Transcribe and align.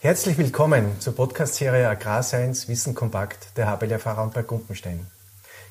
Herzlich 0.00 0.38
willkommen 0.38 1.00
zur 1.00 1.16
Podcast-Serie 1.16 1.88
Agrarscience 1.88 2.68
Wissen 2.68 2.94
kompakt 2.94 3.56
der 3.56 3.66
HBL-Fahrer 3.66 4.22
und 4.22 4.32
bei 4.34 4.42
Gumpenstein. 4.42 5.06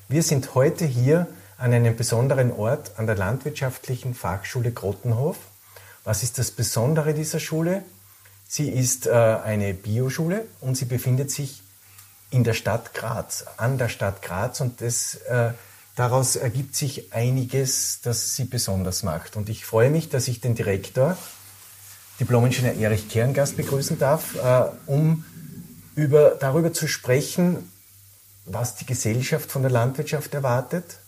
Wir 0.08 0.22
sind 0.22 0.54
heute 0.54 0.84
hier 0.84 1.26
an 1.56 1.72
einem 1.72 1.96
besonderen 1.96 2.52
Ort 2.52 2.92
an 2.98 3.06
der 3.06 3.16
Landwirtschaftlichen 3.16 4.14
Fachschule 4.14 4.72
Grottenhof. 4.72 5.36
Was 6.04 6.22
ist 6.22 6.38
das 6.38 6.50
Besondere 6.50 7.14
dieser 7.14 7.40
Schule? 7.40 7.84
Sie 8.46 8.68
ist 8.68 9.06
äh, 9.06 9.12
eine 9.12 9.72
Bioschule 9.72 10.44
und 10.60 10.76
sie 10.76 10.84
befindet 10.84 11.30
sich 11.30 11.62
in 12.30 12.44
der 12.44 12.54
Stadt 12.54 12.94
Graz, 12.94 13.44
an 13.56 13.78
der 13.78 13.88
Stadt 13.88 14.22
Graz 14.22 14.60
und 14.60 14.80
das, 14.80 15.16
äh, 15.16 15.52
daraus 16.00 16.34
ergibt 16.34 16.74
sich 16.74 17.12
einiges, 17.12 18.00
das 18.02 18.34
sie 18.34 18.44
besonders 18.44 19.02
macht. 19.02 19.36
Und 19.36 19.50
ich 19.50 19.66
freue 19.66 19.90
mich, 19.90 20.08
dass 20.08 20.28
ich 20.28 20.40
den 20.40 20.54
Direktor 20.54 21.18
Diplom-Ingenieur 22.18 22.72
Erich 22.72 23.10
Kerngast 23.10 23.58
begrüßen 23.58 23.98
darf, 23.98 24.34
äh, 24.36 24.64
um 24.86 25.26
über, 25.96 26.38
darüber 26.40 26.72
zu 26.72 26.88
sprechen, 26.88 27.70
was 28.46 28.76
die 28.76 28.86
Gesellschaft 28.86 29.52
von 29.52 29.60
der 29.60 29.70
Landwirtschaft 29.70 30.32
erwartet, 30.32 31.00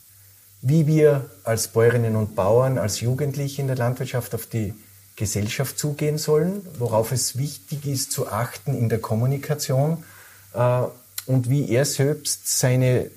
wie 0.60 0.86
wir 0.86 1.30
als 1.42 1.68
Bäuerinnen 1.68 2.14
und 2.14 2.34
Bauern, 2.34 2.76
als 2.76 3.00
Jugendliche 3.00 3.62
in 3.62 3.68
der 3.68 3.76
Landwirtschaft 3.76 4.34
auf 4.34 4.44
die 4.44 4.74
Gesellschaft 5.16 5.78
zugehen 5.78 6.18
sollen, 6.18 6.66
worauf 6.78 7.12
es 7.12 7.38
wichtig 7.38 7.86
ist 7.86 8.12
zu 8.12 8.28
achten 8.28 8.76
in 8.76 8.90
der 8.90 9.00
Kommunikation 9.00 10.04
äh, 10.52 10.82
und 11.24 11.48
wie 11.48 11.70
er 11.70 11.86
selbst 11.86 12.58
seine 12.58 13.10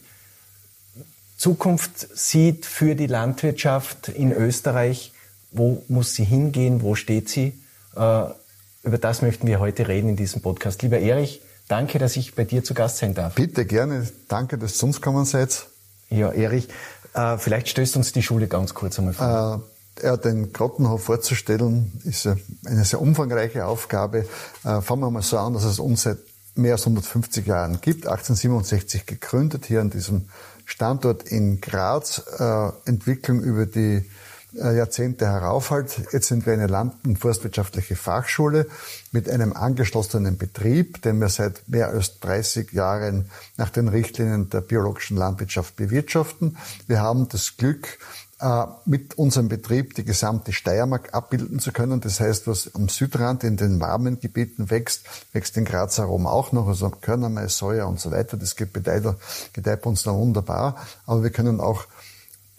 Zukunft 1.45 2.17
sieht 2.17 2.65
für 2.65 2.95
die 2.95 3.05
Landwirtschaft 3.05 4.07
in 4.07 4.31
Österreich. 4.31 5.13
Wo 5.51 5.83
muss 5.87 6.15
sie 6.15 6.23
hingehen? 6.23 6.81
Wo 6.81 6.95
steht 6.95 7.29
sie? 7.29 7.61
Äh, 7.95 8.23
über 8.81 8.97
das 8.99 9.21
möchten 9.21 9.45
wir 9.45 9.59
heute 9.59 9.87
reden 9.87 10.09
in 10.09 10.15
diesem 10.15 10.41
Podcast. 10.41 10.81
Lieber 10.81 10.97
Erich, 10.97 11.43
danke, 11.67 11.99
dass 11.99 12.15
ich 12.15 12.33
bei 12.33 12.45
dir 12.45 12.63
zu 12.63 12.73
Gast 12.73 12.97
sein 12.97 13.13
darf. 13.13 13.35
Bitte 13.35 13.67
gerne. 13.67 14.09
Danke, 14.27 14.57
dass 14.57 14.77
zu 14.77 14.87
uns 14.87 14.95
gekommen 14.95 15.23
seid. 15.25 15.67
Ja, 16.09 16.31
Erich, 16.31 16.67
äh, 17.13 17.37
vielleicht 17.37 17.69
stößt 17.69 17.95
uns 17.95 18.11
die 18.11 18.23
Schule 18.23 18.47
ganz 18.47 18.73
kurz 18.73 18.97
einmal 18.97 19.13
vor. 19.13 19.61
Äh, 20.01 20.05
ja, 20.07 20.17
den 20.17 20.51
Grottenhof 20.51 21.03
vorzustellen, 21.03 21.91
ist 22.05 22.25
eine 22.25 22.85
sehr 22.85 22.99
umfangreiche 22.99 23.67
Aufgabe. 23.67 24.25
fangen 24.63 25.01
wir 25.01 25.11
mal 25.11 25.21
so 25.21 25.37
an, 25.37 25.53
dass 25.53 25.63
es 25.63 25.77
uns 25.77 26.01
seit 26.01 26.17
mehr 26.55 26.73
als 26.73 26.87
150 26.87 27.45
Jahren 27.45 27.81
gibt. 27.81 28.07
1867 28.07 29.05
gegründet 29.05 29.67
hier 29.67 29.81
an 29.81 29.91
diesem 29.91 30.23
Standort 30.65 31.23
in 31.23 31.61
Graz. 31.61 32.23
Entwicklung 32.85 33.41
über 33.41 33.65
die 33.65 34.03
äh, 34.57 34.77
Jahrzehnte 34.77 35.27
herauf 35.27 35.71
halt. 35.71 36.01
Jetzt 36.13 36.27
sind 36.27 36.45
wir 36.45 36.53
eine 36.53 36.67
Land- 36.67 37.05
und 37.05 37.19
Forstwirtschaftliche 37.19 37.95
Fachschule 37.95 38.67
mit 39.11 39.29
einem 39.29 39.53
angeschlossenen 39.53 40.37
Betrieb, 40.37 41.01
den 41.01 41.19
wir 41.19 41.29
seit 41.29 41.67
mehr 41.67 41.89
als 41.89 42.19
30 42.19 42.71
Jahren 42.71 43.29
nach 43.57 43.69
den 43.69 43.89
Richtlinien 43.89 44.49
der 44.49 44.61
biologischen 44.61 45.17
Landwirtschaft 45.17 45.75
bewirtschaften. 45.75 46.57
Wir 46.87 47.01
haben 47.01 47.27
das 47.27 47.57
Glück, 47.57 47.85
äh, 47.87 48.24
mit 48.85 49.17
unserem 49.17 49.47
Betrieb 49.47 49.95
die 49.95 50.05
gesamte 50.05 50.53
Steiermark 50.53 51.13
abbilden 51.13 51.59
zu 51.59 51.71
können. 51.71 52.01
Das 52.01 52.19
heißt, 52.19 52.47
was 52.47 52.75
am 52.75 52.89
Südrand 52.89 53.43
in 53.43 53.57
den 53.57 53.79
warmen 53.79 54.19
Gebieten 54.19 54.69
wächst, 54.69 55.05
wächst 55.33 55.57
in 55.57 55.65
Graz 55.65 55.97
herum 55.97 56.27
auch 56.27 56.51
noch, 56.51 56.67
also 56.67 56.89
Körnermais, 56.89 57.57
Soja 57.57 57.85
und 57.85 57.99
so 57.99 58.11
weiter. 58.11 58.37
Das 58.37 58.55
gedeiht, 58.55 59.85
uns 59.85 60.05
noch 60.05 60.15
wunderbar. 60.15 60.75
Aber 61.05 61.23
wir 61.23 61.31
können 61.31 61.59
auch 61.59 61.85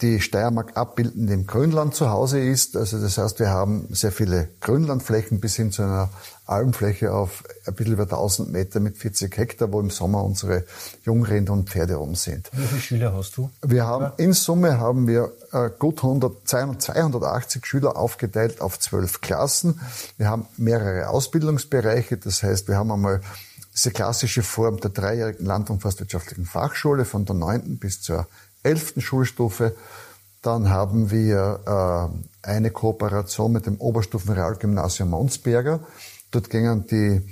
die 0.01 0.19
Steiermark 0.19 0.77
abbilden, 0.77 1.27
die 1.27 1.33
im 1.33 1.47
Grünland 1.47 1.95
zu 1.95 2.09
Hause 2.09 2.39
ist. 2.39 2.77
Also 2.77 2.99
das 2.99 3.17
heißt, 3.17 3.39
wir 3.39 3.49
haben 3.49 3.87
sehr 3.91 4.11
viele 4.11 4.49
Grünlandflächen 4.61 5.39
bis 5.39 5.55
hin 5.55 5.71
zu 5.71 5.83
einer 5.83 6.09
Almfläche 6.47 7.13
auf 7.13 7.43
ein 7.65 7.75
bisschen 7.75 7.93
über 7.93 8.03
1000 8.03 8.51
Meter 8.51 8.79
mit 8.79 8.97
40 8.97 9.37
Hektar, 9.37 9.71
wo 9.71 9.79
im 9.79 9.89
Sommer 9.89 10.23
unsere 10.23 10.63
Jungrinder 11.03 11.53
und 11.53 11.69
Pferde 11.69 11.95
rum 11.95 12.15
sind. 12.15 12.49
Wie 12.53 12.65
viele 12.65 12.81
Schüler 12.81 13.13
hast 13.13 13.37
du? 13.37 13.49
Wir 13.61 13.85
haben, 13.85 14.11
in 14.17 14.33
Summe 14.33 14.79
haben 14.79 15.07
wir 15.07 15.33
äh, 15.51 15.69
gut 15.77 16.03
100, 16.03 16.47
280 16.47 17.65
Schüler 17.65 17.97
aufgeteilt 17.97 18.61
auf 18.61 18.79
zwölf 18.79 19.21
Klassen. 19.21 19.79
Wir 20.17 20.29
haben 20.29 20.47
mehrere 20.57 21.09
Ausbildungsbereiche. 21.09 22.17
Das 22.17 22.43
heißt, 22.43 22.67
wir 22.67 22.77
haben 22.77 22.91
einmal 22.91 23.21
diese 23.73 23.91
klassische 23.91 24.41
Form 24.41 24.79
der 24.79 24.89
dreijährigen 24.89 25.45
Land- 25.45 25.69
und 25.69 25.81
Forstwirtschaftlichen 25.81 26.45
Fachschule 26.45 27.05
von 27.05 27.25
der 27.25 27.35
neunten 27.35 27.77
bis 27.77 28.01
zur 28.01 28.27
11. 28.63 28.95
Schulstufe. 28.97 29.75
Dann 30.41 30.69
haben 30.69 31.11
wir 31.11 32.11
äh, 32.43 32.47
eine 32.47 32.71
Kooperation 32.71 33.51
mit 33.51 33.65
dem 33.65 33.77
Oberstufenrealgymnasium 33.77 35.09
Monsberger. 35.09 35.81
Dort 36.37 36.51
gingen 36.51 36.85
die 36.85 37.23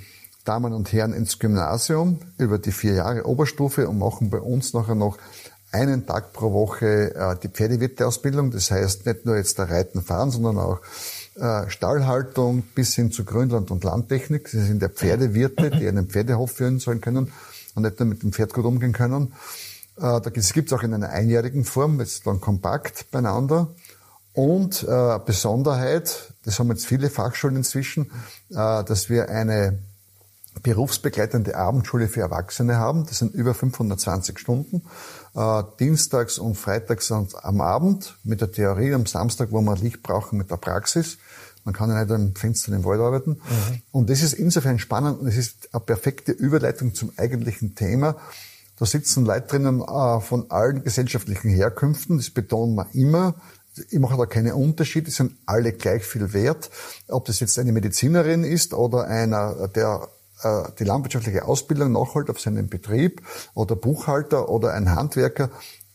Damen 0.44 0.72
und 0.72 0.92
Herren 0.92 1.12
ins 1.12 1.38
Gymnasium 1.38 2.18
über 2.38 2.58
die 2.58 2.72
vier 2.72 2.94
Jahre 2.94 3.24
Oberstufe 3.24 3.88
und 3.88 4.00
machen 4.00 4.30
bei 4.30 4.40
uns 4.40 4.74
nachher 4.74 4.96
noch 4.96 5.16
einen 5.70 6.06
Tag 6.06 6.32
pro 6.32 6.52
Woche 6.52 7.14
äh, 7.14 7.36
die 7.40 7.46
Pferdewirteausbildung. 7.46 8.50
Das 8.50 8.72
heißt 8.72 9.06
nicht 9.06 9.24
nur 9.24 9.36
jetzt 9.36 9.58
der 9.58 9.70
Reiten 9.70 10.02
fahren, 10.02 10.32
sondern 10.32 10.58
auch 10.58 10.80
äh, 11.36 11.70
Stallhaltung 11.70 12.64
bis 12.74 12.96
hin 12.96 13.12
zu 13.12 13.24
Grünland- 13.24 13.70
und 13.70 13.84
Landtechnik. 13.84 14.48
Sie 14.48 14.60
sind 14.60 14.82
ja 14.82 14.88
Pferdewirte, 14.88 15.70
die 15.70 15.86
einen 15.86 16.08
Pferdehof 16.08 16.50
führen 16.50 16.80
sollen 16.80 17.00
können 17.00 17.30
und 17.76 17.84
nicht 17.84 18.00
nur 18.00 18.08
mit 18.08 18.24
dem 18.24 18.32
Pferd 18.32 18.52
gut 18.54 18.64
umgehen 18.64 18.92
können. 18.92 19.34
Äh, 20.00 20.20
das 20.20 20.52
gibt 20.52 20.72
es 20.72 20.76
auch 20.76 20.82
in 20.82 20.92
einer 20.92 21.10
einjährigen 21.10 21.64
Form, 21.64 22.00
jetzt 22.00 22.26
dann 22.26 22.40
kompakt 22.40 23.08
beieinander. 23.12 23.68
Und 24.36 24.82
äh, 24.82 25.18
Besonderheit, 25.24 26.34
das 26.44 26.58
haben 26.58 26.68
jetzt 26.68 26.84
viele 26.84 27.08
Fachschulen 27.08 27.56
inzwischen, 27.56 28.10
äh, 28.50 28.84
dass 28.84 29.08
wir 29.08 29.30
eine 29.30 29.78
berufsbegleitende 30.62 31.56
Abendschule 31.56 32.06
für 32.06 32.20
Erwachsene 32.20 32.76
haben. 32.76 33.06
Das 33.06 33.16
sind 33.16 33.34
über 33.34 33.54
520 33.54 34.38
Stunden, 34.38 34.82
äh, 35.34 35.62
dienstags 35.80 36.38
und 36.38 36.54
freitags 36.54 37.10
am 37.10 37.60
Abend 37.62 38.18
mit 38.24 38.42
der 38.42 38.52
Theorie, 38.52 38.92
am 38.92 39.06
Samstag, 39.06 39.52
wo 39.52 39.62
wir 39.62 39.74
Licht 39.76 40.02
brauchen 40.02 40.36
mit 40.36 40.50
der 40.50 40.58
Praxis. 40.58 41.16
Man 41.64 41.74
kann 41.74 41.88
ja 41.88 42.04
nicht 42.04 42.12
am 42.12 42.34
Fenster 42.34 42.74
im 42.74 42.84
Wald 42.84 43.00
arbeiten. 43.00 43.30
Mhm. 43.30 43.82
Und 43.90 44.10
das 44.10 44.20
ist 44.22 44.34
insofern 44.34 44.78
spannend 44.78 45.18
und 45.18 45.28
es 45.28 45.38
ist 45.38 45.70
eine 45.72 45.80
perfekte 45.80 46.32
Überleitung 46.32 46.94
zum 46.94 47.10
eigentlichen 47.16 47.74
Thema. 47.74 48.16
Da 48.78 48.84
sitzen 48.84 49.24
Leute 49.24 49.46
drinnen 49.46 49.80
äh, 49.80 50.20
von 50.20 50.50
allen 50.50 50.84
gesellschaftlichen 50.84 51.48
Herkünften, 51.48 52.18
das 52.18 52.28
betonen 52.28 52.74
wir 52.74 52.86
immer. 52.92 53.34
Ich 53.90 53.98
mache 53.98 54.16
da 54.16 54.26
keine 54.26 54.54
Unterschiede, 54.54 55.06
die 55.06 55.10
sind 55.10 55.36
alle 55.46 55.72
gleich 55.72 56.04
viel 56.04 56.32
wert. 56.32 56.70
Ob 57.08 57.24
das 57.26 57.40
jetzt 57.40 57.58
eine 57.58 57.72
Medizinerin 57.72 58.44
ist 58.44 58.74
oder 58.74 59.06
einer, 59.06 59.68
der 59.68 60.08
äh, 60.42 60.62
die 60.78 60.84
landwirtschaftliche 60.84 61.44
Ausbildung 61.44 61.92
nachholt 61.92 62.30
auf 62.30 62.40
seinem 62.40 62.68
Betrieb 62.68 63.22
oder 63.54 63.76
Buchhalter 63.76 64.48
oder 64.48 64.74
ein 64.74 64.94
Handwerker, 64.94 65.50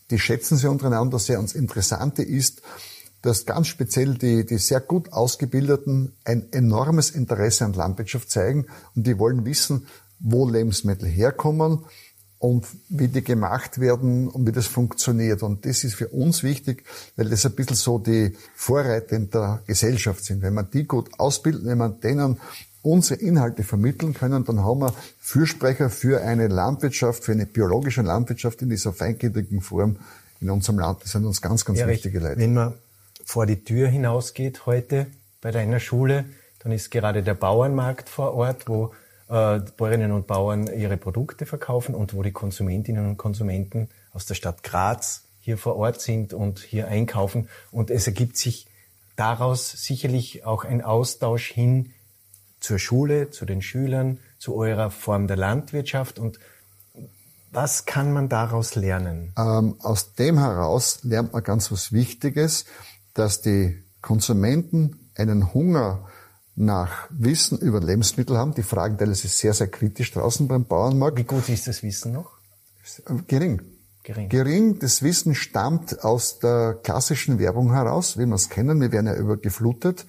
die 0.09 0.19
schätzen 0.19 0.57
sie 0.57 0.69
untereinander 0.69 1.19
sehr. 1.19 1.39
Und 1.39 1.49
das 1.49 1.55
Interessante 1.55 2.23
ist, 2.23 2.61
dass 3.21 3.45
ganz 3.45 3.67
speziell 3.67 4.15
die, 4.15 4.45
die 4.45 4.57
sehr 4.57 4.81
gut 4.81 5.13
ausgebildeten 5.13 6.15
ein 6.25 6.51
enormes 6.51 7.11
Interesse 7.11 7.65
an 7.65 7.73
Landwirtschaft 7.73 8.31
zeigen 8.31 8.65
und 8.95 9.05
die 9.05 9.19
wollen 9.19 9.45
wissen, 9.45 9.87
wo 10.19 10.47
Lebensmittel 10.47 11.07
herkommen, 11.07 11.85
und 12.41 12.65
wie 12.89 13.07
die 13.07 13.23
gemacht 13.23 13.79
werden 13.79 14.27
und 14.27 14.47
wie 14.47 14.51
das 14.51 14.65
funktioniert. 14.65 15.43
Und 15.43 15.63
das 15.63 15.83
ist 15.83 15.93
für 15.93 16.07
uns 16.07 16.41
wichtig, 16.41 16.83
weil 17.15 17.29
das 17.29 17.45
ein 17.45 17.51
bisschen 17.51 17.75
so 17.75 17.99
die 17.99 18.35
Vorreiter 18.55 19.15
in 19.15 19.29
der 19.29 19.61
Gesellschaft 19.67 20.25
sind. 20.25 20.41
Wenn 20.41 20.55
man 20.55 20.67
die 20.71 20.85
gut 20.85 21.11
ausbilden, 21.19 21.67
wenn 21.67 21.77
man 21.77 21.99
denen 21.99 22.39
unsere 22.81 23.21
Inhalte 23.21 23.63
vermitteln 23.63 24.15
können, 24.15 24.43
dann 24.43 24.63
haben 24.63 24.79
wir 24.79 24.91
Fürsprecher 25.19 25.91
für 25.91 26.21
eine 26.23 26.47
Landwirtschaft, 26.47 27.23
für 27.23 27.33
eine 27.33 27.45
biologische 27.45 28.01
Landwirtschaft 28.01 28.63
in 28.63 28.71
dieser 28.71 28.91
feingliedrigen 28.91 29.61
Form 29.61 29.97
in 30.39 30.49
unserem 30.49 30.79
Land. 30.79 31.03
Das 31.03 31.11
sind 31.11 31.25
uns 31.25 31.43
ganz, 31.43 31.63
ganz 31.63 31.77
Erich, 31.77 31.97
wichtige 31.97 32.21
Leute. 32.21 32.39
Wenn 32.39 32.55
man 32.55 32.73
vor 33.23 33.45
die 33.45 33.63
Tür 33.63 33.87
hinausgeht 33.87 34.65
heute 34.65 35.05
bei 35.41 35.51
deiner 35.51 35.79
Schule, 35.79 36.25
dann 36.63 36.71
ist 36.71 36.89
gerade 36.89 37.21
der 37.21 37.35
Bauernmarkt 37.35 38.09
vor 38.09 38.33
Ort, 38.33 38.67
wo 38.67 38.91
Bäuerinnen 39.31 40.11
und 40.11 40.27
Bauern 40.27 40.67
ihre 40.67 40.97
Produkte 40.97 41.45
verkaufen 41.45 41.95
und 41.95 42.13
wo 42.13 42.21
die 42.21 42.33
Konsumentinnen 42.33 43.07
und 43.07 43.17
Konsumenten 43.17 43.87
aus 44.11 44.25
der 44.25 44.35
Stadt 44.35 44.61
Graz 44.63 45.23
hier 45.39 45.57
vor 45.57 45.77
Ort 45.77 46.01
sind 46.01 46.33
und 46.33 46.59
hier 46.59 46.87
einkaufen. 46.87 47.47
Und 47.71 47.89
es 47.89 48.07
ergibt 48.07 48.37
sich 48.37 48.67
daraus 49.15 49.71
sicherlich 49.71 50.45
auch 50.45 50.65
ein 50.65 50.81
Austausch 50.81 51.49
hin 51.49 51.93
zur 52.59 52.77
Schule, 52.77 53.29
zu 53.29 53.45
den 53.45 53.61
Schülern, 53.61 54.19
zu 54.37 54.55
eurer 54.55 54.91
Form 54.91 55.27
der 55.27 55.37
Landwirtschaft 55.37 56.19
und 56.19 56.39
was 57.53 57.85
kann 57.85 58.13
man 58.13 58.29
daraus 58.29 58.75
lernen? 58.75 59.33
Ähm, 59.37 59.75
aus 59.79 60.13
dem 60.13 60.37
heraus 60.37 60.99
lernt 61.03 61.33
man 61.33 61.43
ganz 61.43 61.71
was 61.71 61.91
Wichtiges, 61.91 62.65
dass 63.13 63.41
die 63.41 63.83
Konsumenten 64.01 65.09
einen 65.15 65.53
Hunger 65.53 66.07
nach 66.61 67.07
Wissen 67.09 67.57
über 67.57 67.79
Lebensmittel 67.79 68.37
haben. 68.37 68.53
Die 68.53 68.63
fragen 68.63 68.97
teilweise 68.97 69.27
sehr, 69.27 69.53
sehr 69.53 69.67
kritisch 69.67 70.11
draußen 70.11 70.47
beim 70.47 70.65
Bauernmarkt. 70.65 71.17
Wie 71.17 71.23
gut 71.23 71.49
ist 71.49 71.67
das 71.67 71.83
Wissen 71.83 72.13
noch? 72.13 72.29
Gering. 73.27 73.61
Gering. 74.03 74.29
Gering. 74.29 74.79
Das 74.79 75.03
Wissen 75.03 75.35
stammt 75.35 76.03
aus 76.03 76.39
der 76.39 76.79
klassischen 76.83 77.39
Werbung 77.39 77.73
heraus, 77.73 78.17
wie 78.17 78.25
wir 78.25 78.35
es 78.35 78.49
kennen. 78.49 78.79
Wir 78.79 78.91
werden 78.91 79.07
ja 79.07 79.15
übergeflutet. 79.15 80.05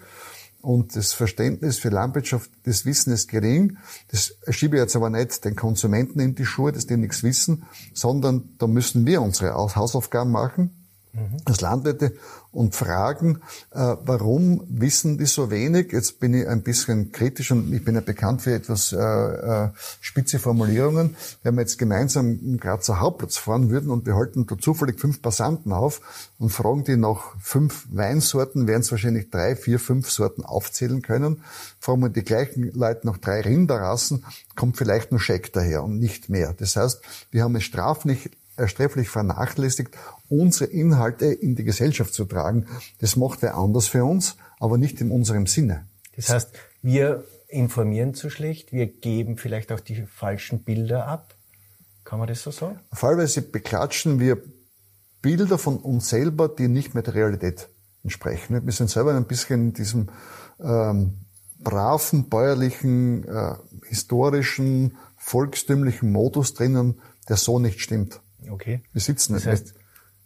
Und 0.61 0.95
das 0.95 1.13
Verständnis 1.13 1.79
für 1.79 1.89
Landwirtschaft, 1.89 2.49
das 2.65 2.87
Wissen 2.87 3.13
ist 3.13 3.29
gering. 3.29 3.79
Das 4.13 4.37
schiebe 4.51 4.77
ich 4.77 4.81
jetzt 4.81 4.95
aber 4.95 5.11
nicht 5.11 5.45
den 5.45 5.57
Konsumenten 5.57 6.21
in 6.21 6.37
die 6.37 6.47
Schuhe, 6.47 6.71
dass 6.71 6.87
die 6.87 6.97
nichts 6.97 7.25
wissen, 7.25 7.65
sondern 7.95 8.51
da 8.59 8.69
müssen 8.69 9.05
wir 9.05 9.23
unsere 9.23 9.55
Hausaufgaben 9.55 10.31
machen 10.31 10.71
mhm. 11.13 11.39
als 11.45 11.61
Landwirte 11.61 12.15
und 12.53 12.77
fragen, 12.77 13.41
äh, 13.71 13.97
warum 14.05 14.63
wissen 14.69 15.17
die 15.17 15.25
so 15.25 15.51
wenig? 15.51 15.91
Jetzt 15.93 16.21
bin 16.21 16.35
ich 16.35 16.47
ein 16.47 16.63
bisschen 16.63 17.11
kritisch 17.11 17.51
und 17.51 17.73
ich 17.73 17.83
bin 17.83 17.95
ja 17.95 18.03
bekannt 18.03 18.43
für 18.43 18.53
etwas 18.53 18.93
äh, 18.93 18.99
äh, 18.99 19.69
spitze 20.01 20.39
Formulierungen. 20.39 21.17
Wenn 21.43 21.55
wir 21.55 21.63
jetzt 21.63 21.79
gemeinsam 21.79 22.39
im 22.43 22.59
Grazer 22.59 23.01
Hauptplatz 23.01 23.39
fahren 23.39 23.71
würden 23.71 23.91
und 23.91 24.05
wir 24.05 24.17
halten 24.17 24.47
da 24.47 24.59
zufällig 24.59 25.01
fünf 25.01 25.23
Passanten 25.23 25.73
auf 25.73 26.35
und 26.39 26.51
fragen 26.51 26.85
die 26.85 26.97
nach 26.97 27.35
fünf 27.41 27.87
Weinsorten, 27.91 28.67
werden 28.67 28.81
es 28.81 28.91
wahrscheinlich 28.91 29.31
drei, 29.31 29.57
vier, 29.57 29.79
fünf 29.79 30.11
Sorten 30.11 30.45
aufzählen 30.45 31.01
können. 31.01 31.43
Fragen 31.81 32.03
wir 32.03 32.11
die 32.11 32.23
gleichen 32.23 32.71
Leute 32.73 33.07
nach 33.07 33.17
drei 33.17 33.41
Rinderrassen, 33.41 34.27
kommt 34.57 34.77
vielleicht 34.77 35.11
nur 35.11 35.21
Scheck 35.21 35.53
daher 35.55 35.83
und 35.85 35.99
nicht 35.99 36.29
mehr. 36.29 36.55
Das 36.59 36.77
heißt, 36.77 37.01
wir 37.31 37.45
haben 37.45 37.57
es 37.57 37.65
straflich 37.65 38.31
erstreblich 38.63 39.09
vernachlässigt, 39.09 39.95
unsere 40.29 40.71
Inhalte 40.71 41.27
in 41.27 41.55
die 41.57 41.65
Gesellschaft 41.65 42.15
zu 42.15 42.25
tragen. 42.25 42.67
Das 43.01 43.17
macht 43.17 43.43
wer 43.43 43.57
anders 43.57 43.89
für 43.89 44.05
uns, 44.05 44.37
aber 44.59 44.79
nicht 44.79 45.01
in 45.01 45.11
unserem 45.11 45.47
Sinne. 45.47 45.87
Das 46.17 46.31
heißt, 46.31 46.53
wir 46.83 47.25
informieren 47.49 48.15
zu 48.15 48.31
schlecht, 48.31 48.73
wir 48.73 48.87
geben 48.87 49.37
vielleicht 49.37 49.73
auch 49.73 49.81
die 49.81 50.07
falschen 50.07 50.63
Bilder 50.63 51.07
ab. 51.07 51.35
Kann 52.05 52.19
man 52.19 52.29
das 52.29 52.43
so 52.43 52.51
sagen? 52.51 52.81
Fallweise 52.93 53.43
beklatschen 53.43 54.19
wir 54.19 54.43
Bilder 55.21 55.59
von 55.59 55.77
uns 55.77 56.09
selber, 56.09 56.49
die 56.49 56.69
nicht 56.69 56.95
mehr 56.95 57.03
der 57.03 57.15
Realität 57.15 57.69
entsprechen. 58.03 58.65
Wir 58.65 58.73
sind 58.73 58.91
selber 58.91 59.15
ein 59.15 59.27
bisschen 59.27 59.69
in 59.69 59.73
diesem 59.73 60.09
ähm, 60.61 61.27
braven, 61.61 62.29
bäuerlichen, 62.29 63.27
äh, 63.29 63.55
historischen, 63.87 64.97
volkstümlichen 65.17 66.11
Modus 66.11 66.55
drinnen, 66.55 67.01
der 67.29 67.37
so 67.37 67.59
nicht 67.59 67.81
stimmt. 67.81 68.21
Okay. 68.51 68.83
Wir 68.93 69.01
sitzen 69.01 69.35
das 69.35 69.47
heißt, 69.47 69.75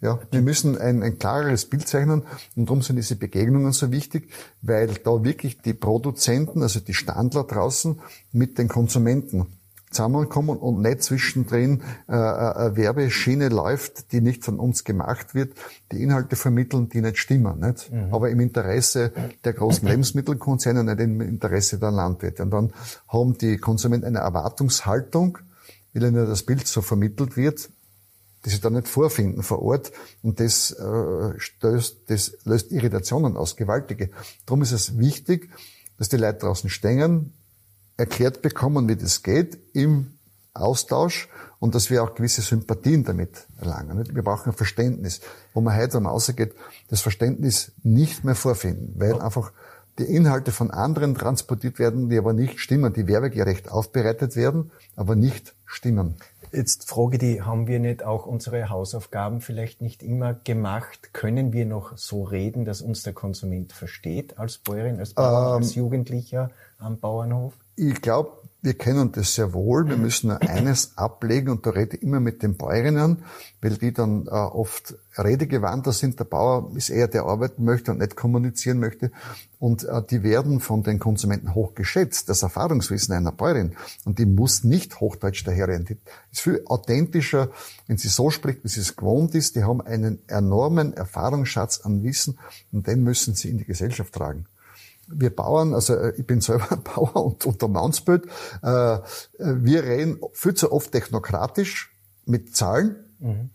ja, 0.01 0.21
wir 0.31 0.43
müssen 0.43 0.77
ein, 0.77 1.03
ein 1.03 1.19
klareres 1.19 1.65
Bild 1.65 1.89
zeichnen 1.89 2.23
und 2.55 2.67
darum 2.67 2.83
sind 2.83 2.97
diese 2.97 3.17
Begegnungen 3.17 3.73
so 3.73 3.91
wichtig, 3.91 4.31
weil 4.61 4.89
da 4.89 5.25
wirklich 5.25 5.63
die 5.63 5.73
Produzenten, 5.73 6.63
also 6.63 6.81
die 6.81 6.95
Standler 6.95 7.45
draußen 7.45 7.99
mit 8.33 8.59
den 8.59 8.69
Konsumenten 8.69 9.47
zusammenkommen 9.91 10.59
und 10.59 10.83
nicht 10.83 11.03
zwischendrin 11.03 11.83
äh, 12.09 12.13
eine 12.13 12.77
Werbeschiene 12.77 13.49
läuft, 13.49 14.13
die 14.13 14.21
nicht 14.21 14.45
von 14.45 14.59
uns 14.59 14.85
gemacht 14.85 15.35
wird, 15.35 15.55
die 15.93 16.03
Inhalte 16.03 16.37
vermitteln, 16.37 16.89
die 16.89 17.01
nicht 17.01 17.19
stimmen. 17.19 17.61
Nicht? 17.61 17.91
Mhm. 17.91 18.13
Aber 18.13 18.29
im 18.31 18.41
Interesse 18.41 19.13
der 19.45 19.55
großen 19.55 19.89
Lebensmittelkonzerne, 19.89 20.85
nicht 20.85 21.01
im 21.01 21.21
Interesse 21.21 21.79
der 21.79 21.93
Landwirte. 21.93 22.43
Und 22.43 22.51
dann 22.51 22.73
haben 23.09 23.39
die 23.39 23.57
Konsumenten 23.57 24.07
eine 24.07 24.19
Erwartungshaltung, 24.19 25.39
weil 25.95 26.03
ihnen 26.03 26.27
das 26.27 26.43
Bild 26.43 26.67
so 26.67 26.83
vermittelt 26.83 27.37
wird, 27.37 27.71
die 28.45 28.51
sie 28.51 28.61
dann 28.61 28.75
nicht 28.75 28.89
vorfinden 28.89 29.43
vor 29.43 29.63
Ort. 29.63 29.93
Und 30.23 30.41
das, 30.41 30.71
äh, 30.73 31.39
stößt, 31.39 32.09
das 32.09 32.39
löst 32.45 32.71
Irritationen 32.71 33.37
aus, 33.37 33.57
gewaltige. 33.57 34.11
Darum 34.45 34.63
ist 34.63 34.73
es 34.73 34.99
wichtig, 34.99 35.51
dass 35.99 36.09
die 36.09 36.17
Leute 36.17 36.39
draußen 36.39 36.71
stehen, 36.71 37.33
erklärt 37.97 38.43
bekommen, 38.43 38.89
wie 38.89 38.97
das 38.97 39.23
geht, 39.23 39.59
im 39.73 40.13
Austausch 40.55 41.29
und 41.59 41.75
dass 41.75 41.91
wir 41.91 42.03
auch 42.03 42.15
gewisse 42.15 42.43
Sympathien 42.43 43.05
damit 43.05 43.47
erlangen. 43.59 44.15
Wir 44.15 44.23
brauchen 44.23 44.51
ein 44.51 44.57
Verständnis. 44.57 45.21
Wo 45.55 45.61
man 45.61 45.77
heute 45.77 45.97
am 45.99 46.07
Ausgeht, 46.07 46.55
das 46.89 47.01
Verständnis 47.01 47.73
nicht 47.83 48.25
mehr 48.25 48.35
vorfinden, 48.35 48.95
weil 48.97 49.21
einfach 49.21 49.53
die 49.99 50.05
Inhalte 50.05 50.53
von 50.53 50.71
anderen 50.71 51.15
transportiert 51.15 51.79
werden, 51.79 52.11
die 52.11 52.19
aber 52.19 52.35
nicht 52.35 52.61
stimmen, 52.61 52.93
die 52.93 53.07
werbegerecht 53.07 53.71
aufbereitet 53.71 54.37
werden, 54.37 54.71
aber 54.95 55.17
nicht 55.17 55.55
stimmen. 55.65 56.17
Jetzt 56.53 56.89
frage 56.89 57.19
die, 57.19 57.43
haben 57.43 57.67
wir 57.67 57.79
nicht 57.79 58.05
auch 58.05 58.27
unsere 58.27 58.69
Hausaufgaben 58.69 59.41
vielleicht 59.41 59.83
nicht 59.83 60.03
immer 60.03 60.35
gemacht? 60.35 61.13
Können 61.13 61.53
wir 61.53 61.67
noch 61.67 61.97
so 61.97 62.23
reden, 62.25 62.65
dass 62.65 62.83
uns 62.83 63.03
der 63.03 63.13
Konsument 63.13 63.73
versteht 63.73 64.39
als 64.39 64.59
Bäuerin, 64.59 64.99
als 64.99 65.15
Bauer, 65.15 65.57
ähm, 65.57 65.63
als 65.63 65.75
Jugendlicher 65.75 66.51
am 66.79 66.99
Bauernhof? 66.99 67.55
Ich 67.77 68.01
glaube, 68.01 68.31
wir 68.63 68.75
kennen 68.75 69.13
das 69.13 69.35
sehr 69.35 69.53
wohl. 69.53 69.89
Wir 69.89 69.97
müssen 69.97 70.29
nur 70.29 70.41
eines 70.43 70.97
ablegen 70.97 71.51
und 71.51 71.67
da 71.67 71.71
rede 71.71 71.97
ich 71.97 72.03
immer 72.03 72.21
mit 72.21 72.43
den 72.43 72.57
Bäuerinnen, 72.57 73.23
weil 73.61 73.77
die 73.77 73.93
dann 73.93 74.27
äh, 74.27 74.31
oft 74.31 74.95
redegewandter 75.17 75.93
sind. 75.93 76.19
Der 76.19 76.25
Bauer 76.25 76.73
ist 76.75 76.91
eher 76.91 77.07
der 77.07 77.25
arbeiten 77.25 77.65
möchte 77.65 77.93
und 77.93 77.99
nicht 77.99 78.17
kommunizieren 78.17 78.81
möchte. 78.81 79.13
Und 79.59 79.85
äh, 79.85 80.03
die 80.11 80.23
werden 80.23 80.61
von 80.61 80.83
den 80.83 80.99
Konsumenten 80.99 81.55
hoch 81.55 81.75
geschätzt. 81.75 82.29
Das 82.29 82.43
Erfahrungswissen 82.43 83.15
einer 83.15 83.33
Bäuerin. 83.33 83.77
Und 84.05 84.19
die 84.19 84.27
muss 84.27 84.65
nicht 84.65 85.01
Hochdeutsch 85.01 85.47
daherreden. 85.47 85.85
Die 85.85 85.99
ist 86.33 86.41
viel 86.41 86.63
authentischer, 86.67 87.51
wenn 87.87 87.99
sie 87.99 88.09
so 88.09 88.31
spricht, 88.31 88.65
wie 88.65 88.69
sie 88.69 88.81
es 88.81 88.97
gewohnt 88.97 89.35
ist. 89.35 89.55
Die 89.55 89.65
haben 89.65 89.81
einen 89.81 90.19
enormen 90.29 90.93
Erfahrungsschatz 90.93 91.83
an 91.83 92.03
Wissen 92.03 92.39
und 92.73 92.87
den 92.87 93.05
müssen 93.05 93.35
sie 93.35 93.51
in 93.51 93.59
die 93.59 93.65
Gesellschaft 93.65 94.13
tragen 94.13 94.47
wir 95.07 95.35
Bauern, 95.35 95.75
also 95.75 95.95
äh, 95.95 96.15
ich 96.17 96.27
bin 96.27 96.41
selber 96.41 96.77
Bauer 96.95 97.17
und 97.17 97.47
unter 97.47 97.69
Mansbild, 97.69 98.27
äh, 98.63 98.99
wir 99.39 99.85
reden 99.85 100.21
viel 100.33 100.55
zu 100.55 100.73
oft 100.73 100.93
technokratisch 100.93 101.93
mit 102.25 102.55
Zahlen. 102.57 102.97
Mhm. 103.19 103.51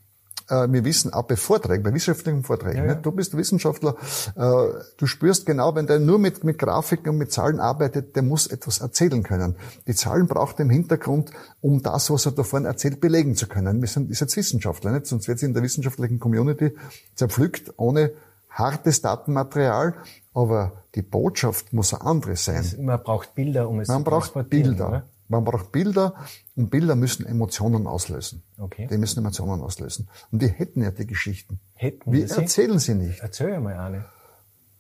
Äh, 0.51 0.71
wir 0.71 0.83
wissen 0.85 1.13
auch 1.13 1.23
bei 1.23 1.35
Vorträgen, 1.35 1.83
bei 1.83 1.93
wissenschaftlichen 1.93 2.43
Vorträgen. 2.43 2.79
Ja, 2.79 2.85
ja. 2.85 2.95
Du 2.95 3.11
bist 3.11 3.35
Wissenschaftler, 3.35 3.95
äh, 4.35 4.81
du 4.97 5.05
spürst 5.05 5.45
genau, 5.45 5.75
wenn 5.75 5.87
der 5.87 5.99
nur 5.99 6.19
mit, 6.19 6.43
mit 6.43 6.59
Grafiken 6.59 7.09
und 7.09 7.17
mit 7.17 7.31
Zahlen 7.31 7.59
arbeitet, 7.59 8.15
der 8.15 8.23
muss 8.23 8.47
etwas 8.47 8.79
erzählen 8.79 9.23
können. 9.23 9.55
Die 9.87 9.95
Zahlen 9.95 10.27
braucht 10.27 10.59
er 10.59 10.65
im 10.65 10.69
Hintergrund, 10.69 11.31
um 11.61 11.81
das, 11.81 12.09
was 12.11 12.25
er 12.25 12.33
da 12.33 12.43
vorne 12.43 12.67
erzählt, 12.67 12.99
belegen 12.99 13.35
zu 13.35 13.47
können. 13.47 13.81
Wir 13.81 13.87
sind 13.87 14.11
ist 14.11 14.19
jetzt 14.19 14.35
Wissenschaftler, 14.35 14.91
nicht? 14.91 15.07
sonst 15.07 15.27
wird 15.27 15.39
sie 15.39 15.45
in 15.45 15.53
der 15.53 15.63
wissenschaftlichen 15.63 16.19
Community 16.19 16.75
zerpflückt, 17.15 17.73
ohne 17.77 18.11
hartes 18.49 19.01
Datenmaterial, 19.01 19.95
aber 20.33 20.83
die 20.95 21.01
Botschaft 21.01 21.73
muss 21.73 21.93
eine 21.93 22.05
andere 22.05 22.35
sein. 22.35 22.65
Man 22.79 23.01
braucht 23.01 23.35
Bilder, 23.35 23.69
um 23.69 23.79
es 23.79 23.87
Man 23.87 23.99
zu 23.99 24.03
braucht 24.09 24.49
Bilder. 24.49 24.87
Oder? 24.87 25.09
Man 25.27 25.45
braucht 25.45 25.71
Bilder 25.71 26.15
und 26.55 26.69
Bilder 26.69 26.95
müssen 26.95 27.25
Emotionen 27.25 27.87
auslösen. 27.87 28.43
Okay. 28.57 28.87
Die 28.91 28.97
müssen 28.97 29.19
Emotionen 29.19 29.61
auslösen. 29.61 30.09
Und 30.31 30.41
die 30.41 30.47
hätten 30.47 30.83
ja 30.83 30.91
die 30.91 31.07
Geschichten. 31.07 31.59
Hätten 31.73 32.11
Wie 32.11 32.23
erzählen 32.23 32.79
sie 32.79 32.95
nicht? 32.95 33.21
Erzähl 33.21 33.59
mal 33.61 33.77
eine. 33.77 34.05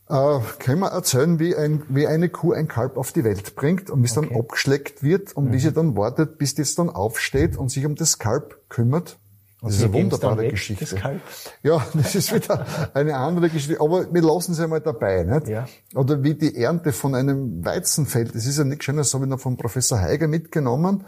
Äh, 0.09 0.41
können 0.59 0.79
wir 0.79 0.89
erzählen, 0.89 1.39
wie, 1.39 1.55
ein, 1.55 1.83
wie 1.87 2.05
eine 2.05 2.27
Kuh 2.27 2.51
ein 2.51 2.67
Kalb 2.67 2.97
auf 2.97 3.13
die 3.13 3.23
Welt 3.23 3.55
bringt 3.55 3.89
und 3.89 4.01
wie 4.01 4.07
es 4.07 4.17
okay. 4.17 4.27
dann 4.27 4.37
abgeschleckt 4.37 5.03
wird 5.03 5.31
und 5.37 5.45
mhm. 5.45 5.53
wie 5.53 5.59
sie 5.59 5.71
dann 5.71 5.95
wartet, 5.95 6.37
bis 6.37 6.53
das 6.53 6.75
dann 6.75 6.89
aufsteht 6.89 7.55
und 7.55 7.69
sich 7.69 7.85
um 7.85 7.95
das 7.95 8.19
Kalb 8.19 8.59
kümmert 8.67 9.20
das 9.61 9.75
ist 9.75 9.83
eine 9.83 9.93
wunderbare 9.93 10.47
Geschichte. 10.49 10.85
Ja, 11.63 11.85
das 11.93 12.15
ist 12.15 12.33
wieder 12.33 12.65
eine 12.95 13.15
andere 13.15 13.49
Geschichte. 13.49 13.79
Aber 13.79 14.11
wir 14.11 14.21
lassen 14.21 14.55
sie 14.55 14.63
einmal 14.63 14.81
dabei, 14.81 15.23
nicht? 15.23 15.47
Ja. 15.47 15.67
Oder 15.93 16.23
wie 16.23 16.33
die 16.33 16.55
Ernte 16.55 16.91
von 16.91 17.13
einem 17.13 17.63
Weizenfeld. 17.63 18.33
Das 18.33 18.47
ist 18.47 18.57
ja 18.57 18.63
nichts 18.63 18.85
Schönes, 18.85 19.07
das 19.07 19.13
habe 19.13 19.25
ich 19.25 19.29
noch 19.29 19.39
von 19.39 19.57
Professor 19.57 19.99
Heiger 19.99 20.27
mitgenommen. 20.27 21.05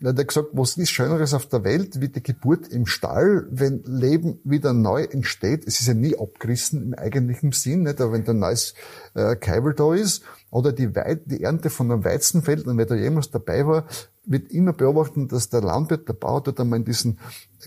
Er 0.00 0.10
hat 0.10 0.28
gesagt, 0.28 0.50
was 0.52 0.76
ist 0.76 0.90
Schöneres 0.90 1.34
auf 1.34 1.46
der 1.46 1.64
Welt 1.64 2.00
wie 2.00 2.08
die 2.08 2.22
Geburt 2.22 2.68
im 2.68 2.86
Stall, 2.86 3.48
wenn 3.50 3.82
Leben 3.82 4.38
wieder 4.44 4.72
neu 4.72 5.02
entsteht. 5.02 5.66
Es 5.66 5.80
ist 5.80 5.88
ja 5.88 5.94
nie 5.94 6.16
abgerissen 6.16 6.80
im 6.82 6.94
eigentlichen 6.94 7.50
Sinn, 7.50 7.82
nicht? 7.82 8.00
aber 8.00 8.12
wenn 8.12 8.24
da 8.24 8.30
ein 8.30 8.38
neues 8.38 8.74
äh, 9.14 9.34
Keibel 9.34 9.74
da 9.74 9.92
ist, 9.94 10.22
oder 10.50 10.72
die, 10.72 10.94
Wei 10.94 11.16
die 11.16 11.42
Ernte 11.42 11.68
von 11.68 11.90
einem 11.90 12.04
Weizenfeld, 12.04 12.66
und 12.66 12.78
wer 12.78 12.86
da 12.86 12.94
jemals 12.94 13.30
dabei 13.30 13.66
war, 13.66 13.86
wird 14.28 14.52
immer 14.52 14.72
beobachten, 14.72 15.26
dass 15.26 15.48
der 15.48 15.62
Landwirt, 15.62 16.08
der 16.08 16.12
Bauer 16.12 16.42
dort 16.42 16.60
einmal 16.60 16.78
in 16.78 16.84
diesen 16.84 17.18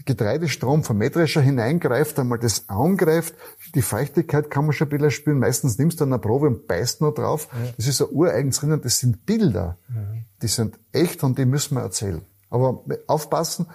Getreidestrom 0.06 0.84
vom 0.84 0.98
Mähdrescher 0.98 1.42
hineingreift, 1.42 2.18
einmal 2.20 2.40
das 2.40 2.70
angreift. 2.70 3.36
Die 3.76 3.82
Feuchtigkeit 3.82 4.50
kann 4.50 4.66
man 4.66 4.74
schon 4.74 4.88
ein 4.88 4.92
bisschen 4.92 5.12
spüren. 5.12 5.40
Meistens 5.40 5.78
nimmst 5.78 6.00
du 6.00 6.06
eine 6.06 6.20
Probe 6.20 6.48
und 6.48 6.68
beißt 6.68 7.02
nur 7.02 7.14
drauf. 7.14 7.48
Ja. 7.52 7.72
Das 7.78 7.88
ist 7.88 8.02
ein 8.02 8.10
ureigens 8.12 8.60
drin. 8.60 8.80
Das 8.82 9.00
sind 9.00 9.26
Bilder. 9.26 9.78
Mhm. 9.90 10.26
Die 10.42 10.48
sind 10.48 10.80
echt 10.92 11.24
und 11.24 11.38
die 11.38 11.46
müssen 11.46 11.76
wir 11.76 11.82
erzählen. 11.82 12.22
Aber 12.50 12.84
aufpassen, 13.08 13.68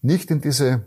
nicht 0.00 0.30
in 0.30 0.40
diese 0.40 0.86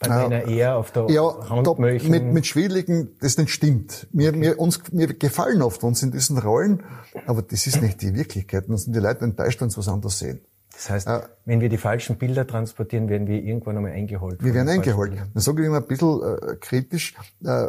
bei 0.00 0.08
meiner 0.08 0.46
eher 0.46 0.76
auf 0.76 0.92
der 0.92 1.10
ja, 1.10 1.48
Hand 1.48 1.78
mit, 1.78 2.24
mit 2.24 2.46
schwierigen, 2.46 3.16
das 3.20 3.36
nicht 3.36 3.50
stimmt. 3.50 4.06
Mir, 4.12 4.30
okay. 4.30 4.38
mir, 4.38 4.58
uns, 4.58 4.80
mir 4.92 5.08
gefallen 5.08 5.62
oft 5.62 5.82
uns 5.82 6.02
in 6.02 6.12
diesen 6.12 6.38
Rollen, 6.38 6.84
aber 7.26 7.42
das 7.42 7.66
ist 7.66 7.82
nicht 7.82 8.00
die 8.02 8.14
Wirklichkeit. 8.14 8.68
Dann 8.68 8.76
sind 8.76 8.94
die 8.94 9.00
Leute 9.00 9.24
enttäuscht, 9.24 9.60
wenn 9.60 9.70
sie 9.70 9.78
was 9.78 9.88
anderes 9.88 10.18
sehen. 10.18 10.40
Das 10.72 10.90
heißt, 10.90 11.08
äh, 11.08 11.20
wenn 11.44 11.60
wir 11.60 11.68
die 11.68 11.76
falschen 11.76 12.16
Bilder 12.16 12.46
transportieren, 12.46 13.08
werden 13.08 13.26
wir 13.26 13.42
irgendwann 13.42 13.76
einmal 13.76 13.92
eingeholt. 13.92 14.44
Wir 14.44 14.54
werden 14.54 14.68
eingeholt. 14.68 15.14
Dann 15.16 15.42
sage 15.42 15.62
ich 15.62 15.66
immer 15.66 15.78
ein 15.78 15.86
bisschen 15.86 16.22
äh, 16.22 16.54
kritisch, 16.60 17.14
äh, 17.44 17.66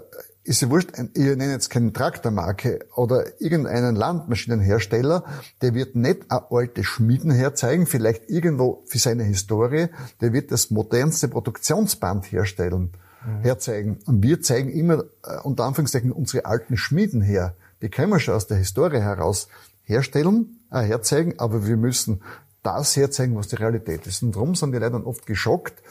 ist 0.49 0.61
ja 0.61 0.69
wurscht, 0.71 0.89
ich 1.13 1.23
nenne 1.23 1.51
jetzt 1.51 1.69
keine 1.69 1.93
Traktormarke 1.93 2.79
oder 2.95 3.39
irgendeinen 3.39 3.95
Landmaschinenhersteller, 3.95 5.23
der 5.61 5.75
wird 5.75 5.95
nicht 5.95 6.23
eine 6.29 6.49
alte 6.49 6.83
Schmieden 6.83 7.29
herzeigen, 7.29 7.85
vielleicht 7.85 8.31
irgendwo 8.31 8.83
für 8.87 8.97
seine 8.97 9.23
Historie, 9.23 9.89
der 10.21 10.33
wird 10.33 10.51
das 10.51 10.71
modernste 10.71 11.27
Produktionsband 11.27 12.31
herstellen, 12.31 12.93
mhm. 13.23 13.41
herzeigen. 13.41 13.99
Und 14.07 14.23
wir 14.23 14.41
zeigen 14.41 14.71
immer, 14.71 15.03
äh, 15.23 15.37
unter 15.43 15.65
Anführungszeichen, 15.65 16.11
unsere 16.11 16.45
alten 16.45 16.77
Schmieden 16.77 17.21
her. 17.21 17.55
Die 17.83 17.89
können 17.89 18.11
wir 18.11 18.19
schon 18.19 18.33
aus 18.33 18.47
der 18.47 18.57
Historie 18.57 19.01
heraus 19.01 19.49
herstellen, 19.83 20.61
äh, 20.71 20.81
herzeigen, 20.81 21.37
aber 21.37 21.67
wir 21.67 21.77
müssen 21.77 22.23
das 22.63 22.95
herzeigen, 22.95 23.35
was 23.35 23.49
die 23.49 23.57
Realität 23.57 24.07
ist. 24.07 24.23
Und 24.23 24.35
darum 24.35 24.55
sind 24.55 24.71
die 24.71 24.79
Leute 24.79 24.93
dann 24.93 25.03
oft 25.03 25.27
geschockt, 25.27 25.83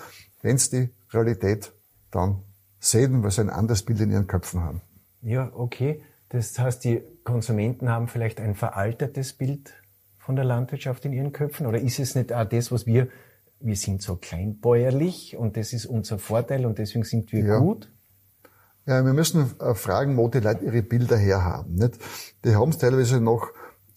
wenn 0.42 0.58
sie 0.58 0.70
die 0.70 1.16
Realität 1.16 1.70
dann 2.10 2.42
sehen, 2.80 3.22
weil 3.22 3.30
sie 3.30 3.40
ein 3.40 3.50
anderes 3.50 3.82
Bild 3.82 4.00
in 4.00 4.10
ihren 4.10 4.26
Köpfen 4.26 4.62
haben. 4.62 4.80
Ja, 5.22 5.50
okay. 5.54 6.02
Das 6.28 6.58
heißt, 6.58 6.84
die 6.84 7.02
Konsumenten 7.24 7.88
haben 7.88 8.08
vielleicht 8.08 8.40
ein 8.40 8.54
veraltetes 8.54 9.32
Bild 9.32 9.72
von 10.18 10.36
der 10.36 10.44
Landwirtschaft 10.44 11.06
in 11.06 11.14
ihren 11.14 11.32
Köpfen? 11.32 11.66
Oder 11.66 11.80
ist 11.80 11.98
es 11.98 12.14
nicht 12.14 12.34
auch 12.34 12.44
das, 12.44 12.70
was 12.70 12.86
wir, 12.86 13.08
wir 13.60 13.76
sind 13.76 14.02
so 14.02 14.16
kleinbäuerlich 14.16 15.36
und 15.36 15.56
das 15.56 15.72
ist 15.72 15.86
unser 15.86 16.18
Vorteil 16.18 16.66
und 16.66 16.76
deswegen 16.78 17.04
sind 17.04 17.32
wir 17.32 17.44
ja. 17.44 17.58
gut? 17.58 17.90
Ja, 18.84 19.04
wir 19.04 19.14
müssen 19.14 19.58
äh, 19.58 19.74
fragen, 19.74 20.16
wo 20.16 20.28
die 20.28 20.40
Leute 20.40 20.66
ihre 20.66 20.82
Bilder 20.82 21.16
herhaben. 21.16 21.74
Nicht? 21.74 21.98
Die 22.44 22.54
haben 22.54 22.70
es 22.70 22.78
teilweise 22.78 23.20
noch 23.20 23.48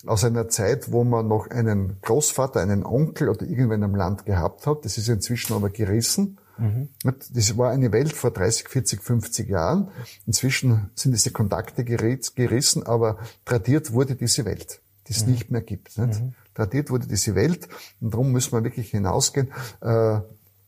aus 0.05 0.23
einer 0.23 0.47
Zeit, 0.47 0.91
wo 0.91 1.03
man 1.03 1.27
noch 1.27 1.49
einen 1.49 1.97
Großvater, 2.01 2.61
einen 2.61 2.85
Onkel 2.85 3.29
oder 3.29 3.45
irgendwann 3.45 3.83
im 3.83 3.95
Land 3.95 4.25
gehabt 4.25 4.65
hat. 4.67 4.85
Das 4.85 4.97
ist 4.97 5.09
inzwischen 5.09 5.53
aber 5.53 5.69
gerissen. 5.69 6.37
Mhm. 6.61 6.89
Das 7.03 7.57
war 7.57 7.71
eine 7.71 7.91
Welt 7.91 8.13
vor 8.13 8.31
30, 8.31 8.69
40, 8.69 9.01
50 9.01 9.49
Jahren. 9.49 9.89
Inzwischen 10.27 10.91
sind 10.95 11.11
diese 11.11 11.31
Kontakte 11.31 11.83
gerissen, 11.83 12.83
aber 12.83 13.17
tradiert 13.45 13.93
wurde 13.93 14.15
diese 14.15 14.45
Welt, 14.45 14.81
die 15.07 15.13
es 15.13 15.25
mhm. 15.25 15.31
nicht 15.31 15.51
mehr 15.51 15.61
gibt. 15.61 15.97
Nicht? 15.97 16.21
Mhm. 16.21 16.33
Tradiert 16.53 16.89
wurde 16.91 17.07
diese 17.07 17.33
Welt 17.35 17.67
und 17.99 18.13
darum 18.13 18.31
müssen 18.31 18.51
wir 18.51 18.63
wirklich 18.63 18.91
hinausgehen. 18.91 19.49
Äh, 19.81 20.19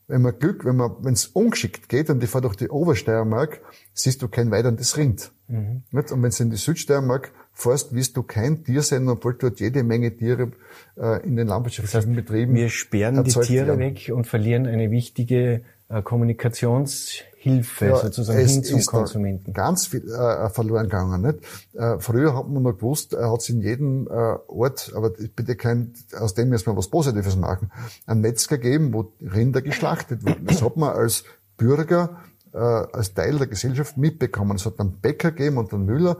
wenn 0.07 0.21
man 0.21 0.37
Glück, 0.37 0.65
wenn 0.65 0.75
man, 0.75 0.91
wenn 1.01 1.13
es 1.13 1.27
ungeschickt 1.27 1.87
geht 1.87 2.09
und 2.09 2.23
ich 2.23 2.29
fahre 2.29 2.43
durch 2.43 2.55
die 2.55 2.69
Obersteiermark, 2.69 3.61
siehst 3.93 4.21
du 4.21 4.27
kein 4.27 4.51
weiteres 4.51 4.97
Rind. 4.97 5.31
Mhm. 5.47 5.83
Und 5.91 6.23
wenn 6.23 6.29
es 6.29 6.39
in 6.39 6.49
die 6.49 6.57
Südsteiermark 6.57 7.31
fährst, 7.53 7.93
wirst 7.93 8.17
du 8.17 8.23
kein 8.23 8.63
Tier 8.63 8.81
sein, 8.81 9.07
obwohl 9.07 9.35
dort 9.35 9.59
jede 9.59 9.83
Menge 9.83 10.15
Tiere 10.15 10.51
äh, 10.97 11.25
in 11.25 11.35
den 11.35 11.47
landwirtschaftlichen 11.47 12.15
das 12.15 12.17
heißt, 12.17 12.27
Betrieben 12.27 12.53
Wir 12.53 12.69
sperren 12.69 13.23
die 13.23 13.31
Tiere 13.31 13.67
werden. 13.67 13.79
weg 13.79 14.11
und 14.13 14.27
verlieren 14.27 14.65
eine 14.65 14.91
wichtige 14.91 15.63
Kommunikationshilfe 16.01 17.85
ja, 17.85 17.97
sozusagen 17.97 18.47
hin 18.47 18.63
zum 18.63 18.85
Konsumenten. 18.85 19.53
Ganz 19.53 19.87
viel 19.87 20.09
äh, 20.09 20.49
verloren 20.49 20.83
gegangen. 20.83 21.21
Nicht? 21.21 21.39
Äh, 21.73 21.99
früher 21.99 22.35
hat 22.35 22.49
man 22.49 22.63
noch 22.63 22.73
gewusst, 22.73 23.13
äh, 23.13 23.17
hat 23.17 23.41
es 23.41 23.49
in 23.49 23.61
jedem 23.61 24.07
äh, 24.07 24.11
Ort, 24.47 24.91
aber 24.95 25.11
bitte 25.11 25.55
kein, 25.55 25.93
aus 26.17 26.33
dem 26.33 26.49
müssen 26.49 26.67
wir 26.67 26.77
was 26.77 26.87
Positives 26.87 27.35
machen, 27.35 27.71
einen 28.05 28.21
Metzger 28.21 28.57
geben, 28.57 28.93
wo 28.93 29.13
Rinder 29.21 29.61
geschlachtet 29.61 30.25
wurden. 30.25 30.45
Das 30.45 30.61
hat 30.61 30.77
man 30.77 30.95
als 30.95 31.23
Bürger, 31.57 32.21
äh, 32.53 32.57
als 32.57 33.13
Teil 33.13 33.37
der 33.37 33.47
Gesellschaft 33.47 33.97
mitbekommen. 33.97 34.55
Es 34.55 34.65
hat 34.65 34.79
einen 34.79 34.99
Bäcker 34.99 35.31
gegeben 35.31 35.57
und 35.57 35.73
einen 35.73 35.85
Müller. 35.85 36.17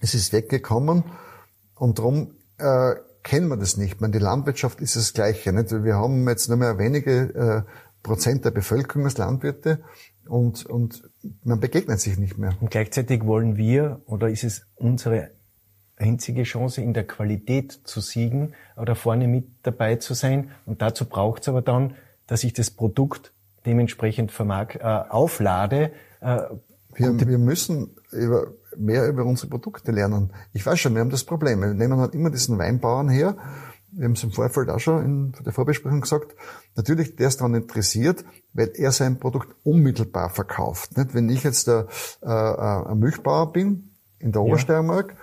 Es 0.00 0.14
ist 0.14 0.32
weggekommen 0.32 1.04
und 1.74 1.98
darum 1.98 2.36
äh, 2.58 2.94
kennen 3.22 3.48
wir 3.48 3.56
das 3.56 3.76
nicht. 3.76 4.00
meine, 4.00 4.12
die 4.12 4.18
Landwirtschaft 4.18 4.80
ist 4.80 4.96
das 4.96 5.12
Gleiche. 5.12 5.52
Nicht? 5.52 5.70
Wir 5.70 5.96
haben 5.96 6.26
jetzt 6.28 6.48
nur 6.48 6.56
mehr 6.56 6.78
wenige 6.78 7.64
äh, 7.66 7.70
Prozent 8.02 8.44
der 8.44 8.50
Bevölkerung 8.50 9.04
als 9.04 9.18
Landwirte 9.18 9.80
und, 10.26 10.66
und 10.66 11.10
man 11.44 11.60
begegnet 11.60 12.00
sich 12.00 12.18
nicht 12.18 12.38
mehr. 12.38 12.54
Und 12.60 12.70
gleichzeitig 12.70 13.24
wollen 13.24 13.56
wir, 13.56 14.00
oder 14.06 14.28
ist 14.28 14.44
es 14.44 14.66
unsere 14.76 15.30
einzige 15.96 16.44
Chance, 16.44 16.80
in 16.80 16.94
der 16.94 17.06
Qualität 17.06 17.72
zu 17.84 18.00
siegen 18.00 18.54
oder 18.76 18.94
vorne 18.94 19.26
mit 19.26 19.46
dabei 19.62 19.96
zu 19.96 20.14
sein. 20.14 20.50
Und 20.64 20.80
dazu 20.82 21.06
braucht 21.06 21.42
es 21.42 21.48
aber 21.48 21.62
dann, 21.62 21.94
dass 22.26 22.44
ich 22.44 22.52
das 22.52 22.70
Produkt 22.70 23.32
dementsprechend 23.66 24.30
vermark, 24.30 24.76
äh, 24.76 24.82
auflade. 24.82 25.92
Äh, 26.20 26.42
wir, 26.94 27.28
wir 27.28 27.38
müssen 27.38 27.96
über, 28.12 28.48
mehr 28.76 29.06
über 29.08 29.24
unsere 29.24 29.48
Produkte 29.48 29.92
lernen. 29.92 30.32
Ich 30.52 30.64
weiß 30.64 30.78
schon, 30.78 30.94
wir 30.94 31.00
haben 31.00 31.10
das 31.10 31.24
Problem. 31.24 31.60
Wir 31.60 31.74
nehmen 31.74 31.98
halt 31.98 32.14
immer 32.14 32.30
diesen 32.30 32.58
Weinbauern 32.58 33.08
her 33.08 33.36
wir 33.98 34.04
haben 34.04 34.12
es 34.12 34.22
im 34.22 34.30
Vorfeld 34.30 34.70
auch 34.70 34.78
schon 34.78 35.04
in 35.04 35.44
der 35.44 35.52
Vorbesprechung 35.52 36.00
gesagt, 36.00 36.36
natürlich, 36.76 37.16
der 37.16 37.28
ist 37.28 37.40
daran 37.40 37.54
interessiert, 37.54 38.24
weil 38.52 38.70
er 38.74 38.92
sein 38.92 39.18
Produkt 39.18 39.48
unmittelbar 39.64 40.30
verkauft. 40.30 40.96
Nicht? 40.96 41.14
Wenn 41.14 41.28
ich 41.28 41.42
jetzt 41.42 41.66
der, 41.66 41.88
äh, 42.22 42.28
äh 42.28 42.90
ein 42.90 42.98
Milchbauer 43.00 43.52
bin, 43.52 43.90
in 44.20 44.30
der 44.30 44.42
Obersteiermark, 44.42 45.10
ja. 45.10 45.16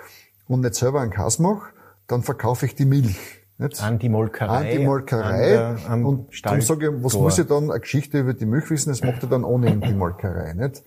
und 0.48 0.60
nicht 0.62 0.76
selber 0.76 1.00
einen 1.00 1.12
Kass 1.12 1.40
mache, 1.40 1.72
dann 2.08 2.22
verkaufe 2.22 2.66
ich 2.66 2.76
die 2.76 2.86
Milch. 2.86 3.18
Nicht? 3.58 3.82
An 3.82 3.98
die 3.98 4.10
Molkerei. 4.10 4.58
An 4.58 4.78
die 4.78 4.86
Molkerei. 4.86 5.58
An 5.88 6.02
der, 6.02 6.08
und 6.08 6.46
darum 6.46 6.62
sage 6.62 6.88
ich, 6.88 7.04
was 7.04 7.14
muss 7.14 7.40
ich 7.40 7.48
dann 7.48 7.72
eine 7.72 7.80
Geschichte 7.80 8.20
über 8.20 8.34
die 8.34 8.46
Milch 8.46 8.70
wissen? 8.70 8.90
Das 8.90 9.02
macht 9.02 9.24
er 9.24 9.30
dann 9.30 9.46
ohnehin 9.46 9.80
die 9.80 9.94
Molkerei. 9.94 10.52
Nicht? 10.54 10.84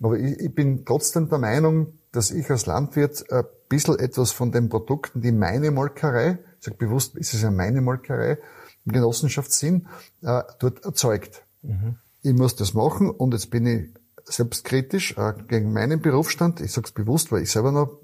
Aber 0.00 0.16
ich, 0.16 0.38
ich 0.38 0.54
bin 0.54 0.84
trotzdem 0.84 1.28
der 1.28 1.38
Meinung, 1.38 1.98
dass 2.12 2.30
ich 2.30 2.48
als 2.48 2.66
Landwirt 2.66 3.24
ein 3.32 3.44
bisschen 3.68 3.98
etwas 3.98 4.30
von 4.30 4.52
den 4.52 4.68
Produkten, 4.68 5.20
die 5.20 5.32
meine 5.32 5.72
Molkerei 5.72 6.38
ich 6.62 6.66
sage 6.66 6.76
bewusst, 6.76 7.16
ist 7.16 7.34
es 7.34 7.42
ja 7.42 7.50
meine 7.50 7.80
Molkerei, 7.80 8.38
im 8.84 8.92
Genossenschaftssinn, 8.92 9.88
äh, 10.22 10.42
dort 10.60 10.84
erzeugt. 10.84 11.44
Mhm. 11.62 11.96
Ich 12.22 12.34
muss 12.34 12.54
das 12.54 12.72
machen 12.72 13.10
und 13.10 13.34
jetzt 13.34 13.50
bin 13.50 13.66
ich 13.66 13.90
selbstkritisch 14.24 15.18
äh, 15.18 15.34
gegen 15.48 15.72
meinen 15.72 16.00
Berufsstand, 16.00 16.60
ich 16.60 16.70
sage 16.70 16.86
es 16.86 16.92
bewusst, 16.92 17.32
weil 17.32 17.42
ich 17.42 17.50
selber 17.50 17.72
noch 17.72 17.98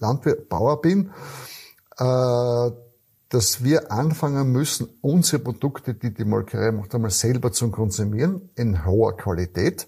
Landwirt, 0.00 0.48
Bauer 0.48 0.80
bin, 0.80 1.12
äh, 1.98 2.70
dass 3.28 3.62
wir 3.62 3.92
anfangen 3.92 4.50
müssen, 4.50 4.88
unsere 5.02 5.40
Produkte, 5.40 5.94
die 5.94 6.12
die 6.12 6.24
Molkerei 6.24 6.72
macht, 6.72 6.92
einmal 6.92 7.12
selber 7.12 7.52
zu 7.52 7.70
konsumieren, 7.70 8.50
in 8.56 8.84
hoher 8.84 9.16
Qualität. 9.16 9.86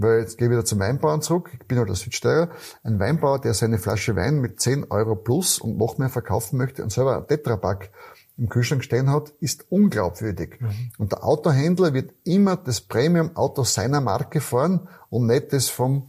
Weil 0.00 0.20
jetzt 0.20 0.38
gehe 0.38 0.48
ich 0.48 0.52
wieder 0.52 0.64
zum 0.64 0.78
Weinbauern 0.78 1.20
zurück. 1.20 1.50
Ich 1.52 1.66
bin 1.66 1.78
halt 1.78 1.88
der 1.88 1.96
Südsteirer. 1.96 2.50
Ein 2.82 2.98
Weinbauer, 2.98 3.40
der 3.40 3.54
seine 3.54 3.78
Flasche 3.78 4.16
Wein 4.16 4.40
mit 4.40 4.60
10 4.60 4.90
Euro 4.90 5.14
plus 5.14 5.58
und 5.58 5.76
noch 5.76 5.98
mehr 5.98 6.08
verkaufen 6.08 6.56
möchte 6.56 6.82
und 6.82 6.90
selber 6.90 7.18
ein 7.18 7.26
Tetrapack 7.26 7.90
im 8.38 8.48
Kühlschrank 8.48 8.82
stehen 8.82 9.10
hat, 9.10 9.34
ist 9.40 9.66
unglaubwürdig. 9.70 10.58
Mhm. 10.60 10.92
Und 10.96 11.12
der 11.12 11.24
Autohändler 11.24 11.92
wird 11.92 12.14
immer 12.24 12.56
das 12.56 12.80
Premium-Auto 12.80 13.64
seiner 13.64 14.00
Marke 14.00 14.40
fahren 14.40 14.88
und 15.10 15.26
nicht 15.26 15.52
das 15.52 15.68
vom 15.68 16.06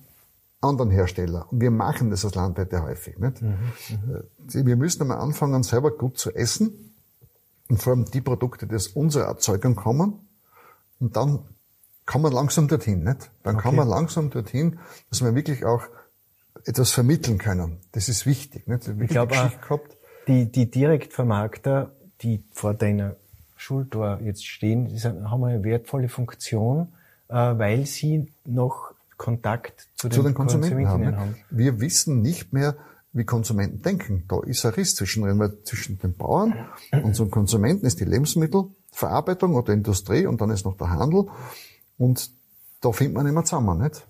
anderen 0.62 0.92
Hersteller. 0.92 1.52
Und 1.52 1.60
wir 1.60 1.72
machen 1.72 2.10
das 2.10 2.24
als 2.24 2.36
Landwirte 2.36 2.84
häufig. 2.84 3.18
Nicht? 3.20 3.42
Mhm. 3.42 3.58
Mhm. 3.90 4.66
Wir 4.66 4.76
müssen 4.78 5.02
einmal 5.02 5.18
anfangen, 5.18 5.64
selber 5.64 5.92
gut 5.92 6.18
zu 6.18 6.34
essen. 6.34 6.96
Und 7.68 7.82
vor 7.82 7.94
allem 7.94 8.06
die 8.06 8.22
Produkte, 8.22 8.68
die 8.68 8.76
aus 8.76 8.88
unserer 8.88 9.26
Erzeugung 9.26 9.76
kommen. 9.76 10.30
Und 11.00 11.18
dann 11.18 11.40
kann 12.12 12.22
man 12.22 12.34
langsam 12.34 12.68
dorthin, 12.68 13.04
nicht? 13.06 13.32
Dann 13.44 13.56
okay. 13.56 13.64
kann 13.64 13.76
man 13.78 13.88
langsam 13.88 14.30
dorthin, 14.30 14.80
dass 15.10 15.24
wir 15.24 15.34
wirklich 15.34 15.64
auch 15.64 15.84
etwas 16.66 16.92
vermitteln 16.92 17.38
können. 17.38 17.78
Das 17.94 18.10
ist 18.10 18.26
wichtig, 18.26 18.68
nicht? 18.68 18.86
Ich 19.00 19.08
glaube 19.08 19.34
die, 20.28 20.52
die 20.52 20.70
Direktvermarkter, 20.70 21.92
die 22.22 22.44
vor 22.52 22.74
deiner 22.74 23.16
Schultor 23.56 24.20
jetzt 24.22 24.46
stehen, 24.46 24.90
die 24.90 25.00
haben 25.00 25.44
eine 25.46 25.64
wertvolle 25.64 26.10
Funktion, 26.10 26.90
äh, 27.30 27.34
weil 27.34 27.86
sie 27.86 28.30
noch 28.44 28.92
Kontakt 29.16 29.88
zu 29.96 30.10
den, 30.10 30.16
zu 30.16 30.24
den 30.24 30.34
Konsumenten 30.34 30.88
haben, 30.90 31.16
haben. 31.16 31.36
Wir 31.50 31.80
wissen 31.80 32.22
nicht 32.22 32.52
mehr, 32.52 32.76
wie 33.14 33.24
Konsumenten 33.24 33.82
denken. 33.84 34.26
Da 34.28 34.42
ist 34.44 34.66
ein 34.66 34.74
Riss 34.74 34.96
zwischen, 34.96 35.24
zwischen 35.64 35.98
den 36.00 36.14
Bauern 36.14 36.68
und 36.92 37.04
unseren 37.06 37.32
Konsumenten 37.32 37.86
ist 37.86 38.02
die 38.02 38.06
Lebensmittelverarbeitung 38.06 39.56
oder 39.56 39.72
Industrie 39.72 40.26
und 40.26 40.42
dann 40.42 40.50
ist 40.50 40.66
noch 40.66 40.76
der 40.76 40.90
Handel. 40.90 41.28
Und 42.02 42.32
da 42.82 42.92
findet 42.92 43.14
man 43.14 43.28
immer 43.28 43.46
zusammen, 43.46 43.78
nicht? 43.78 44.08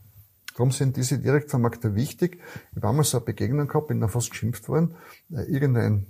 Darum 0.53 0.71
sind 0.71 0.95
diese 0.95 1.19
Direktvermarkter 1.19 1.93
wichtig. 1.93 2.39
Ich 2.73 2.81
war 2.81 2.93
mal 2.93 3.03
so 3.03 3.17
eine 3.17 3.25
Begegnung 3.25 3.67
gehabt, 3.67 3.89
bin 3.89 3.99
da 3.99 4.07
fast 4.07 4.29
geschimpft 4.29 4.69
worden. 4.69 4.95
Äh, 5.29 5.41
irgendein, 5.51 6.07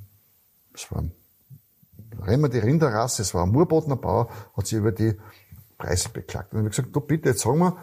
es 0.75 0.91
war 0.91 1.00
ein 1.00 1.11
Remmer 2.21 2.50
die 2.50 2.59
Rinderrasse, 2.59 3.23
es 3.23 3.33
war 3.33 3.47
ein 3.47 3.50
Murbodner 3.50 3.95
Bauer, 3.95 4.29
hat 4.55 4.67
sich 4.67 4.77
über 4.77 4.91
die 4.91 5.17
Preise 5.79 6.09
beklagt. 6.09 6.53
Und 6.53 6.59
ich 6.59 6.65
habe 6.65 6.69
gesagt, 6.69 6.95
du 6.95 7.00
bitte, 7.00 7.29
jetzt 7.29 7.41
sag 7.41 7.55
mal, 7.55 7.77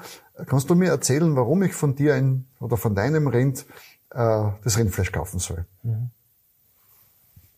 kannst 0.46 0.70
du 0.70 0.76
mir 0.76 0.90
erzählen, 0.90 1.34
warum 1.34 1.64
ich 1.64 1.74
von 1.74 1.96
dir 1.96 2.14
ein, 2.14 2.46
oder 2.60 2.76
von 2.76 2.94
deinem 2.94 3.26
Rind 3.26 3.66
äh, 4.10 4.50
das 4.62 4.78
Rindfleisch 4.78 5.10
kaufen 5.10 5.40
soll? 5.40 5.66
Mhm. 5.82 6.10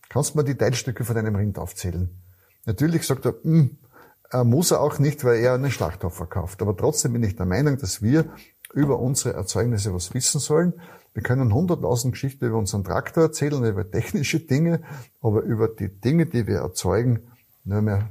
Kannst 0.08 0.32
du 0.32 0.38
mir 0.38 0.44
die 0.44 0.54
Teilstücke 0.54 1.04
von 1.04 1.14
deinem 1.14 1.36
Rind 1.36 1.58
aufzählen? 1.58 2.08
Natürlich 2.64 3.06
sagt 3.06 3.26
er, 3.26 3.32
mh, 3.32 3.42
hm, 3.42 3.78
äh, 4.32 4.44
muss 4.44 4.70
er 4.70 4.80
auch 4.80 4.98
nicht, 4.98 5.24
weil 5.24 5.40
er 5.40 5.54
einen 5.54 5.70
Schlachthof 5.70 6.14
verkauft. 6.14 6.62
Aber 6.62 6.76
trotzdem 6.76 7.12
bin 7.12 7.22
ich 7.22 7.36
der 7.36 7.46
Meinung, 7.46 7.78
dass 7.78 8.02
wir 8.02 8.26
über 8.72 8.98
unsere 8.98 9.34
Erzeugnisse 9.34 9.94
was 9.94 10.14
wissen 10.14 10.40
sollen. 10.40 10.74
Wir 11.12 11.22
können 11.22 11.52
hunderttausend 11.52 12.12
Geschichten 12.12 12.44
über 12.44 12.56
unseren 12.58 12.84
Traktor 12.84 13.24
erzählen, 13.24 13.64
über 13.64 13.90
technische 13.90 14.40
Dinge, 14.40 14.82
aber 15.20 15.42
über 15.42 15.68
die 15.68 15.88
Dinge, 15.88 16.26
die 16.26 16.46
wir 16.46 16.58
erzeugen, 16.58 17.20
nur 17.64 17.82
mehr 17.82 18.10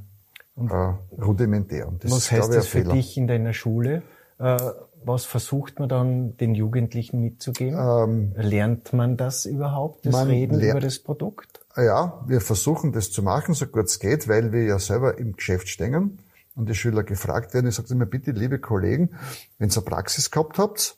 äh, 0.58 1.22
rudimentär. 1.22 1.88
Und 1.88 2.04
das 2.04 2.12
was 2.12 2.32
heißt 2.32 2.54
das 2.54 2.68
für 2.68 2.84
dich 2.84 3.16
in 3.18 3.28
deiner 3.28 3.54
Schule? 3.54 4.04
Äh, 4.38 4.58
was 5.04 5.26
versucht 5.26 5.80
man 5.80 5.90
dann 5.90 6.38
den 6.38 6.56
Jugendlichen 6.56 7.22
mitzugeben? 7.22 7.78
Ähm, 7.80 8.34
Lernt 8.36 8.94
man 8.94 9.18
das 9.18 9.46
überhaupt, 9.46 10.06
das 10.06 10.28
Reden 10.28 10.60
über 10.60 10.80
das 10.80 11.00
Produkt? 11.00 11.60
Ja, 11.76 12.24
wir 12.28 12.42
versuchen 12.42 12.92
das 12.92 13.12
zu 13.12 13.24
machen, 13.24 13.54
so 13.54 13.66
gut 13.68 13.86
es 13.86 14.00
geht, 14.00 14.28
weil 14.28 14.52
wir 14.52 14.64
ja 14.64 14.80
selber 14.80 15.18
im 15.18 15.34
Geschäft 15.34 15.70
stehen 15.70 16.20
und 16.56 16.70
die 16.70 16.76
Schüler 16.76 17.04
gefragt 17.04 17.54
werden. 17.54 17.68
Ich 17.68 17.76
sage 17.76 17.94
immer, 17.94 18.06
bitte, 18.06 18.32
liebe 18.32 18.60
Kollegen, 18.60 19.12
wenn 19.58 19.70
ihr 19.70 19.76
eine 19.76 19.86
Praxis 19.86 20.32
gehabt 20.32 20.58
habt, 20.60 20.98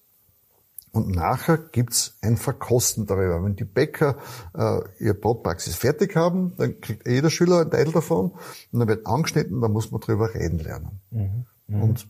und 0.94 1.08
nachher 1.16 1.58
gibt's 1.58 2.18
ein 2.22 2.36
Verkosten 2.36 3.06
darüber. 3.06 3.44
Wenn 3.44 3.56
die 3.56 3.64
Bäcker 3.64 4.18
äh, 4.54 4.82
ihre 5.00 5.14
Brotpraxis 5.14 5.76
fertig 5.76 6.18
haben, 6.18 6.54
dann 6.58 6.82
kriegt 6.82 7.08
jeder 7.08 7.30
Schüler 7.30 7.62
einen 7.62 7.72
Teil 7.72 7.92
davon 7.92 8.32
und 8.72 8.80
dann 8.80 8.88
wird 8.90 9.08
angeschnitten, 9.08 9.62
dann 9.62 9.72
muss 9.72 9.92
man 9.92 10.02
drüber 10.02 10.34
reden 10.34 10.60
lernen. 10.60 11.00
Mhm. 11.12 11.46
Mhm. 11.68 11.82
Und 11.82 12.08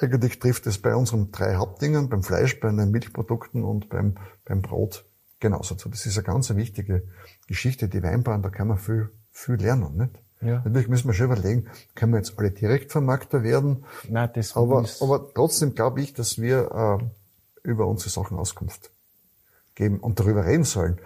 eigentlich 0.00 0.38
trifft 0.38 0.66
es 0.66 0.78
bei 0.78 0.94
unseren 0.94 1.30
drei 1.32 1.56
Hauptdingen, 1.56 2.08
beim 2.08 2.22
Fleisch, 2.22 2.60
bei 2.60 2.68
den 2.68 2.90
Milchprodukten 2.90 3.64
und 3.64 3.88
beim, 3.88 4.16
beim 4.44 4.62
Brot 4.62 5.04
genauso 5.40 5.74
zu. 5.74 5.88
Das 5.88 6.06
ist 6.06 6.16
eine 6.16 6.24
ganz 6.24 6.54
wichtige 6.54 7.08
Geschichte, 7.46 7.88
die 7.88 8.02
Weinbauern, 8.02 8.42
da 8.42 8.50
kann 8.50 8.68
man 8.68 8.78
viel, 8.78 9.10
viel 9.30 9.56
lernen, 9.56 9.96
nicht? 9.96 10.22
Ja. 10.42 10.62
Natürlich 10.64 10.88
müssen 10.88 11.08
wir 11.08 11.14
schon 11.14 11.26
überlegen, 11.26 11.66
können 11.94 12.12
wir 12.12 12.18
jetzt 12.18 12.38
alle 12.38 12.50
Direktvermarkter 12.50 13.42
werden? 13.42 13.84
Nein, 14.08 14.30
das 14.34 14.54
aber, 14.54 14.84
aber 15.00 15.32
trotzdem 15.32 15.74
glaube 15.74 16.02
ich, 16.02 16.12
dass 16.12 16.38
wir 16.38 17.00
äh, 17.02 17.68
über 17.68 17.86
unsere 17.86 18.10
Sachen 18.10 18.36
Auskunft 18.36 18.90
geben 19.74 19.98
und 19.98 20.20
darüber 20.20 20.44
reden 20.44 20.64
sollen. 20.64 21.00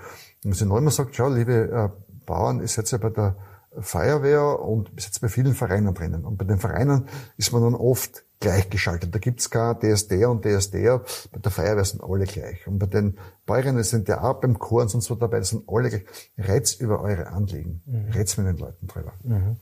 Und 0.44 0.60
wenn 0.60 0.68
Neumann 0.68 0.92
sagt, 0.92 1.14
schau, 1.14 1.28
liebe 1.28 1.52
äh, 1.52 1.88
Bauern, 2.26 2.60
ist 2.60 2.76
jetzt 2.76 2.90
ja 2.90 2.98
bei 2.98 3.10
der 3.10 3.36
Feuerwehr 3.78 4.60
und 4.60 4.90
ist 4.96 5.06
jetzt 5.06 5.20
bei 5.20 5.28
vielen 5.28 5.54
Vereinen 5.54 5.94
drinnen. 5.94 6.24
Und 6.24 6.36
bei 6.36 6.44
den 6.44 6.58
Vereinen 6.58 7.06
ist 7.36 7.52
man 7.52 7.62
dann 7.62 7.74
oft 7.74 8.24
gleichgeschaltet. 8.40 9.14
Da 9.14 9.18
gibt's 9.18 9.50
gar 9.50 9.78
DSD 9.78 10.24
und 10.24 10.44
DSD. 10.44 10.98
Bei 11.30 11.38
der 11.38 11.50
Feuerwehr 11.50 11.84
sind 11.84 12.02
alle 12.02 12.24
gleich. 12.24 12.66
Und 12.66 12.78
bei 12.78 12.86
den 12.86 13.18
Bäuerinnen 13.46 13.84
sind 13.84 14.08
ja 14.08 14.22
auch 14.22 14.40
beim 14.40 14.58
Chor 14.58 14.82
und 14.82 14.88
sonst 14.88 15.10
was 15.10 15.18
dabei, 15.18 15.38
das 15.38 15.50
sind 15.50 15.64
alle 15.68 15.90
gleich. 15.90 16.04
Red's 16.38 16.74
über 16.74 17.00
eure 17.00 17.28
Anliegen. 17.28 17.82
Mhm. 17.86 18.12
Red's 18.12 18.36
mit 18.36 18.46
den 18.46 18.56
Leuten 18.56 18.86
drüber. 18.86 19.12
Mhm. 19.22 19.56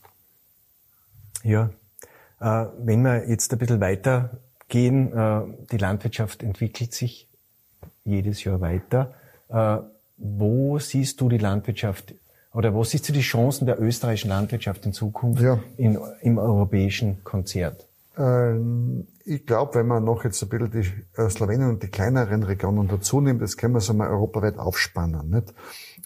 Ja. 1.42 1.70
Äh, 2.40 2.66
wenn 2.78 3.02
wir 3.02 3.28
jetzt 3.28 3.52
ein 3.52 3.58
bisschen 3.58 3.80
weiter 3.80 4.38
gehen. 4.68 5.12
Äh, 5.12 5.42
die 5.70 5.78
Landwirtschaft 5.78 6.42
entwickelt 6.42 6.94
sich 6.94 7.28
jedes 8.04 8.44
Jahr 8.44 8.60
weiter. 8.60 9.14
Äh, 9.48 9.78
wo 10.16 10.78
siehst 10.78 11.20
du 11.20 11.28
die 11.28 11.38
Landwirtschaft 11.38 12.14
oder 12.52 12.74
wo 12.74 12.84
siehst 12.84 13.08
du 13.08 13.12
die 13.12 13.20
Chancen 13.20 13.66
der 13.66 13.80
österreichischen 13.80 14.28
Landwirtschaft 14.28 14.84
in 14.86 14.92
Zukunft 14.92 15.42
ja. 15.42 15.60
in, 15.76 15.98
im 16.22 16.38
europäischen 16.38 17.22
Konzert? 17.24 17.87
Ähm, 18.18 19.06
ich 19.24 19.46
glaube, 19.46 19.76
wenn 19.76 19.86
man 19.86 20.02
noch 20.02 20.24
jetzt 20.24 20.42
ein 20.42 20.48
bisschen 20.48 20.70
die 20.70 21.20
äh, 21.20 21.30
Slowenien 21.30 21.68
und 21.68 21.82
die 21.82 21.88
kleineren 21.88 22.42
Regionen 22.42 22.88
dazu 22.88 23.20
nimmt, 23.20 23.40
das 23.42 23.56
können 23.56 23.74
wir 23.74 23.80
so 23.80 23.94
mal 23.94 24.08
europaweit 24.08 24.58
aufspannen. 24.58 25.30
Nicht? 25.30 25.54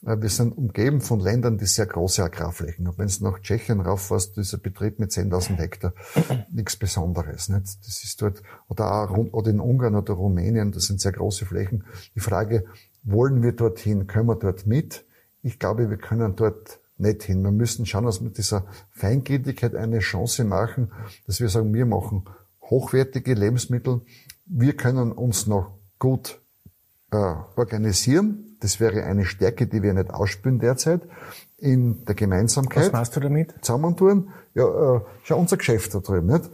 Äh, 0.05 0.21
wir 0.21 0.29
sind 0.29 0.57
umgeben 0.57 1.01
von 1.01 1.21
Ländern, 1.21 1.57
die 1.57 1.65
sehr 1.65 1.87
große 1.87 2.23
Agrarflächen 2.23 2.87
haben. 2.87 2.99
Wenn 2.99 3.07
es 3.07 3.21
nach 3.21 3.39
Tschechien 3.41 3.81
rauffährst, 3.81 4.37
dieser 4.37 4.59
Betrieb 4.59 4.99
mit 4.99 5.11
10.000 5.11 5.57
Hektar, 5.57 5.95
nichts 6.53 6.77
Besonderes. 6.77 7.49
Nicht? 7.49 7.79
Das 7.87 8.05
ist 8.05 8.21
dort, 8.21 8.43
oder 8.69 8.93
auch 8.93 9.17
oder 9.17 9.51
in 9.51 9.61
Ungarn 9.61 9.95
oder 9.95 10.13
Rumänien, 10.13 10.73
das 10.73 10.85
sind 10.85 11.01
sehr 11.01 11.13
große 11.13 11.47
Flächen. 11.47 11.85
Die 12.15 12.21
Frage, 12.21 12.65
wollen 13.05 13.43
wir 13.43 13.53
dorthin, 13.53 14.07
können 14.07 14.27
wir 14.27 14.37
dort 14.37 14.67
mit? 14.67 15.07
Ich 15.43 15.59
glaube, 15.59 15.89
wir 15.89 15.97
können 15.97 16.37
dort 16.37 16.82
nicht 17.03 17.25
hin. 17.25 17.43
Wir 17.43 17.51
müssen 17.51 17.85
schauen, 17.85 18.05
dass 18.05 18.21
wir 18.21 18.29
mit 18.29 18.39
dieser 18.39 18.65
Feingliedrigkeit 18.93 19.75
eine 19.75 19.99
Chance 19.99 20.45
machen, 20.45 20.91
dass 21.27 21.41
wir 21.41 21.49
sagen, 21.49 21.75
wir 21.75 21.87
machen 21.87 22.25
hochwertige 22.63 23.35
Lebensmittel. 23.35 24.01
Wir 24.47 24.75
können 24.77 25.13
uns 25.13 25.47
noch 25.47 25.73
gut 25.99 26.41
äh, 27.11 27.17
organisieren. 27.57 28.57
Das 28.61 28.81
wäre 28.81 29.05
eine 29.05 29.25
Stärke, 29.25 29.67
die 29.67 29.83
wir 29.83 29.93
nicht 29.93 30.11
ausspüren 30.11 30.59
derzeit 30.59 31.03
in 31.59 32.05
der 32.05 32.15
Gemeinsamkeit. 32.15 32.87
Was 32.87 32.93
machst 32.93 33.17
du 33.17 33.21
damit? 33.21 33.55
Zusammentun. 33.61 34.31
Ja, 34.55 34.97
äh, 34.97 35.01
schau 35.25 35.39
unser 35.39 35.57
Geschäft 35.57 35.95
da 35.95 35.99
drüben, 35.99 36.27
nicht? 36.27 36.49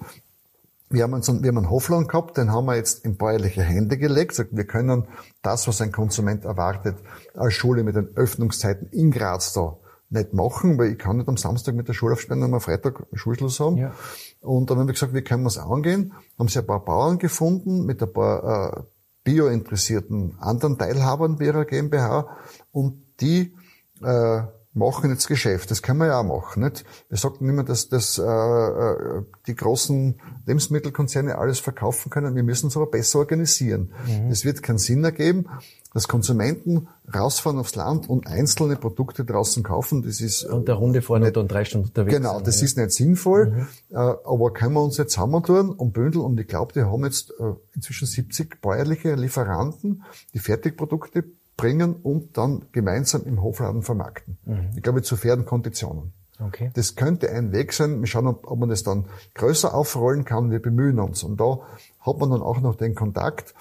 Wir 0.90 1.02
haben, 1.02 1.12
uns, 1.12 1.28
wir 1.28 1.48
haben 1.48 1.58
einen 1.58 1.70
Hofladen 1.70 2.06
gehabt, 2.06 2.38
den 2.38 2.50
haben 2.50 2.64
wir 2.64 2.76
jetzt 2.76 3.04
in 3.04 3.16
bäuerliche 3.16 3.62
Hände 3.62 3.98
gelegt. 3.98 4.42
Wir 4.50 4.64
können 4.64 5.04
das, 5.42 5.68
was 5.68 5.82
ein 5.82 5.92
Konsument 5.92 6.46
erwartet, 6.46 6.96
als 7.34 7.52
Schule 7.52 7.82
mit 7.82 7.94
den 7.94 8.16
Öffnungszeiten 8.16 8.88
in 8.90 9.10
Graz 9.10 9.52
da 9.52 9.76
nicht 10.10 10.32
machen, 10.32 10.78
weil 10.78 10.92
ich 10.92 10.98
kann 10.98 11.18
nicht 11.18 11.28
am 11.28 11.36
Samstag 11.36 11.74
mit 11.74 11.88
der 11.88 11.92
Schule 11.92 12.14
aufsperren 12.14 12.42
und 12.42 12.54
am 12.54 12.60
Freitag 12.60 13.06
Schulschluss 13.12 13.60
haben. 13.60 13.76
Ja. 13.76 13.92
Und 14.40 14.70
dann 14.70 14.78
haben 14.78 14.86
wir 14.86 14.94
gesagt, 14.94 15.14
wie 15.14 15.22
können 15.22 15.42
wir 15.42 15.48
es 15.48 15.58
angehen? 15.58 16.14
Haben 16.38 16.48
sie 16.48 16.60
ein 16.60 16.66
paar 16.66 16.84
Bauern 16.84 17.18
gefunden 17.18 17.84
mit 17.84 18.02
ein 18.02 18.12
paar 18.12 18.78
äh, 18.78 18.82
biointeressierten 19.24 20.38
anderen 20.38 20.78
Teilhabern 20.78 21.36
bei 21.36 21.64
GmbH 21.64 22.28
und 22.70 23.02
die 23.20 23.54
äh, 24.02 24.42
machen 24.78 25.10
jetzt 25.10 25.28
Geschäft. 25.28 25.70
Das 25.70 25.82
können 25.82 25.98
wir 25.98 26.06
ja 26.06 26.20
auch 26.20 26.24
machen. 26.24 26.62
Nicht? 26.62 26.84
Wir 27.08 27.18
sagen 27.18 27.48
immer, 27.48 27.64
dass, 27.64 27.88
dass 27.88 28.18
äh, 28.18 28.22
äh, 28.22 29.22
die 29.46 29.54
großen 29.54 30.20
Lebensmittelkonzerne 30.46 31.36
alles 31.36 31.58
verkaufen 31.58 32.10
können. 32.10 32.34
Wir 32.34 32.42
müssen 32.42 32.68
es 32.68 32.76
aber 32.76 32.86
besser 32.86 33.18
organisieren. 33.18 33.92
Mhm. 34.06 34.30
Es 34.30 34.44
wird 34.44 34.62
keinen 34.62 34.78
Sinn 34.78 35.04
ergeben, 35.04 35.46
dass 35.92 36.06
Konsumenten 36.06 36.88
rausfahren 37.14 37.58
aufs 37.58 37.74
Land 37.74 38.08
und 38.08 38.26
einzelne 38.26 38.76
Produkte 38.76 39.24
draußen 39.24 39.62
kaufen. 39.62 40.02
Das 40.02 40.20
ist 40.20 40.44
und 40.44 40.68
der 40.68 40.76
Runde 40.76 41.02
fahren 41.02 41.22
nicht, 41.22 41.36
und 41.36 41.36
dann 41.36 41.48
drei 41.48 41.64
Stunden 41.64 41.88
unterwegs. 41.88 42.16
Genau, 42.16 42.36
sind, 42.36 42.46
das 42.46 42.60
ja. 42.60 42.64
ist 42.66 42.76
nicht 42.76 42.92
sinnvoll. 42.92 43.46
Mhm. 43.46 43.66
Äh, 43.90 43.96
aber 43.96 44.52
können 44.52 44.74
wir 44.74 44.82
uns 44.82 44.96
jetzt 44.96 45.14
zusammentun 45.14 45.70
und 45.70 45.92
bündeln 45.92 46.24
und 46.24 46.38
ich 46.38 46.46
glaube, 46.46 46.72
die 46.72 46.82
haben 46.82 47.04
jetzt 47.04 47.32
äh, 47.38 47.54
inzwischen 47.74 48.06
70 48.06 48.60
bäuerliche 48.60 49.14
Lieferanten, 49.14 50.04
die 50.34 50.38
Fertigprodukte 50.38 51.24
bringen 51.58 51.96
und 51.96 52.38
dann 52.38 52.64
gemeinsam 52.72 53.24
im 53.24 53.42
Hofladen 53.42 53.82
vermarkten. 53.82 54.38
Mhm. 54.46 54.70
Ich 54.76 54.82
glaube, 54.82 55.02
zu 55.02 55.16
fairen 55.16 55.44
Konditionen. 55.44 56.14
Okay. 56.40 56.70
Das 56.74 56.94
könnte 56.94 57.30
ein 57.30 57.52
Weg 57.52 57.72
sein. 57.72 58.00
Wir 58.00 58.06
schauen, 58.06 58.28
ob 58.28 58.58
man 58.58 58.68
das 58.68 58.84
dann 58.84 59.06
größer 59.34 59.74
aufrollen 59.74 60.24
kann. 60.24 60.50
Wir 60.50 60.62
bemühen 60.62 61.00
uns. 61.00 61.24
Und 61.24 61.40
da 61.40 61.58
hat 62.00 62.18
man 62.18 62.30
dann 62.30 62.42
auch 62.42 62.60
noch 62.60 62.76
den 62.76 62.94
Kontakt. 62.94 63.54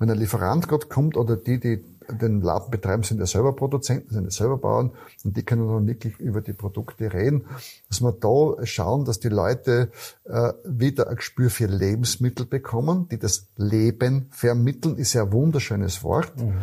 Wenn 0.00 0.10
ein 0.10 0.18
Lieferant 0.18 0.68
gerade 0.68 0.86
kommt 0.86 1.16
oder 1.16 1.36
die, 1.36 1.60
die 1.60 1.84
den 2.08 2.40
Laden 2.42 2.70
betreiben, 2.70 3.02
sind 3.02 3.18
ja 3.18 3.26
selber 3.26 3.54
Produzenten, 3.54 4.12
sind 4.12 4.24
ja 4.24 4.30
selber 4.30 4.58
Bauern 4.58 4.90
und 5.24 5.36
die 5.36 5.42
können 5.42 5.66
dann 5.68 5.86
wirklich 5.86 6.18
über 6.18 6.40
die 6.40 6.52
Produkte 6.52 7.12
reden, 7.12 7.46
dass 7.88 8.02
wir 8.02 8.12
da 8.12 8.66
schauen, 8.66 9.04
dass 9.04 9.20
die 9.20 9.28
Leute 9.28 9.90
äh, 10.24 10.52
wieder 10.64 11.08
ein 11.08 11.16
Gespür 11.16 11.48
für 11.48 11.66
Lebensmittel 11.66 12.44
bekommen, 12.44 13.08
die 13.08 13.18
das 13.18 13.48
Leben 13.56 14.26
vermitteln, 14.30 14.96
ist 14.96 15.14
ja 15.14 15.22
ein 15.22 15.32
wunderschönes 15.32 16.02
Wort. 16.02 16.36
Mhm. 16.36 16.58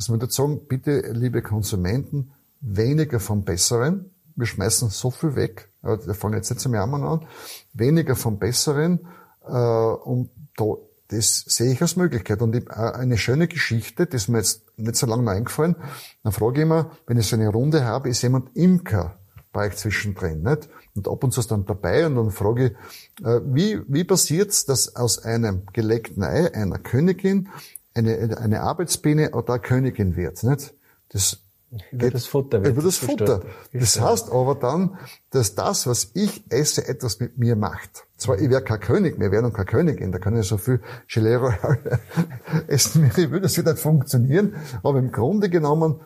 Also 0.00 0.12
man 0.12 0.22
würde 0.22 0.32
sagen, 0.32 0.66
bitte, 0.66 1.12
liebe 1.12 1.42
Konsumenten, 1.42 2.32
weniger 2.62 3.20
vom 3.20 3.44
Besseren. 3.44 4.10
Wir 4.34 4.46
schmeißen 4.46 4.88
so 4.88 5.10
viel 5.10 5.36
weg. 5.36 5.68
Wir 5.82 6.14
fangen 6.14 6.36
jetzt 6.36 6.48
nicht 6.48 6.62
zum 6.62 6.72
Jammern 6.72 7.02
an. 7.02 7.26
Weniger 7.74 8.16
vom 8.16 8.38
Besseren. 8.38 9.00
Äh, 9.46 9.52
und 9.52 10.30
da, 10.56 10.76
das 11.08 11.40
sehe 11.40 11.72
ich 11.72 11.82
als 11.82 11.96
Möglichkeit. 11.96 12.40
Und 12.40 12.54
äh, 12.56 12.64
eine 12.70 13.18
schöne 13.18 13.46
Geschichte, 13.46 14.06
das 14.06 14.22
ist 14.22 14.28
mir 14.28 14.38
jetzt 14.38 14.62
nicht 14.78 14.96
so 14.96 15.06
lange 15.06 15.30
eingefallen. 15.30 15.76
Dann 16.22 16.32
frage 16.32 16.60
ich 16.60 16.62
immer, 16.62 16.92
wenn 17.06 17.18
ich 17.18 17.26
so 17.26 17.36
eine 17.36 17.50
Runde 17.50 17.84
habe, 17.84 18.08
ist 18.08 18.22
jemand 18.22 18.56
Imker 18.56 19.18
bei 19.52 19.66
euch 19.66 19.76
zwischendrin, 19.76 20.42
nicht? 20.42 20.70
Und 20.94 21.08
ab 21.08 21.22
und 21.24 21.32
zu 21.32 21.40
ist 21.40 21.50
dann 21.50 21.66
dabei 21.66 22.06
und 22.06 22.14
dann 22.14 22.30
frage 22.30 22.68
ich, 22.68 23.26
äh, 23.26 23.40
wie, 23.44 23.82
wie 23.86 24.04
passiert's, 24.04 24.64
dass 24.64 24.96
aus 24.96 25.18
einem 25.18 25.66
gelegten 25.74 26.22
Ei 26.22 26.54
einer 26.54 26.78
Königin 26.78 27.50
eine, 27.94 28.38
eine 28.38 28.60
Arbeitsbiene 28.62 29.32
oder 29.32 29.54
eine 29.54 29.62
Königin 29.62 30.16
wird. 30.16 30.42
Nicht? 30.42 30.74
Das 31.10 31.38
über 31.92 32.10
das 32.10 32.26
Futter 32.26 32.62
wird 32.64 32.72
Über 32.72 32.82
das 32.82 32.96
Futter. 32.96 33.42
Das 33.72 34.00
heißt 34.00 34.30
aber 34.30 34.56
dann, 34.56 34.98
dass 35.30 35.54
das, 35.54 35.86
was 35.86 36.10
ich 36.14 36.42
esse, 36.50 36.86
etwas 36.88 37.20
mit 37.20 37.38
mir 37.38 37.54
macht. 37.54 38.06
Zwar, 38.16 38.40
ich 38.40 38.50
wäre 38.50 38.62
kein 38.62 38.80
König 38.80 39.18
mehr, 39.18 39.30
wäre 39.30 39.42
noch 39.42 39.52
kein 39.52 39.66
Königin, 39.66 40.10
da 40.10 40.18
kann 40.18 40.36
ich 40.36 40.48
so 40.48 40.58
viel 40.58 40.80
Gelee 41.06 41.36
Royal 41.36 42.00
essen, 42.66 43.10
wie 43.14 43.22
ich 43.22 43.30
will, 43.30 43.40
das 43.40 43.56
wird 43.56 43.68
nicht 43.68 43.78
funktionieren. 43.78 44.56
Aber 44.82 44.98
im 44.98 45.12
Grunde 45.12 45.48
genommen 45.48 46.00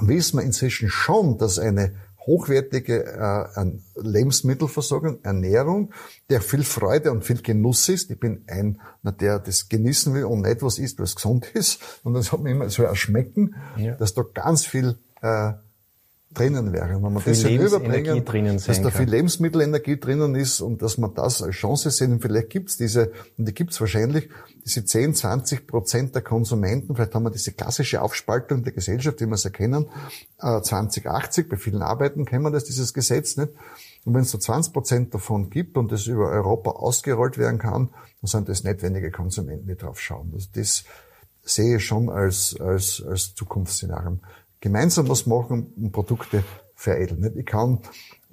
wissen 0.00 0.38
wir 0.38 0.44
inzwischen 0.44 0.90
schon, 0.90 1.38
dass 1.38 1.58
eine 1.58 1.94
hochwertige 2.26 3.04
äh, 3.04 3.64
Lebensmittelversorgung, 4.00 5.22
Ernährung, 5.22 5.92
der 6.30 6.40
viel 6.40 6.64
Freude 6.64 7.12
und 7.12 7.24
viel 7.24 7.42
Genuss 7.42 7.88
ist. 7.88 8.10
Ich 8.10 8.18
bin 8.18 8.44
einer, 8.46 9.12
der 9.12 9.38
das 9.38 9.68
genießen 9.68 10.14
will 10.14 10.24
und 10.24 10.42
nicht 10.42 10.62
was 10.62 10.78
isst, 10.78 10.98
was 11.00 11.14
gesund 11.14 11.46
ist. 11.54 12.00
Und 12.02 12.14
das 12.14 12.32
hat 12.32 12.40
mir 12.40 12.50
immer 12.50 12.68
so 12.70 12.82
erschmecken, 12.82 13.54
ja. 13.76 13.94
dass 13.96 14.14
da 14.14 14.22
ganz 14.22 14.64
viel 14.64 14.98
äh, 15.22 15.52
drinnen 16.34 16.72
wäre. 16.72 17.02
Wenn 17.02 17.12
man 17.12 17.22
viel 17.22 17.32
das 17.32 17.72
überbringen, 17.72 18.24
drinnen 18.24 18.60
dass 18.64 18.82
da 18.82 18.90
viel 18.90 19.08
Lebensmittelenergie 19.08 19.98
drinnen 19.98 20.34
ist 20.34 20.60
und 20.60 20.82
dass 20.82 20.98
man 20.98 21.14
das 21.14 21.42
als 21.42 21.54
Chance 21.54 21.90
sehen, 21.90 22.12
und 22.12 22.22
vielleicht 22.22 22.50
gibt's 22.50 22.76
diese, 22.76 23.12
und 23.38 23.48
die 23.48 23.54
gibt's 23.54 23.80
wahrscheinlich, 23.80 24.28
diese 24.64 24.84
10, 24.84 25.14
20 25.14 25.66
Prozent 25.66 26.14
der 26.14 26.22
Konsumenten, 26.22 26.94
vielleicht 26.94 27.14
haben 27.14 27.22
wir 27.22 27.30
diese 27.30 27.52
klassische 27.52 28.02
Aufspaltung 28.02 28.62
der 28.64 28.72
Gesellschaft, 28.72 29.20
wie 29.20 29.26
wir 29.26 29.34
es 29.34 29.44
erkennen, 29.44 29.86
äh, 30.40 30.60
2080, 30.60 31.48
bei 31.48 31.56
vielen 31.56 31.82
Arbeiten 31.82 32.24
kennen 32.24 32.42
wir 32.42 32.50
das, 32.50 32.64
dieses 32.64 32.92
Gesetz 32.92 33.36
nicht. 33.36 33.50
Und 34.04 34.14
wenn 34.14 34.22
es 34.22 34.30
so 34.30 34.38
20 34.38 34.72
Prozent 34.72 35.14
davon 35.14 35.48
gibt 35.48 35.76
und 35.76 35.90
das 35.90 36.06
über 36.06 36.28
Europa 36.28 36.72
ausgerollt 36.72 37.38
werden 37.38 37.58
kann, 37.58 37.88
dann 38.20 38.28
sind 38.28 38.48
das 38.48 38.64
nicht 38.64 38.82
wenige 38.82 39.10
Konsumenten, 39.10 39.66
die 39.66 39.76
drauf 39.76 39.98
schauen. 40.00 40.30
Also 40.34 40.48
das 40.54 40.84
sehe 41.42 41.76
ich 41.76 41.84
schon 41.84 42.08
als, 42.10 42.56
als, 42.60 43.02
als 43.06 43.34
Zukunftsszenario. 43.34 44.18
Gemeinsam 44.64 45.10
was 45.10 45.26
machen 45.26 45.74
und 45.76 45.92
Produkte 45.92 46.42
veredeln. 46.74 47.30
Ich 47.36 47.44
kann 47.44 47.80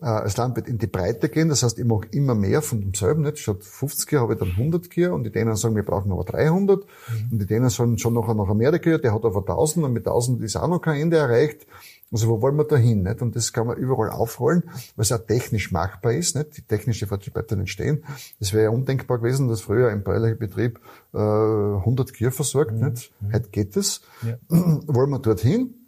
äh, 0.02 0.06
als 0.06 0.38
Landwirt 0.38 0.70
in 0.70 0.78
die 0.78 0.88
Breite 0.88 1.28
gehen. 1.28 1.50
Das 1.50 1.62
heißt, 1.62 1.78
ich 1.78 1.84
mache 1.84 2.08
immer 2.12 2.36
mehr 2.36 2.62
von 2.62 2.80
demselben. 2.80 3.24
Nicht? 3.24 3.39
Statt 3.39 3.65
50 3.65 4.08
Kühe 4.08 4.22
habe 4.22 4.32
ich 4.34 4.39
dann 4.39 4.52
100 4.52 4.89
Kühe 4.89 5.13
und 5.13 5.26
die 5.26 5.30
denen 5.30 5.58
sagen, 5.58 5.76
wir 5.76 5.84
brauchen 5.84 6.10
aber 6.10 6.24
300. 6.24 6.80
Mhm. 6.80 7.32
Und 7.34 7.39
die 7.39 7.46
denen 7.46 7.70
sagen 7.70 7.98
schon 7.98 8.13
nachher 8.13 8.34
nach 8.34 8.48
Amerika, 8.48 8.98
der 8.98 9.13
hat 9.13 9.26
aber 9.26 9.39
1000 9.39 9.86
und 9.86 9.91
mit 9.91 10.08
1000 10.08 10.41
ist 10.41 10.56
auch 10.56 10.70
noch 10.70 10.80
kein 10.80 11.02
Ende 11.02 11.17
erreicht. 11.17 11.67
Also 12.13 12.30
wo 12.30 12.41
wollen 12.41 12.56
wir 12.56 12.63
da 12.63 12.78
hin? 12.78 13.04
Nicht? 13.04 13.22
Und 13.22 13.36
das 13.36 13.52
kann 13.52 13.67
man 13.67 13.76
überall 13.76 14.10
aufrollen, 14.10 14.63
weil 14.96 15.04
es 15.04 15.12
auch 15.12 15.20
technisch 15.20 15.74
machbar 15.74 16.13
ist. 16.13 16.38
Nicht? 16.38 16.56
Die 16.56 16.62
technische 16.62 17.08
Fortschritte 17.08 17.56
entstehen. 17.56 18.06
Es 18.39 18.54
wäre 18.54 18.63
ja 18.63 18.70
undenkbar 18.70 19.17
gewesen, 19.17 19.50
dass 19.50 19.60
früher 19.60 19.89
ein 19.89 20.04
bäuerlicher 20.04 20.36
Betrieb 20.36 20.80
äh, 21.13 21.17
100 21.17 22.13
Kühe 22.13 22.32
versorgt. 22.32 22.72
Mhm. 22.72 22.88
Nicht? 22.88 23.12
Mhm. 23.20 23.34
Heute 23.34 23.50
geht 23.50 23.76
es. 23.76 24.00
Ja. 24.22 24.38
wollen 24.88 25.10
wir 25.10 25.20
dorthin? 25.20 25.81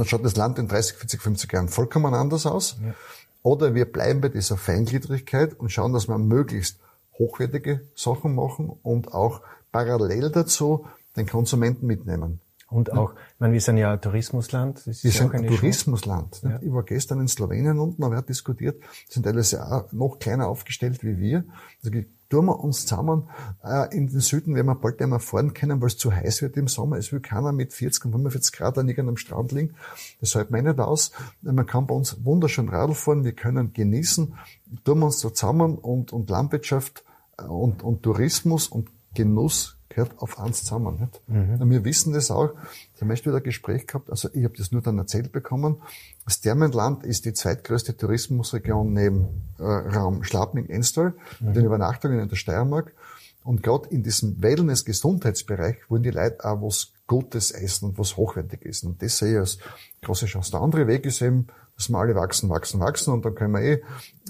Dann 0.00 0.08
schaut 0.08 0.24
das 0.24 0.34
Land 0.34 0.58
in 0.58 0.66
30, 0.66 0.96
40, 0.96 1.20
50 1.20 1.52
Jahren 1.52 1.68
vollkommen 1.68 2.14
anders 2.14 2.46
aus. 2.46 2.78
Ja. 2.82 2.94
Oder 3.42 3.74
wir 3.74 3.84
bleiben 3.84 4.22
bei 4.22 4.30
dieser 4.30 4.56
Feingliedrigkeit 4.56 5.52
und 5.52 5.70
schauen, 5.70 5.92
dass 5.92 6.08
wir 6.08 6.16
möglichst 6.16 6.78
hochwertige 7.18 7.82
Sachen 7.94 8.34
machen 8.34 8.70
und 8.82 9.12
auch 9.12 9.42
parallel 9.72 10.30
dazu 10.30 10.86
den 11.18 11.26
Konsumenten 11.26 11.86
mitnehmen. 11.86 12.40
Und 12.70 12.94
auch, 12.94 13.12
ich 13.12 13.40
meine, 13.40 13.52
wir 13.52 13.60
sind 13.60 13.76
ja 13.76 13.92
ein 13.92 14.00
Tourismusland. 14.00 14.86
Wir 14.86 14.94
sind 14.94 15.34
ein 15.34 15.46
Tourismusland. 15.46 16.40
Ja. 16.44 16.58
Ich 16.62 16.72
war 16.72 16.84
gestern 16.84 17.20
in 17.20 17.28
Slowenien 17.28 17.78
unten, 17.78 18.02
haben 18.02 18.12
wir 18.12 18.22
diskutiert, 18.22 18.82
sind 19.06 19.24
teilweise 19.24 19.70
auch 19.70 19.92
noch 19.92 20.18
kleiner 20.18 20.48
aufgestellt 20.48 21.04
wie 21.04 21.18
wir. 21.18 21.44
Also 21.84 21.90
tun 22.30 22.46
wir 22.46 22.60
uns 22.60 22.86
zusammen 22.86 23.28
äh, 23.62 23.94
in 23.94 24.06
den 24.06 24.20
Süden, 24.20 24.54
wenn 24.54 24.66
wir 24.66 24.76
bald 24.76 25.02
einmal 25.02 25.18
fahren 25.18 25.52
können, 25.52 25.80
weil 25.80 25.88
es 25.88 25.98
zu 25.98 26.12
heiß 26.12 26.40
wird 26.42 26.56
im 26.56 26.68
Sommer. 26.68 26.96
Es 26.96 27.12
will 27.12 27.20
keiner 27.20 27.52
mit 27.52 27.74
40 27.74 28.06
und 28.06 28.12
45 28.12 28.52
Grad 28.52 28.78
an 28.78 28.88
irgendeinem 28.88 29.18
Strand 29.18 29.52
liegen. 29.52 29.74
Das 30.20 30.34
hält 30.34 30.50
man 30.50 30.64
nicht 30.64 30.78
aus. 30.78 31.10
Man 31.42 31.66
kann 31.66 31.86
bei 31.86 31.94
uns 31.94 32.24
wunderschön 32.24 32.68
Radl 32.68 32.94
fahren, 32.94 33.24
wir 33.24 33.32
können 33.32 33.72
genießen. 33.72 34.34
Tun 34.84 34.98
wir 35.00 35.06
uns 35.06 35.20
so 35.20 35.30
zusammen 35.30 35.76
und, 35.76 36.12
und 36.12 36.30
Landwirtschaft 36.30 37.04
äh, 37.36 37.42
und, 37.42 37.82
und 37.82 38.02
Tourismus 38.02 38.68
und 38.68 38.88
Genuss 39.12 39.79
gehört 39.90 40.12
auf 40.18 40.38
eins 40.38 40.64
zusammen. 40.64 40.98
Nicht? 41.00 41.20
Mhm. 41.28 41.60
Und 41.60 41.70
wir 41.70 41.84
wissen 41.84 42.14
das 42.14 42.30
auch. 42.30 42.54
Ich 42.94 43.02
habe 43.02 43.14
wieder 43.14 43.36
ein 43.36 43.42
Gespräch 43.42 43.86
gehabt, 43.86 44.08
also 44.08 44.30
ich 44.32 44.44
habe 44.44 44.56
das 44.56 44.72
nur 44.72 44.80
dann 44.80 44.96
erzählt 44.96 45.32
bekommen. 45.32 45.82
Das 46.24 46.40
Dermenland 46.40 47.04
ist 47.04 47.26
die 47.26 47.34
zweitgrößte 47.34 47.96
Tourismusregion 47.96 48.92
neben 48.94 49.26
äh, 49.58 49.62
Raum 49.62 50.24
Schladming-Enstal, 50.24 51.10
mhm. 51.40 51.46
mit 51.46 51.56
den 51.56 51.64
Übernachtungen 51.66 52.20
in 52.20 52.28
der 52.28 52.36
Steiermark. 52.36 52.94
Und 53.42 53.62
gerade 53.62 53.88
in 53.88 54.02
diesem 54.02 54.42
Wellness-Gesundheitsbereich 54.42 55.76
wollen 55.88 56.02
die 56.02 56.10
Leute 56.10 56.44
auch 56.44 56.62
was 56.62 56.92
Gutes 57.06 57.50
essen 57.50 57.86
und 57.90 57.98
was 57.98 58.16
hochwertig 58.16 58.64
essen. 58.64 58.90
Und 58.90 59.02
das 59.02 59.18
sehe 59.18 59.32
ich 59.32 59.38
als 59.38 59.58
große 60.02 60.26
Chance. 60.26 60.52
Der 60.52 60.60
andere 60.60 60.86
Weg 60.86 61.06
ist 61.06 61.20
eben, 61.22 61.48
dass 61.80 61.88
wir 61.88 61.98
alle 61.98 62.14
wachsen, 62.14 62.50
wachsen, 62.50 62.78
wachsen 62.78 63.14
und 63.14 63.24
dann 63.24 63.34
können 63.34 63.54
wir 63.54 63.62
eh 63.62 63.72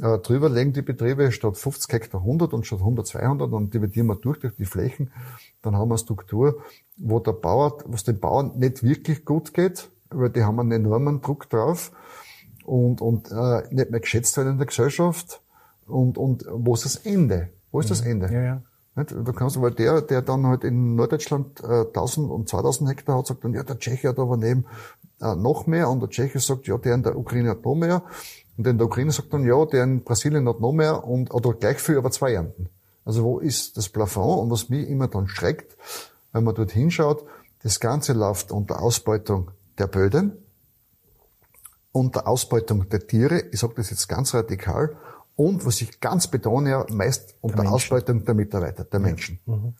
äh, 0.03 0.19
drüberlegen 0.19 0.73
die 0.73 0.83
Betriebe 0.83 1.33
statt 1.33 1.57
50 1.57 1.93
Hektar 1.93 2.21
100 2.21 2.53
und 2.53 2.65
statt 2.65 2.79
100 2.79 3.09
200 3.09 3.53
und 3.53 3.75
dividieren 3.75 4.07
wir 4.07 4.15
durch 4.15 4.39
durch 4.39 4.55
die 4.55 4.65
Flächen. 4.65 5.11
Dann 5.61 5.75
haben 5.75 5.89
wir 5.89 5.95
eine 5.95 5.99
Struktur, 5.99 6.63
wo 6.97 7.19
der 7.19 7.33
Bauer, 7.33 7.79
was 7.87 8.05
den 8.05 8.21
Bauern 8.21 8.53
nicht 8.57 8.85
wirklich 8.85 9.25
gut 9.25 9.53
geht, 9.53 9.91
weil 10.11 10.31
die 10.31 10.45
haben 10.45 10.61
einen 10.61 10.71
enormen 10.71 11.23
Druck 11.23 11.51
drauf 11.51 11.91
und, 12.65 13.01
und 13.01 13.33
äh, 13.33 13.63
nicht 13.75 13.91
mehr 13.91 14.01
geschätzt 14.01 14.37
werden 14.37 14.53
in 14.53 14.59
der 14.59 14.69
Gesellschaft. 14.69 15.43
Und, 15.89 16.19
und 16.19 16.45
wo 16.49 16.75
ist 16.75 16.85
das 16.85 16.95
Ende? 16.95 17.51
Wo 17.73 17.81
ist 17.81 17.91
das 17.91 18.03
Ende? 18.03 18.33
Ja, 18.33 18.43
ja. 18.43 18.63
Du 19.05 19.33
kannst 19.33 19.57
aber 19.57 19.71
der, 19.71 20.03
der 20.03 20.23
dann 20.23 20.47
halt 20.47 20.65
in 20.65 20.95
Norddeutschland 20.95 21.61
äh, 21.63 21.87
1000 21.87 22.31
und 22.31 22.49
2000 22.49 22.91
Hektar 22.91 23.19
hat, 23.19 23.27
sagt 23.27 23.45
dann, 23.45 23.55
ja, 23.55 23.63
der 23.63 23.79
Tscheche 23.79 24.09
hat 24.09 24.19
aber 24.19 24.37
neben 24.37 24.67
äh, 25.21 25.35
noch 25.35 25.67
mehr. 25.67 25.89
Und 25.89 26.01
der 26.01 26.11
Tscheche 26.11 26.41
sagt, 26.41 26.67
ja, 26.67 26.79
der 26.79 26.95
in 26.95 27.03
der 27.03 27.17
Ukraine 27.17 27.51
hat 27.51 27.65
noch 27.65 27.75
mehr. 27.75 28.03
Und 28.57 28.65
der 28.65 28.73
in 28.73 28.79
der 28.79 28.87
Ukraine 28.87 29.13
sagt 29.13 29.33
dann, 29.33 29.45
ja, 29.45 29.65
der 29.65 29.85
in 29.85 30.05
Brasilien 30.05 30.49
hat 30.49 30.61
noch 30.61 30.73
mehr 30.73 31.05
und 31.05 31.33
oder 31.33 31.55
gleich 31.55 31.79
viel, 31.79 31.99
aber 31.99 32.11
zwei 32.11 32.35
Ernten. 32.35 32.69
Also 33.05 33.25
wo 33.25 33.39
ist 33.39 33.77
das 33.77 33.89
Plafond? 33.89 34.43
Und 34.43 34.51
was 34.51 34.69
mich 34.69 34.89
immer 34.89 35.09
dann 35.09 35.29
schreckt, 35.29 35.77
wenn 36.33 36.45
man 36.45 36.55
dort 36.55 36.71
hinschaut, 36.71 37.25
das 37.63 37.81
Ganze 37.81 38.13
läuft 38.13 38.53
unter 38.53 38.83
Ausbeutung 38.83 39.51
der 39.79 39.87
Böden, 39.87 40.33
unter 41.93 42.27
Ausbeutung 42.29 42.89
der 42.89 43.07
Tiere, 43.07 43.41
ich 43.51 43.61
sage 43.61 43.75
das 43.77 43.91
jetzt 43.91 44.09
ganz 44.09 44.35
radikal, 44.35 44.97
und 45.41 45.65
was 45.65 45.81
ich 45.81 46.01
ganz 46.01 46.29
betone, 46.29 46.69
ja, 46.69 46.87
meist 46.91 47.35
unter 47.41 47.67
Ausbeutung 47.71 48.27
der 48.27 48.35
Mitarbeiter, 48.35 48.85
der 48.85 49.01
Menschen. 49.01 49.41
Mhm. 49.47 49.73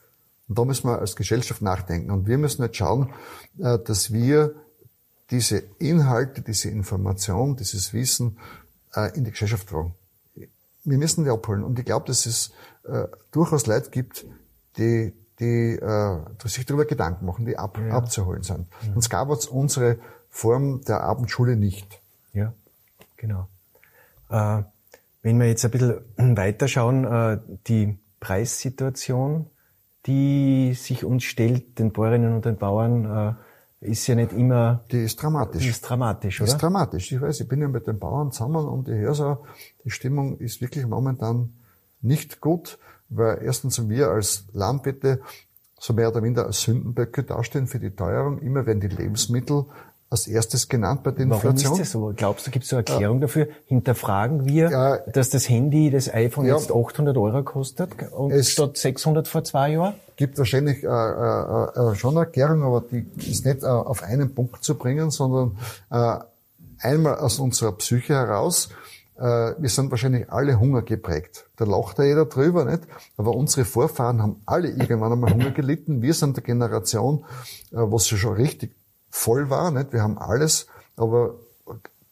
Und 0.49 0.59
da 0.59 0.65
müssen 0.65 0.89
wir 0.89 0.99
als 0.99 1.15
Gesellschaft 1.17 1.61
nachdenken. 1.61 2.11
Und 2.11 2.27
wir 2.27 2.39
müssen 2.39 2.63
jetzt 2.63 2.79
schauen, 2.79 3.13
äh, 3.59 3.79
dass 3.79 4.11
wir 4.11 4.55
diese 5.31 5.59
Inhalte, 5.79 6.41
diese 6.41 6.71
Information, 6.71 7.57
dieses 7.57 7.93
Wissen 7.93 8.39
äh, 8.95 9.15
in 9.15 9.25
die 9.25 9.33
Gesellschaft 9.33 9.69
tragen. 9.69 9.95
Wir 10.35 10.97
müssen 10.97 11.25
die 11.25 11.31
abholen. 11.31 11.63
Und 11.63 11.79
ich 11.79 11.85
glaube, 11.85 12.07
dass 12.07 12.25
es 12.25 12.53
äh, 12.85 13.05
durchaus 13.31 13.67
Leute 13.67 13.91
gibt, 13.91 14.25
die, 14.79 15.13
die 15.41 15.79
sich 16.45 16.65
darüber 16.65 16.87
Gedanken 16.87 17.27
machen, 17.27 17.45
die 17.45 17.59
ab, 17.59 17.79
ja. 17.79 17.95
abzuholen 17.95 18.43
sind. 18.43 18.67
Ja. 18.81 18.95
Sonst 18.95 19.11
gab 19.11 19.29
es 19.29 19.47
unsere 19.47 19.99
Form 20.31 20.81
der 20.85 21.03
Abendschule 21.03 21.57
nicht. 21.57 22.01
Ja, 22.33 22.55
genau. 23.19 23.47
Äh, 24.31 24.63
wenn 25.23 25.39
wir 25.39 25.47
jetzt 25.47 25.65
ein 25.65 25.71
bisschen 25.71 26.01
weiterschauen, 26.37 27.05
äh, 27.05 27.39
die 27.67 27.99
Preissituation, 28.21 29.47
die 30.07 30.75
sich 30.75 31.05
uns 31.05 31.25
stellt, 31.25 31.79
den 31.79 31.93
Bäuerinnen 31.93 32.35
und 32.35 32.45
den 32.45 32.57
Bauern, 32.57 33.05
äh, 33.05 33.35
ist 33.81 34.07
ja 34.07 34.15
nicht 34.15 34.33
immer. 34.33 34.85
Die 34.93 35.05
ist 35.05 35.23
dramatisch. 35.23 35.63
Die 35.63 35.69
ist 35.69 35.81
dramatisch, 35.83 36.41
oder? 36.41 36.47
Die 36.47 36.53
ist 36.53 36.63
dramatisch. 36.63 37.13
Ich 37.13 37.21
weiß, 37.21 37.41
ich 37.41 37.49
bin 37.49 37.61
ja 37.61 37.69
mit 37.69 37.87
den 37.87 37.99
Bauern 37.99 38.31
zusammen 38.31 38.67
und 38.67 38.89
ich 38.89 38.97
höre 38.97 39.15
so, 39.15 39.39
die 39.85 39.91
Stimmung 39.91 40.39
ist 40.39 40.61
wirklich 40.61 40.87
momentan 40.87 41.55
nicht 42.03 42.41
gut, 42.41 42.79
weil 43.09 43.41
erstens 43.43 43.89
wir 43.89 44.09
als 44.09 44.45
Landwirte 44.53 45.21
so 45.79 45.95
mehr 45.95 46.11
oder 46.11 46.21
minder 46.21 46.45
als 46.45 46.61
Sündenböcke 46.61 47.25
dastehen 47.25 47.67
für 47.67 47.79
die 47.79 47.91
Teuerung. 47.91 48.39
Immer 48.41 48.67
wenn 48.67 48.81
die 48.81 48.89
Lebensmittel 48.89 49.65
als 50.11 50.27
erstes 50.27 50.69
genannt 50.69 51.05
bei 51.05 51.13
der 51.13 51.25
Inflation. 51.25 51.55
Warum 51.55 51.73
ist 51.73 51.81
das 51.81 51.91
so? 51.93 52.13
Glaubst 52.15 52.47
du, 52.47 52.51
gibt 52.51 52.65
es 52.65 52.71
so 52.71 52.77
eine 52.77 52.87
Erklärung 52.87 53.19
ja. 53.19 53.23
dafür? 53.23 53.49
Hinterfragen 53.67 54.45
wir, 54.45 54.71
ja. 54.71 54.97
dass 54.99 55.31
das 55.31 55.49
Handy, 55.49 55.91
das 55.91 56.13
iPhone 56.13 56.47
ja. 56.47 56.57
jetzt 56.57 56.73
800 56.73 57.17
Euro 57.17 57.43
kostet 57.45 57.91
und 58.13 58.33
es 58.33 58.51
statt 58.51 58.77
600 58.77 59.29
vor 59.29 59.45
zwei 59.45 59.73
Jahren? 59.73 59.95
gibt 60.21 60.37
wahrscheinlich 60.37 60.85
äh, 60.85 60.87
äh, 60.87 60.91
äh, 60.91 61.95
schon 61.95 62.11
eine 62.11 62.27
Erklärung, 62.27 62.63
aber 62.63 62.83
die 62.83 63.07
ist 63.17 63.47
nicht 63.47 63.63
äh, 63.63 63.67
auf 63.67 64.03
einen 64.03 64.35
Punkt 64.35 64.63
zu 64.63 64.75
bringen, 64.75 65.11
sondern 65.11 65.57
äh, 65.91 66.19
einmal 66.87 67.17
aus 67.17 67.39
unserer 67.39 67.73
Psyche 67.73 68.13
heraus. 68.13 68.69
Äh, 69.17 69.23
wir 69.23 69.69
sind 69.71 69.91
wahrscheinlich 69.91 70.31
alle 70.31 70.61
Hunger 70.61 70.83
geprägt. 70.83 71.47
Da 71.57 71.65
lacht 71.65 71.99
ja 71.99 72.05
jeder 72.05 72.27
drüber, 72.27 72.67
nicht? 72.67 72.83
Aber 73.17 73.35
unsere 73.35 73.65
Vorfahren 73.65 74.21
haben 74.21 74.43
alle 74.45 74.69
irgendwann 74.69 75.13
einmal 75.13 75.33
Hunger 75.33 75.53
gelitten. 75.53 76.03
Wir 76.03 76.13
sind 76.13 76.37
der 76.37 76.45
Generation, 76.45 77.25
äh, 77.73 77.77
was 77.77 78.07
schon 78.07 78.35
richtig 78.35 78.75
voll 79.11 79.51
war, 79.51 79.71
nicht? 79.71 79.93
Wir 79.93 80.03
haben 80.03 80.19
alles, 80.19 80.67
aber 80.97 81.35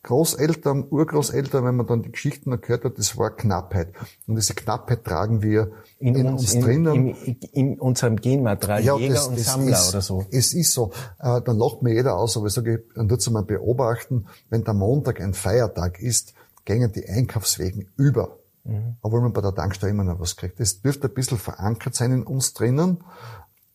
Großeltern, 0.08 0.86
Urgroßeltern, 0.88 1.64
wenn 1.64 1.76
man 1.76 1.86
dann 1.86 2.02
die 2.02 2.12
Geschichten 2.12 2.58
gehört 2.60 2.84
hat, 2.84 2.98
das 2.98 3.18
war 3.18 3.30
Knappheit. 3.30 3.92
Und 4.26 4.36
diese 4.36 4.54
Knappheit 4.54 5.04
tragen 5.04 5.42
wir 5.42 5.72
in, 5.98 6.14
in 6.14 6.28
uns, 6.28 6.54
uns 6.54 6.64
drinnen. 6.64 7.08
In, 7.08 7.36
in, 7.52 7.78
unserem 7.78 8.16
Genmaterial, 8.16 8.82
ja, 8.82 8.96
Jäger 8.96 9.14
das, 9.14 9.26
und 9.26 9.38
Sammler 9.38 9.76
ist, 9.76 9.90
oder 9.90 10.00
so. 10.00 10.24
Es 10.30 10.54
ist 10.54 10.72
so. 10.72 10.92
Äh, 11.18 11.42
dann 11.42 11.58
lacht 11.58 11.82
mir 11.82 11.92
jeder 11.92 12.16
aus, 12.16 12.36
aber 12.36 12.46
ich 12.46 12.54
sage, 12.54 12.84
dann 12.94 13.08
tut's 13.08 13.28
mal 13.28 13.42
beobachten, 13.42 14.26
wenn 14.48 14.64
der 14.64 14.72
Montag 14.72 15.20
ein 15.20 15.34
Feiertag 15.34 16.00
ist, 16.00 16.32
gängen 16.64 16.92
die 16.92 17.06
Einkaufswegen 17.06 17.88
über. 17.96 18.38
Mhm. 18.64 18.96
Obwohl 19.02 19.20
man 19.20 19.32
bei 19.32 19.40
der 19.40 19.54
Tankstelle 19.54 19.92
immer 19.92 20.04
noch 20.04 20.20
was 20.20 20.36
kriegt. 20.36 20.60
Das 20.60 20.80
dürfte 20.80 21.08
ein 21.08 21.14
bisschen 21.14 21.38
verankert 21.38 21.94
sein 21.94 22.12
in 22.12 22.22
uns 22.22 22.54
drinnen. 22.54 23.04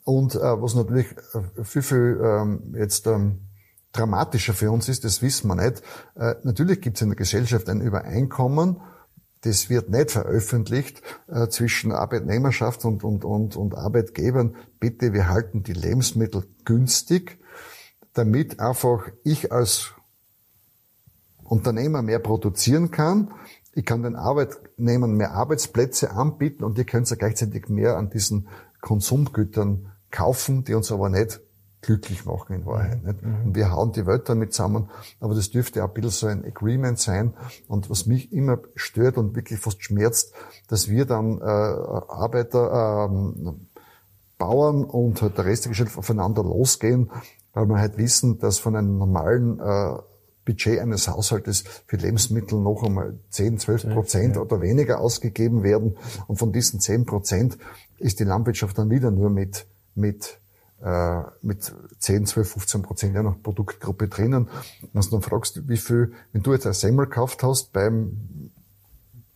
Und 0.04 0.36
äh, 0.36 0.40
was 0.40 0.76
natürlich 0.76 1.08
äh, 1.34 1.64
viel, 1.64 1.82
viel 1.82 2.22
ähm, 2.24 2.76
jetzt 2.78 3.08
ähm, 3.08 3.40
dramatischer 3.94 4.54
für 4.54 4.72
uns 4.72 4.90
ist, 4.90 5.06
das 5.06 5.22
wissen 5.22 5.48
wir 5.48 5.56
nicht. 5.56 5.82
Äh, 6.16 6.36
natürlich 6.44 6.82
gibt 6.82 6.98
es 6.98 7.02
in 7.02 7.10
der 7.10 7.16
Gesellschaft 7.16 7.70
ein 7.70 7.82
Übereinkommen, 7.82 8.82
das 9.44 9.70
wird 9.70 9.90
nicht 9.90 10.12
veröffentlicht 10.12 11.02
äh, 11.28 11.48
zwischen 11.50 11.92
Arbeitnehmerschaft 11.92 12.86
und, 12.86 13.04
und, 13.04 13.26
und, 13.26 13.58
und 13.58 13.76
Arbeitgebern. 13.76 14.56
Bitte, 14.80 15.12
wir 15.14 15.30
halten 15.30 15.64
die 15.64 15.74
Lebensmittel 15.74 16.46
günstig, 16.64 17.40
damit 18.14 18.62
einfach 18.62 19.10
ich 19.24 19.52
als 19.52 19.92
Unternehmer 21.44 22.02
mehr 22.02 22.20
produzieren 22.20 22.90
kann. 22.90 23.34
Ich 23.74 23.86
kann 23.86 24.02
den 24.02 24.16
Arbeitnehmern 24.16 25.12
mehr 25.12 25.32
Arbeitsplätze 25.32 26.12
anbieten 26.12 26.64
und 26.64 26.78
die 26.78 26.86
können 26.86 27.06
ja 27.06 27.16
gleichzeitig 27.18 27.68
mehr 27.68 27.98
an 27.98 28.10
diesen 28.10 28.48
Konsumgütern 28.80 29.92
kaufen, 30.14 30.64
die 30.64 30.76
uns 30.76 30.92
aber 30.92 31.10
nicht 31.10 31.42
glücklich 31.82 32.24
machen 32.24 32.56
in 32.56 32.66
Wahrheit. 32.66 33.04
Nicht? 33.04 33.20
Und 33.24 33.56
wir 33.56 33.72
hauen 33.72 33.92
die 33.92 34.06
Welt 34.06 34.30
damit 34.30 34.54
zusammen, 34.54 34.90
aber 35.20 35.36
das 35.36 35.52
dürfte 35.52 35.84
auch 35.84 35.90
ein 35.90 35.94
bisschen 35.94 36.12
so 36.12 36.28
ein 36.28 36.46
Agreement 36.46 36.98
sein. 36.98 37.34
Und 37.68 37.90
was 37.90 38.06
mich 38.06 38.32
immer 38.32 38.60
stört 38.76 39.18
und 39.18 39.36
wirklich 39.36 39.60
fast 39.60 39.84
schmerzt, 39.84 40.34
dass 40.70 40.88
wir 40.88 41.06
dann 41.06 41.40
äh, 41.40 41.44
Arbeiter, 41.44 43.10
ähm, 43.12 43.68
Bauern 44.38 44.84
und 44.84 45.22
halt 45.22 45.38
der 45.38 45.46
Rest 45.46 45.66
der 45.66 45.72
Gesellschaft 45.72 45.98
aufeinander 45.98 46.44
losgehen, 46.44 47.12
weil 47.54 47.68
wir 47.68 47.78
halt 47.78 47.98
wissen, 47.98 48.40
dass 48.40 48.60
von 48.60 48.76
einem 48.76 48.98
normalen 48.98 49.60
äh, 49.60 49.98
Budget 50.46 50.80
eines 50.80 51.08
Haushaltes 51.08 51.64
für 51.88 51.98
Lebensmittel 51.98 52.60
noch 52.60 52.84
einmal 52.84 53.18
10, 53.30 53.60
12 53.60 53.94
Prozent 53.94 54.36
ja. 54.36 54.42
oder 54.42 54.62
weniger 54.62 55.00
ausgegeben 55.00 55.64
werden. 55.64 55.98
Und 56.28 56.38
von 56.38 56.52
diesen 56.52 56.80
10 56.80 57.06
Prozent 57.06 57.58
ist 58.00 58.20
die 58.20 58.26
Landwirtschaft 58.26 58.78
dann 58.78 58.90
wieder 58.90 59.12
nur 59.12 59.30
mit, 59.30 59.66
mit, 59.96 60.40
äh, 60.82 61.22
mit 61.42 61.74
10, 62.00 62.26
12, 62.26 62.52
15 62.52 62.82
Prozent 62.82 63.16
noch 63.16 63.42
Produktgruppe 63.42 64.08
drinnen. 64.08 64.50
Wenn 64.94 65.02
du 65.02 65.10
dann 65.10 65.22
fragst, 65.22 65.68
wie 65.68 65.78
viel, 65.78 66.14
wenn 66.32 66.44
du 66.44 66.54
jetzt 66.54 66.68
ein 66.68 66.74
Semmel 66.74 67.06
gekauft 67.06 67.44
hast, 67.44 67.74
beim 67.74 68.52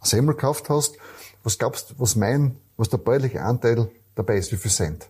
Semmel 0.02 0.36
gekauft 0.36 0.70
hast, 0.70 0.98
was 1.44 1.58
glaubst 1.58 1.96
was 1.98 2.16
mein, 2.16 2.58
was 2.76 2.90
der 2.90 2.98
bäuerliche 2.98 3.42
Anteil 3.42 3.90
dabei 4.16 4.38
ist, 4.38 4.52
wie 4.52 4.58
viel 4.58 4.72
Cent? 4.72 5.10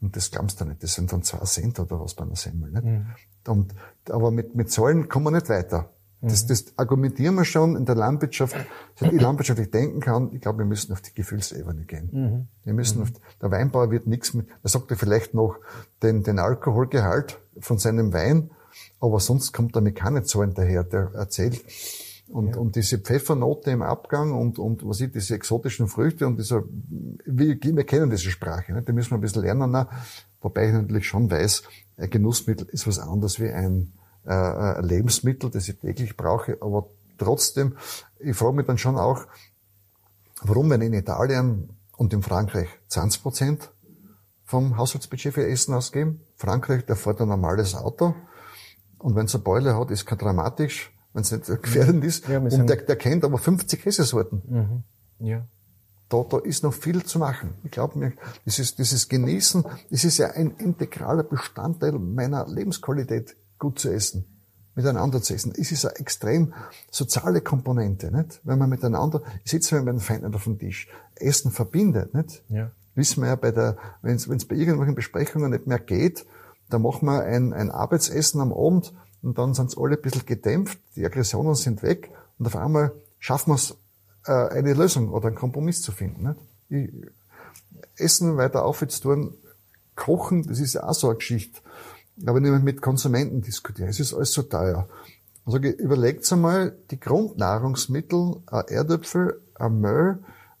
Und 0.00 0.16
das 0.16 0.30
glaubst 0.30 0.60
du 0.60 0.64
nicht. 0.66 0.82
Das 0.82 0.94
sind 0.94 1.12
dann 1.12 1.22
zwei 1.22 1.38
Cent 1.44 1.78
oder 1.80 1.98
was 2.00 2.14
bei 2.14 2.24
einer 2.24 2.36
Semmel. 2.36 2.70
Nicht? 2.70 2.84
Mhm. 2.84 3.06
Und, 3.46 3.74
aber 4.10 4.30
mit, 4.30 4.54
mit 4.54 4.70
Zahlen 4.70 5.08
kommen 5.08 5.26
wir 5.26 5.30
nicht 5.30 5.48
weiter. 5.48 5.90
Das, 6.24 6.44
mhm. 6.44 6.48
das 6.48 6.64
argumentieren 6.76 7.34
wir 7.34 7.44
schon 7.44 7.76
in 7.76 7.84
der 7.84 7.94
Landwirtschaft, 7.94 8.56
seit 8.96 9.12
ich 9.12 9.20
landwirtschaftlich 9.20 9.70
denken 9.70 10.00
kann, 10.00 10.30
ich 10.32 10.40
glaube, 10.40 10.58
wir 10.58 10.66
müssen 10.66 10.92
auf 10.92 11.00
die 11.00 11.14
Gefühlsebene 11.14 11.84
gehen. 11.84 12.08
Mhm. 12.12 12.48
Wir 12.64 12.74
müssen 12.74 12.98
mhm. 12.98 13.02
auf, 13.04 13.12
der 13.40 13.50
Weinbauer 13.50 13.90
wird 13.90 14.06
nichts 14.06 14.34
mit, 14.34 14.48
er 14.62 14.70
sagt 14.70 14.90
ja 14.90 14.96
vielleicht 14.96 15.34
noch 15.34 15.56
den, 16.02 16.22
den 16.22 16.38
Alkoholgehalt 16.38 17.38
von 17.58 17.78
seinem 17.78 18.12
Wein, 18.12 18.50
aber 19.00 19.20
sonst 19.20 19.52
kommt 19.52 19.76
damit 19.76 19.96
keine 19.96 20.24
Zahlen 20.24 20.54
daher, 20.54 20.84
der 20.84 21.10
erzählt, 21.14 21.62
und, 22.28 22.48
ja. 22.48 22.56
und 22.56 22.74
diese 22.76 22.98
Pfeffernote 22.98 23.70
im 23.70 23.82
Abgang 23.82 24.32
und, 24.32 24.58
und 24.58 24.86
was 24.88 25.00
ich, 25.00 25.12
diese 25.12 25.34
exotischen 25.34 25.88
Früchte 25.88 26.26
und 26.26 26.38
dieser, 26.38 26.64
wir, 27.26 27.58
wir 27.60 27.84
kennen 27.84 28.10
diese 28.10 28.30
Sprache, 28.30 28.72
ne? 28.72 28.82
die 28.82 28.92
müssen 28.92 29.10
wir 29.10 29.18
ein 29.18 29.20
bisschen 29.20 29.42
lernen, 29.42 29.74
auch, 29.76 29.86
wobei 30.40 30.68
ich 30.68 30.72
natürlich 30.72 31.06
schon 31.06 31.30
weiß, 31.30 31.64
ein 31.98 32.10
Genussmittel 32.10 32.66
ist 32.70 32.86
was 32.86 32.98
anderes 32.98 33.40
wie 33.40 33.50
ein, 33.50 33.92
äh, 34.24 34.30
ein 34.30 34.84
Lebensmittel, 34.84 35.50
das 35.50 35.68
ich 35.68 35.78
täglich 35.78 36.16
brauche, 36.16 36.58
aber 36.60 36.88
trotzdem, 37.18 37.76
ich 38.18 38.36
frage 38.36 38.56
mich 38.56 38.66
dann 38.66 38.78
schon 38.78 38.96
auch, 38.96 39.26
warum 40.42 40.70
wenn 40.70 40.82
in 40.82 40.92
Italien 40.92 41.76
und 41.96 42.12
in 42.12 42.22
Frankreich 42.22 42.68
20 42.88 43.22
Prozent 43.22 43.72
vom 44.44 44.76
Haushaltsbudget 44.76 45.34
für 45.34 45.46
Essen 45.46 45.74
ausgeben, 45.74 46.20
Frankreich, 46.36 46.84
der 46.84 46.96
fährt 46.96 47.20
ein 47.20 47.28
normales 47.28 47.74
Auto, 47.74 48.14
und 49.04 49.16
wenn 49.16 49.26
es 49.26 49.34
eine 49.34 49.44
Beule 49.44 49.78
hat, 49.78 49.90
ist 49.90 50.06
kein 50.06 50.16
dramatisch, 50.16 50.90
wenn 51.12 51.20
es 51.20 51.30
nicht 51.30 51.44
gefährdend 51.62 52.02
ist. 52.04 52.26
Ja, 52.26 52.38
und 52.38 52.66
der, 52.66 52.76
der, 52.76 52.96
kennt 52.96 53.22
aber 53.22 53.36
50 53.36 53.82
Käsesorten. 53.82 54.42
Mhm. 54.48 55.26
Ja. 55.26 55.46
Da, 56.08 56.24
da 56.24 56.38
ist 56.38 56.62
noch 56.62 56.72
viel 56.72 57.04
zu 57.04 57.18
machen. 57.18 57.52
Ich 57.64 57.70
glaube 57.70 57.98
mir, 57.98 58.12
dieses, 58.46 58.76
dieses 58.76 59.10
Genießen, 59.10 59.62
das 59.90 60.04
ist 60.04 60.16
ja 60.16 60.30
ein 60.30 60.52
integraler 60.52 61.22
Bestandteil 61.22 61.92
meiner 61.92 62.48
Lebensqualität, 62.48 63.36
gut 63.58 63.78
zu 63.78 63.90
essen, 63.90 64.24
miteinander 64.74 65.22
zu 65.22 65.34
essen. 65.34 65.52
Es 65.56 65.72
ist 65.72 65.84
eine 65.84 65.96
extrem 65.96 66.54
soziale 66.90 67.40
Komponente, 67.40 68.10
nicht? 68.10 68.40
Wenn 68.44 68.58
man 68.58 68.70
miteinander, 68.70 69.22
sitzen 69.44 69.76
wir 69.76 69.82
mit 69.82 69.94
den 69.94 70.00
Feinden 70.00 70.34
auf 70.34 70.44
dem 70.44 70.58
Tisch, 70.58 70.88
Essen 71.16 71.50
verbindet, 71.50 72.14
nicht? 72.14 72.42
Ja. 72.48 72.70
Wissen 72.94 73.22
wir 73.22 73.30
ja 73.30 73.36
bei 73.36 73.50
der, 73.50 73.76
wenn 74.02 74.16
es 74.16 74.26
bei 74.46 74.54
irgendwelchen 74.54 74.94
Besprechungen 74.94 75.50
nicht 75.50 75.66
mehr 75.66 75.80
geht, 75.80 76.26
dann 76.70 76.82
machen 76.82 77.06
wir 77.06 77.22
ein, 77.22 77.52
ein 77.52 77.70
Arbeitsessen 77.70 78.40
am 78.40 78.52
Abend 78.52 78.94
und 79.22 79.38
dann 79.38 79.54
sind 79.54 79.76
alle 79.76 79.96
ein 79.96 80.02
bisschen 80.02 80.26
gedämpft, 80.26 80.78
die 80.96 81.04
Aggressionen 81.04 81.54
sind 81.54 81.82
weg 81.82 82.10
und 82.38 82.46
auf 82.46 82.56
einmal 82.56 82.92
schaffen 83.18 83.50
wir 83.50 83.56
es, 83.56 83.76
äh, 84.26 84.32
eine 84.32 84.74
Lösung 84.74 85.10
oder 85.10 85.28
einen 85.28 85.36
Kompromiss 85.36 85.82
zu 85.82 85.92
finden. 85.92 86.28
Nicht? 86.28 86.40
Ich, 86.68 87.10
Essen 87.96 88.36
weiter 88.36 88.64
aufzutun, 88.64 89.34
kochen, 89.94 90.46
das 90.46 90.60
ist 90.60 90.74
ja 90.74 90.84
auch 90.84 90.94
so 90.94 91.08
eine 91.08 91.16
Geschichte. 91.16 91.60
Aber 92.22 92.34
wenn 92.36 92.54
ich 92.54 92.62
mit 92.62 92.80
Konsumenten 92.80 93.42
diskutiere, 93.42 93.88
es 93.88 94.00
ist 94.00 94.14
alles 94.14 94.32
so 94.32 94.42
teuer. 94.42 94.88
Also 95.44 95.58
überlegt 95.58 96.30
einmal, 96.32 96.76
die 96.90 96.98
Grundnahrungsmittel, 96.98 98.36
ein 98.46 98.64
Erdäpfel, 98.68 99.40
ein 99.56 99.80
Mehl, 99.80 100.18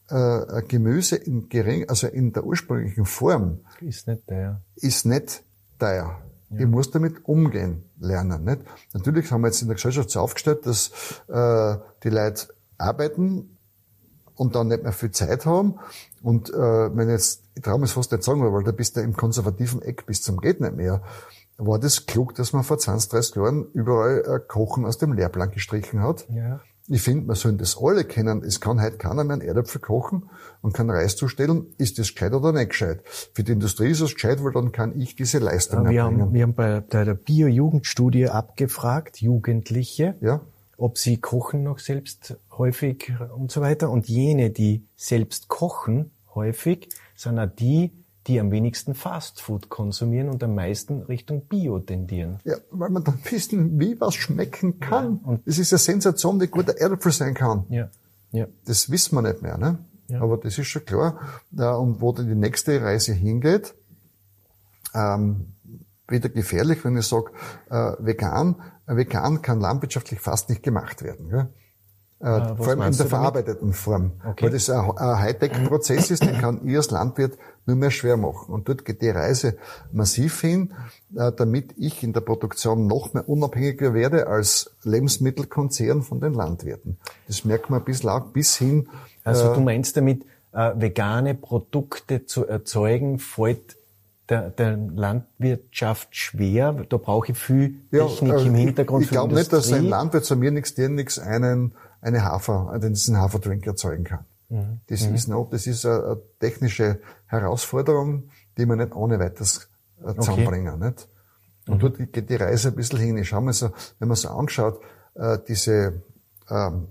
ein 0.08 0.68
Gemüse 0.68 1.16
in 1.16 1.48
gering, 1.48 1.88
also 1.88 2.06
in 2.06 2.32
der 2.32 2.44
ursprünglichen 2.44 3.06
Form. 3.06 3.60
Ist 3.80 4.06
nicht 4.06 4.26
teuer. 4.26 4.60
Ist 4.76 5.06
nicht 5.06 5.42
teuer. 5.78 6.20
Ja. 6.50 6.60
Ich 6.60 6.66
muss 6.66 6.90
damit 6.90 7.24
umgehen 7.24 7.84
lernen. 7.98 8.44
Nicht? 8.44 8.60
Natürlich 8.92 9.30
haben 9.32 9.40
wir 9.40 9.48
jetzt 9.48 9.62
in 9.62 9.68
der 9.68 9.76
Gesellschaft 9.76 10.10
so 10.10 10.20
aufgestellt, 10.20 10.66
dass 10.66 10.90
äh, 11.28 11.76
die 12.02 12.10
Leute 12.10 12.48
arbeiten 12.76 13.56
und 14.34 14.54
dann 14.54 14.68
nicht 14.68 14.82
mehr 14.82 14.92
viel 14.92 15.10
Zeit 15.10 15.46
haben. 15.46 15.78
Und 16.22 16.50
äh, 16.50 16.96
wenn 16.96 17.08
jetzt, 17.08 17.44
ich 17.54 17.62
traue 17.62 17.78
mich 17.78 17.92
fast 17.92 18.12
nicht 18.12 18.24
sagen, 18.24 18.40
weil 18.40 18.64
da 18.64 18.72
bist 18.72 18.96
du 18.96 19.00
im 19.00 19.16
konservativen 19.16 19.80
Eck 19.82 20.06
bis 20.06 20.22
zum 20.22 20.40
geht 20.40 20.60
nicht 20.60 20.76
mehr. 20.76 21.02
War 21.56 21.78
das 21.78 22.06
klug, 22.06 22.34
dass 22.34 22.52
man 22.52 22.64
vor 22.64 22.78
20, 22.78 23.10
30 23.10 23.36
Jahren 23.36 23.66
überall 23.72 24.24
äh, 24.26 24.40
Kochen 24.40 24.84
aus 24.84 24.98
dem 24.98 25.12
Lehrplan 25.12 25.50
gestrichen 25.50 26.02
hat? 26.02 26.26
Ja. 26.28 26.60
Ich 26.88 27.00
finde, 27.00 27.26
man 27.26 27.36
sollen 27.36 27.56
das 27.56 27.78
alle 27.80 28.04
kennen. 28.04 28.42
Es 28.44 28.60
kann 28.60 28.82
heute 28.82 28.98
keiner 28.98 29.24
mehr 29.24 29.34
einen 29.34 29.42
Erdäpfel 29.42 29.80
kochen 29.80 30.28
und 30.60 30.74
kann 30.74 30.90
Reis 30.90 31.16
zustellen. 31.16 31.66
Ist 31.78 31.98
das 31.98 32.12
gescheit 32.12 32.34
oder 32.34 32.52
nicht 32.52 32.70
gescheit? 32.70 33.00
Für 33.32 33.42
die 33.42 33.52
Industrie 33.52 33.88
ist 33.88 34.02
es 34.02 34.14
gescheit, 34.14 34.44
weil 34.44 34.52
dann 34.52 34.70
kann 34.70 35.00
ich 35.00 35.16
diese 35.16 35.38
Leistung 35.38 35.88
wir 35.88 36.00
erbringen. 36.00 36.22
Haben, 36.22 36.34
wir 36.34 36.42
haben 36.42 36.54
bei 36.54 36.80
der 36.80 37.14
Bio-Jugendstudie 37.14 38.28
abgefragt, 38.28 39.22
Jugendliche, 39.22 40.16
ja. 40.20 40.42
ob 40.76 40.98
sie 40.98 41.16
kochen 41.16 41.62
noch 41.62 41.78
selbst 41.78 42.36
häufig 42.58 43.14
und 43.34 43.50
so 43.50 43.62
weiter. 43.62 43.88
Und 43.88 44.06
jene, 44.06 44.50
die 44.50 44.84
selbst 44.94 45.48
kochen 45.48 46.10
häufig, 46.34 46.90
sind 47.16 47.38
auch 47.38 47.48
die, 47.48 47.92
die 48.26 48.40
am 48.40 48.50
wenigsten 48.50 48.94
Fastfood 48.94 49.68
konsumieren 49.68 50.28
und 50.28 50.42
am 50.42 50.54
meisten 50.54 51.02
Richtung 51.02 51.46
Bio 51.46 51.78
tendieren. 51.78 52.40
Ja, 52.44 52.56
weil 52.70 52.90
man 52.90 53.04
dann 53.04 53.18
wissen, 53.30 53.78
wie 53.78 54.00
was 54.00 54.14
schmecken 54.14 54.80
kann. 54.80 55.20
Ja, 55.22 55.28
und 55.28 55.46
es 55.46 55.58
ist 55.58 55.72
eine 55.72 55.78
Sensation, 55.78 56.40
wie 56.40 56.46
gut 56.46 56.68
der 56.68 56.80
Erdäpfel 56.80 57.12
sein 57.12 57.34
kann. 57.34 57.64
Ja. 57.68 57.90
Ja. 58.32 58.46
Das 58.64 58.90
wissen 58.90 59.14
wir 59.16 59.22
nicht 59.22 59.42
mehr, 59.42 59.58
ne? 59.58 59.78
Ja. 60.08 60.20
Aber 60.20 60.36
das 60.38 60.58
ist 60.58 60.66
schon 60.66 60.84
klar. 60.84 61.18
Und 61.52 62.00
wo 62.00 62.12
dann 62.12 62.26
die 62.26 62.34
nächste 62.34 62.82
Reise 62.82 63.12
hingeht, 63.12 63.74
ähm, 64.94 65.54
wieder 66.08 66.28
gefährlich, 66.28 66.84
wenn 66.84 66.96
ich 66.96 67.06
sage, 67.06 67.30
äh, 67.70 67.92
vegan, 67.98 68.56
vegan 68.86 69.40
kann 69.40 69.60
landwirtschaftlich 69.60 70.20
fast 70.20 70.48
nicht 70.50 70.62
gemacht 70.62 71.02
werden. 71.02 71.30
Gell? 71.30 71.48
Äh, 72.20 72.26
ah, 72.26 72.56
vor 72.56 72.68
allem 72.68 72.82
in 72.82 72.96
der 72.96 73.06
verarbeiteten 73.06 73.72
Form. 73.72 74.12
Okay. 74.24 74.44
Weil 74.44 74.50
das 74.50 74.68
ein, 74.68 74.78
ein 74.78 75.18
Hightech-Prozess 75.18 76.10
ist, 76.10 76.22
den 76.22 76.38
kann 76.38 76.66
ich 76.66 76.76
als 76.76 76.90
Landwirt 76.90 77.38
nur 77.66 77.76
mehr 77.76 77.90
schwer 77.90 78.16
machen. 78.16 78.52
Und 78.52 78.68
dort 78.68 78.84
geht 78.84 79.02
die 79.02 79.10
Reise 79.10 79.56
massiv 79.92 80.40
hin, 80.40 80.74
äh, 81.16 81.32
damit 81.32 81.74
ich 81.76 82.02
in 82.02 82.12
der 82.12 82.20
Produktion 82.20 82.86
noch 82.86 83.14
mehr 83.14 83.28
unabhängiger 83.28 83.94
werde 83.94 84.26
als 84.26 84.70
Lebensmittelkonzern 84.82 86.02
von 86.02 86.20
den 86.20 86.34
Landwirten. 86.34 86.98
Das 87.26 87.44
merkt 87.44 87.70
man 87.70 87.84
bisschen 87.84 88.10
auch 88.10 88.26
bis 88.26 88.56
hin. 88.56 88.88
Also 89.24 89.50
äh, 89.50 89.54
du 89.54 89.60
meinst 89.60 89.96
damit, 89.96 90.24
äh, 90.52 90.72
vegane 90.76 91.34
Produkte 91.34 92.26
zu 92.26 92.46
erzeugen, 92.46 93.18
fällt 93.18 93.76
der, 94.28 94.50
der 94.50 94.76
Landwirtschaft 94.76 96.16
schwer. 96.16 96.72
Da 96.88 96.96
brauche 96.96 97.32
ich 97.32 97.38
viel 97.38 97.74
Technik 97.90 98.32
ja, 98.32 98.38
im 98.40 98.54
Hintergrund. 98.54 99.02
Ich, 99.02 99.08
ich 99.08 99.12
glaube 99.12 99.34
nicht, 99.34 99.52
dass 99.52 99.72
ein 99.72 99.84
Landwirt 99.84 100.24
zu 100.24 100.36
mir 100.36 100.50
nichts, 100.50 100.74
dir 100.74 100.88
nichts 100.88 101.18
einen 101.18 101.74
eine 102.04 102.22
Hafer, 102.22 102.70
einen 102.70 102.94
Haferdrink 103.16 103.66
erzeugen 103.66 104.04
kann. 104.04 104.24
Mhm. 104.54 104.80
Das 104.86 105.08
mhm. 105.08 105.14
ist 105.14 105.28
noch, 105.28 105.50
das 105.50 105.66
ist 105.66 105.84
eine, 105.84 106.16
technische 106.38 107.00
Herausforderung, 107.26 108.30
die 108.56 108.66
man 108.66 108.78
nicht 108.78 108.94
ohne 108.94 109.18
weiteres 109.18 109.68
äh, 110.04 110.14
zusammenbringen, 110.14 110.74
okay. 110.74 110.86
nicht? 110.86 111.08
Und 111.66 111.76
mhm. 111.76 111.80
dort 111.80 112.12
geht 112.12 112.30
die 112.30 112.36
Reise 112.36 112.68
ein 112.68 112.76
bisschen 112.76 113.00
hin. 113.00 113.16
Ich 113.16 113.28
schau 113.28 113.40
mal 113.40 113.52
so, 113.52 113.70
wenn 113.98 114.08
man 114.08 114.16
so 114.16 114.28
anschaut, 114.28 114.80
äh, 115.14 115.38
diese 115.48 116.02
ähm, 116.48 116.88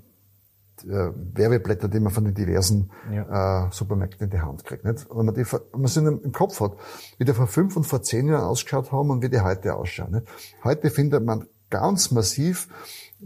äh, 0.84 1.12
Werbeblätter, 1.36 1.88
die 1.88 2.00
man 2.02 2.12
von 2.12 2.26
den 2.26 2.34
diversen 2.34 2.92
ja. 3.12 3.68
äh, 3.68 3.72
Supermärkten 3.72 4.26
in 4.26 4.32
die 4.32 4.42
Hand 4.42 4.66
kriegt. 4.66 4.84
Nicht? 4.84 5.08
Wenn 5.10 5.26
man 5.26 5.36
die, 5.36 5.46
wenn 5.46 5.82
man 5.82 5.88
sie 5.88 6.00
im 6.00 6.32
Kopf 6.34 6.60
hat, 6.60 6.74
wie 7.18 7.24
die 7.24 7.34
vor 7.34 7.48
fünf 7.48 7.78
und 7.78 7.86
vor 7.86 8.02
zehn 8.02 8.28
Jahren 8.28 8.44
ausgeschaut 8.44 8.92
haben 8.92 9.10
und 9.10 9.22
wie 9.22 9.30
die 9.30 9.40
heute 9.40 9.76
ausschauen. 9.76 10.12
Nicht? 10.12 10.28
Heute 10.64 10.90
findet 10.90 11.24
man 11.24 11.46
ganz 11.74 12.12
massiv 12.12 12.68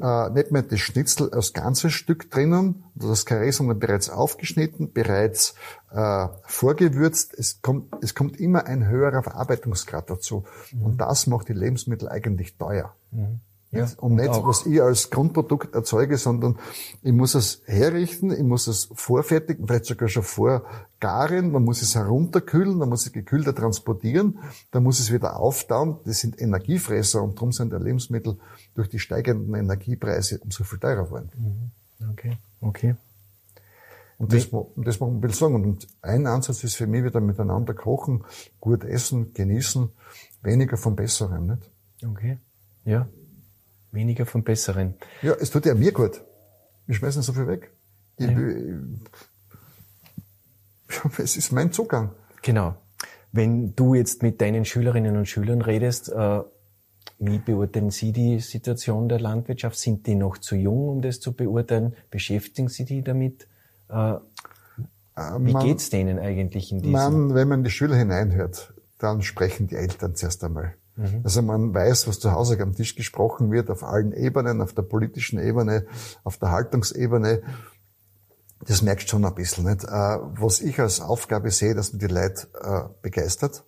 äh, 0.02 0.30
nicht 0.30 0.52
mehr 0.52 0.62
das 0.62 0.80
Schnitzel 0.80 1.34
als 1.34 1.54
ganzes 1.54 1.94
Stück 1.94 2.32
drinnen, 2.32 2.84
das 2.96 3.26
Karree, 3.26 3.52
sondern 3.52 3.80
bereits 3.80 4.10
aufgeschnitten, 4.10 4.94
bereits 4.94 5.56
äh, 5.92 6.28
vorgewürzt. 6.44 7.34
Es 7.38 7.62
kommt, 7.62 7.94
es 8.02 8.16
kommt 8.16 8.40
immer 8.40 8.66
ein 8.66 8.88
höherer 8.88 9.24
Verarbeitungsgrad 9.24 10.10
dazu. 10.10 10.46
Mhm. 10.72 10.82
Und 10.84 10.98
das 11.02 11.28
macht 11.28 11.50
die 11.50 11.54
Lebensmittel 11.54 12.10
eigentlich 12.10 12.58
teuer. 12.58 12.94
Mhm. 13.12 13.42
Ja, 13.72 13.86
und 13.98 14.16
nicht, 14.16 14.30
auch. 14.30 14.48
was 14.48 14.66
ich 14.66 14.82
als 14.82 15.10
Grundprodukt 15.10 15.76
erzeuge, 15.76 16.18
sondern 16.18 16.58
ich 17.04 17.12
muss 17.12 17.36
es 17.36 17.62
herrichten, 17.66 18.32
ich 18.32 18.44
muss 18.44 18.68
es 18.68 18.90
vorfertigen, 18.94 19.68
vielleicht 19.68 19.86
sogar 19.86 20.08
schon 20.08 20.24
vorgaren, 20.24 21.52
man 21.52 21.66
muss 21.66 21.82
es 21.82 21.94
herunterkühlen, 21.94 22.80
dann 22.80 22.88
muss 22.88 23.06
es 23.06 23.12
gekühlter 23.12 23.54
transportieren, 23.54 24.40
dann 24.72 24.84
muss 24.84 25.00
es 25.00 25.12
wieder 25.12 25.38
auftauen. 25.38 26.00
Das 26.06 26.20
sind 26.20 26.40
Energiefresser 26.40 27.22
und 27.22 27.36
darum 27.36 27.52
sind 27.52 27.74
die 27.74 27.78
Lebensmittel 27.78 28.38
durch 28.74 28.88
die 28.88 29.00
steigenden 29.00 29.54
Energiepreise 29.54 30.40
umso 30.40 30.64
viel 30.64 30.80
teurer 30.80 31.04
geworden. 31.04 31.30
Mhm. 31.36 32.10
Okay, 32.12 32.38
okay. 32.62 32.96
Und 34.18 34.34
das, 34.34 34.50
das 34.78 35.00
will 35.00 35.30
ich 35.30 35.36
sagen. 35.36 35.56
Und 35.56 35.88
ein 36.02 36.26
Ansatz 36.26 36.64
ist 36.64 36.76
für 36.76 36.88
mich 36.88 37.04
wieder 37.04 37.22
miteinander 37.22 37.74
kochen, 37.74 38.24
gut 38.60 38.84
essen, 38.84 39.34
genießen, 39.34 39.90
weniger 40.42 40.78
vom 40.78 40.96
Besseren, 40.96 41.48
nicht? 41.48 41.70
Okay. 42.04 42.40
Ja. 42.84 43.08
Weniger 43.98 44.26
vom 44.26 44.44
Besseren. 44.44 44.94
Ja, 45.22 45.34
es 45.34 45.50
tut 45.50 45.66
ja 45.66 45.74
mir 45.74 45.92
gut. 45.92 46.22
Wir 46.86 46.96
schmeißen 46.96 47.22
so 47.24 47.34
viel 47.34 47.48
weg. 47.48 47.72
Ich, 48.18 48.28
ja. 48.30 48.38
es 51.18 51.36
ist 51.36 51.52
mein 51.52 51.72
Zugang. 51.72 52.12
Genau. 52.44 52.76
Wenn 53.32 53.76
du 53.76 53.96
jetzt 53.96 54.24
mit 54.24 54.40
deinen 54.40 54.64
Schülerinnen 54.66 55.18
und 55.18 55.28
Schülern 55.28 55.62
redest, 55.62 56.10
äh, 56.10 56.42
wie 57.20 57.40
beurteilen 57.40 57.90
Sie 57.90 58.12
die 58.12 58.40
Situation 58.40 59.10
der 59.10 59.20
Landwirtschaft? 59.20 59.78
Sind 59.78 60.06
die 60.06 60.16
noch 60.16 60.38
zu 60.38 60.56
jung, 60.56 60.90
um 60.90 61.02
das 61.02 61.20
zu 61.20 61.34
beurteilen? 61.34 61.96
Beschäftigen 62.12 62.70
Sie 62.70 62.86
die 62.86 63.04
damit? 63.04 63.48
Äh, 63.90 64.16
wie 65.40 65.54
man, 65.54 65.66
geht's 65.66 65.90
denen 65.90 66.20
eigentlich 66.20 66.72
in 66.72 66.78
diesem? 66.78 66.92
Man, 66.92 67.34
wenn 67.34 67.48
man 67.48 67.64
die 67.64 67.72
Schüler 67.72 67.96
hineinhört, 67.96 68.74
dann 69.00 69.24
sprechen 69.24 69.66
die 69.68 69.76
Eltern 69.76 70.16
zuerst 70.16 70.44
einmal. 70.44 70.76
Mhm. 70.98 71.22
Also 71.24 71.42
man 71.42 71.74
weiß, 71.74 72.08
was 72.08 72.20
zu 72.20 72.32
Hause 72.32 72.60
am 72.60 72.76
Tisch 72.76 72.96
gesprochen 72.96 73.52
wird, 73.52 73.70
auf 73.70 73.84
allen 73.84 74.12
Ebenen, 74.12 74.62
auf 74.62 74.74
der 74.74 74.82
politischen 74.82 75.40
Ebene, 75.40 75.86
auf 76.24 76.38
der 76.38 76.52
Haltungsebene. 76.52 77.44
Das 78.66 78.82
merkst 78.82 79.08
schon 79.08 79.24
ein 79.24 79.36
bisschen. 79.36 79.66
Nicht? 79.66 79.84
Äh, 79.84 79.88
was 79.88 80.60
ich 80.60 80.80
als 80.80 81.00
Aufgabe 81.00 81.52
sehe, 81.52 81.76
dass 81.76 81.94
man 81.94 82.00
die 82.00 82.08
Leute 82.08 82.48
äh, 82.60 82.90
begeistert, 83.02 83.64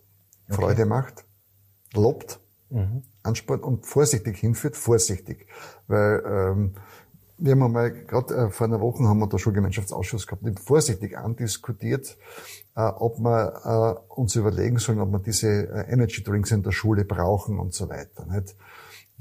okay. 0.48 0.56
Freude 0.56 0.86
macht, 0.86 1.26
lobt, 1.94 2.39
mhm. 2.72 3.04
anspornt 3.22 3.63
und 3.63 3.86
vorsichtig 3.86 4.38
hinführt, 4.38 4.76
vorsichtig. 4.76 5.48
Weil 5.88 6.24
ähm, 6.26 6.74
wir 7.39 7.52
haben 7.54 7.63
einmal, 7.63 7.91
gerade 7.91 8.36
äh, 8.36 8.49
vor 8.49 8.67
einer 8.67 8.82
Woche 8.82 9.04
haben 9.04 9.19
wir 9.19 9.28
da 9.28 9.38
Schulgemeinschaftsausschuss 9.38 10.28
gehabt, 10.28 10.43
vorsichtig 10.60 11.17
andiskutiert, 11.17 12.17
äh, 12.75 12.82
ob 12.82 13.19
wir 13.19 14.04
äh, 14.10 14.13
uns 14.13 14.36
überlegen 14.36 14.78
sollen, 14.78 14.99
ob 14.99 15.12
wir 15.12 15.19
diese 15.19 15.47
Energy 15.89 16.23
Drinks 16.23 16.52
in 16.52 16.63
der 16.63 16.71
Schule 16.71 17.06
brauchen 17.06 17.60
und 17.60 17.73
so 17.73 17.89
weiter. 17.89 18.25
Nicht? 18.25 18.56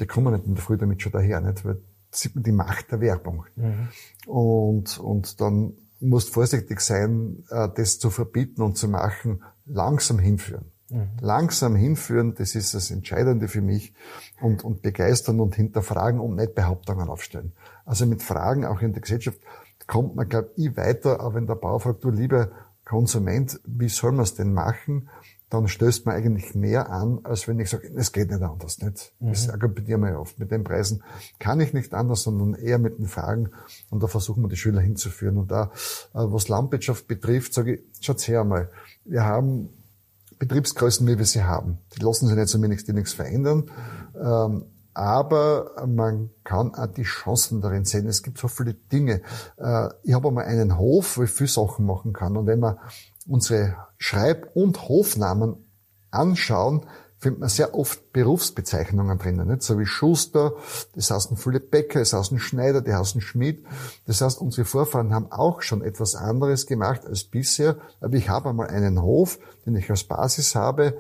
Die 0.01 0.07
kommen 0.07 0.35
nicht 0.35 0.47
in 0.47 0.55
der 0.55 0.63
Früh 0.63 0.77
damit 0.77 1.03
schon 1.03 1.13
daher, 1.13 1.41
nicht? 1.41 1.65
weil 1.65 1.81
sieht 2.11 2.35
man 2.35 2.45
die 2.45 2.53
Macht 2.53 2.91
der 2.91 3.01
Werbung. 3.01 3.45
Mhm. 3.57 3.89
Und, 4.27 4.99
und 4.99 5.41
dann 5.41 5.75
musst 6.01 6.31
vorsichtig 6.31 6.81
sein, 6.81 7.45
das 7.49 7.99
zu 7.99 8.09
verbieten 8.09 8.63
und 8.63 8.79
zu 8.79 8.89
machen, 8.89 9.43
langsam 9.67 10.19
hinführen. 10.19 10.73
Mhm. 10.91 11.09
Langsam 11.21 11.77
hinführen, 11.77 12.35
das 12.35 12.55
ist 12.55 12.73
das 12.73 12.91
Entscheidende 12.91 13.49
für 13.49 13.61
mich 13.61 13.93
und, 14.41 14.65
und 14.65 14.81
begeistern 14.81 15.41
und 15.41 15.55
hinterfragen 15.55 16.19
und 16.21 16.37
nicht 16.37 16.55
Behauptungen 16.55 17.09
aufstellen. 17.09 17.53
Also 17.89 18.05
mit 18.05 18.23
Fragen 18.23 18.67
auch 18.67 18.83
in 18.83 18.93
der 18.93 19.01
Gesellschaft 19.01 19.41
kommt 19.87 20.15
man, 20.15 20.29
glaube 20.29 20.51
ich, 20.57 20.77
weit,er 20.77 21.21
aber 21.21 21.35
wenn 21.35 21.47
der 21.47 21.55
Bauer 21.55 21.81
fragt, 21.81 22.05
du 22.05 22.11
lieber 22.11 22.51
Konsument, 22.85 23.59
wie 23.65 23.89
soll 23.89 24.13
man 24.13 24.25
es 24.25 24.35
denn 24.35 24.53
machen? 24.53 25.09
Dann 25.49 25.69
stößt 25.69 26.05
man 26.05 26.15
eigentlich 26.15 26.55
mehr 26.55 26.91
an, 26.91 27.21
als 27.25 27.49
wenn 27.49 27.59
ich 27.59 27.71
sage, 27.71 27.91
es 27.97 28.13
geht 28.13 28.31
nicht 28.31 28.43
anders. 28.43 28.83
Nicht? 28.83 29.15
Mhm. 29.21 29.29
Das 29.31 29.49
argumentieren 29.49 30.03
wir 30.03 30.11
ja 30.11 30.19
oft. 30.19 30.39
Mit 30.39 30.51
den 30.51 30.65
Preisen 30.65 31.03
kann 31.39 31.61
ich 31.61 31.73
nicht 31.73 31.95
anders, 31.95 32.25
sondern 32.25 32.55
eher 32.55 32.79
mit 32.79 32.99
den 32.99 33.07
Fragen. 33.07 33.49
Und 33.89 34.03
da 34.03 34.07
versuchen 34.07 34.43
wir 34.43 34.49
die 34.49 34.57
Schüler 34.57 34.83
hinzuführen. 34.83 35.39
Und 35.39 35.51
da, 35.51 35.65
äh, 35.65 35.69
was 36.13 36.49
Landwirtschaft 36.49 37.09
betrifft, 37.09 37.55
sage 37.55 37.77
ich, 37.77 37.81
schaut's 38.03 38.29
her 38.29 38.43
einmal. 38.43 38.71
Wir 39.07 39.25
haben 39.25 39.71
Betriebsgrößen, 40.39 41.07
wie 41.07 41.17
wir 41.17 41.25
sie 41.25 41.45
haben. 41.45 41.79
Die 41.97 42.05
lassen 42.05 42.27
sich 42.27 42.37
nicht 42.37 42.63
wenig, 42.63 42.85
die 42.85 42.93
nichts 42.93 43.15
verändern. 43.15 43.71
Ähm, 44.15 44.67
aber 44.99 45.87
man 45.87 46.31
kann 46.43 46.75
auch 46.75 46.89
die 46.89 47.05
Chancen 47.05 47.61
darin 47.61 47.85
sehen. 47.85 48.09
Es 48.09 48.25
gibt 48.25 48.39
so 48.39 48.49
viele 48.49 48.75
Dinge. 48.75 49.23
Äh, 49.57 49.91
ich 50.03 50.13
habe 50.13 50.27
einmal 50.27 50.47
einen 50.47 50.77
Hof, 50.77 51.19
wo 51.19 51.23
ich 51.23 51.31
viele 51.31 51.49
Sachen 51.49 51.87
machen 51.87 52.13
kann. 52.13 52.37
Und 52.37 52.49
wenn 52.49 52.59
wir 52.59 52.79
unsere 53.29 53.77
Schreib- 53.97 54.51
und 54.57 54.89
Hofnamen 54.89 55.55
anschauen, 56.11 56.85
findet 57.19 57.39
man 57.39 57.49
sehr 57.49 57.77
oft 57.77 58.13
Berufsbezeichnungen 58.13 59.19
drinnen, 59.19 59.47
nicht? 59.47 59.63
so 59.63 59.79
wie 59.79 59.87
Schuster, 59.87 60.55
das 60.97 61.13
heißt 61.13 61.31
viele 61.37 61.61
Bäcker, 61.61 62.01
das 62.01 62.13
heißt 62.13 62.37
Schneider, 62.41 62.81
das 62.81 62.95
heißt 62.95 63.23
Schmied. 63.23 63.65
Das 64.07 64.21
heißt, 64.21 64.41
unsere 64.41 64.65
Vorfahren 64.65 65.15
haben 65.15 65.31
auch 65.31 65.63
schon 65.63 65.83
etwas 65.83 66.17
anderes 66.17 66.67
gemacht 66.67 67.07
als 67.07 67.23
bisher, 67.23 67.77
aber 68.01 68.15
ich 68.15 68.29
habe 68.29 68.51
einmal 68.51 68.69
einen 68.69 69.01
Hof, 69.01 69.39
den 69.65 69.77
ich 69.77 69.91
als 69.91 70.03
Basis 70.03 70.57
habe 70.57 70.99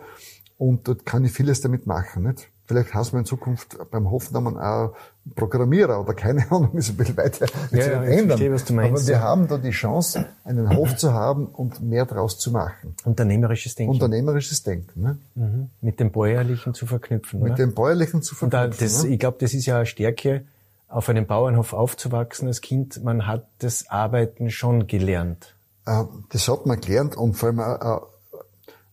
und 0.56 0.86
dort 0.86 1.04
kann 1.04 1.24
ich 1.24 1.32
vieles 1.32 1.60
damit 1.60 1.86
machen. 1.86 2.22
Nicht? 2.22 2.48
Vielleicht 2.68 2.92
hast 2.92 3.14
du 3.14 3.16
in 3.16 3.24
Zukunft 3.24 3.78
beim 3.90 4.10
Hofnamen 4.10 4.58
auch 4.58 4.94
Programmierer 5.34 6.00
oder 6.00 6.12
keine 6.12 6.44
Ahnung, 6.52 6.74
ist 6.74 6.90
ein 6.90 6.96
bisschen 6.98 7.16
weiter 7.16 7.46
ja, 7.70 7.78
ja, 7.78 8.02
ändern. 8.02 8.28
Verstehe, 8.28 8.52
was 8.52 8.64
du 8.66 8.74
meinst. 8.74 9.04
Aber 9.04 9.08
wir 9.08 9.22
haben 9.22 9.48
da 9.48 9.56
die 9.56 9.70
Chance, 9.70 10.26
einen 10.44 10.76
Hof 10.76 10.94
zu 10.96 11.14
haben 11.14 11.46
und 11.46 11.80
mehr 11.80 12.04
draus 12.04 12.38
zu 12.38 12.50
machen. 12.50 12.94
Unternehmerisches 13.04 13.74
Denken. 13.74 13.94
Unternehmerisches 13.94 14.62
Denken. 14.62 15.00
Ne? 15.00 15.18
Mhm. 15.34 15.70
Mit 15.80 15.98
dem 15.98 16.12
Bäuerlichen 16.12 16.74
zu 16.74 16.86
verknüpfen. 16.86 17.40
Mit 17.40 17.52
oder? 17.52 17.56
dem 17.56 17.74
Bäuerlichen 17.74 18.20
zu 18.20 18.34
verknüpfen. 18.34 18.66
Und 18.66 18.74
da, 18.74 18.84
das, 18.84 19.04
ne? 19.04 19.10
Ich 19.10 19.18
glaube, 19.18 19.38
das 19.40 19.54
ist 19.54 19.64
ja 19.64 19.76
eine 19.76 19.86
Stärke, 19.86 20.44
auf 20.88 21.08
einem 21.08 21.26
Bauernhof 21.26 21.72
aufzuwachsen 21.72 22.48
als 22.48 22.60
Kind. 22.60 23.02
Man 23.02 23.26
hat 23.26 23.46
das 23.60 23.88
Arbeiten 23.88 24.50
schon 24.50 24.86
gelernt. 24.86 25.54
Äh, 25.86 26.04
das 26.30 26.48
hat 26.48 26.66
man 26.66 26.80
gelernt 26.80 27.16
und 27.16 27.34
vor 27.34 27.48
allem 27.48 27.60
auch 27.60 28.08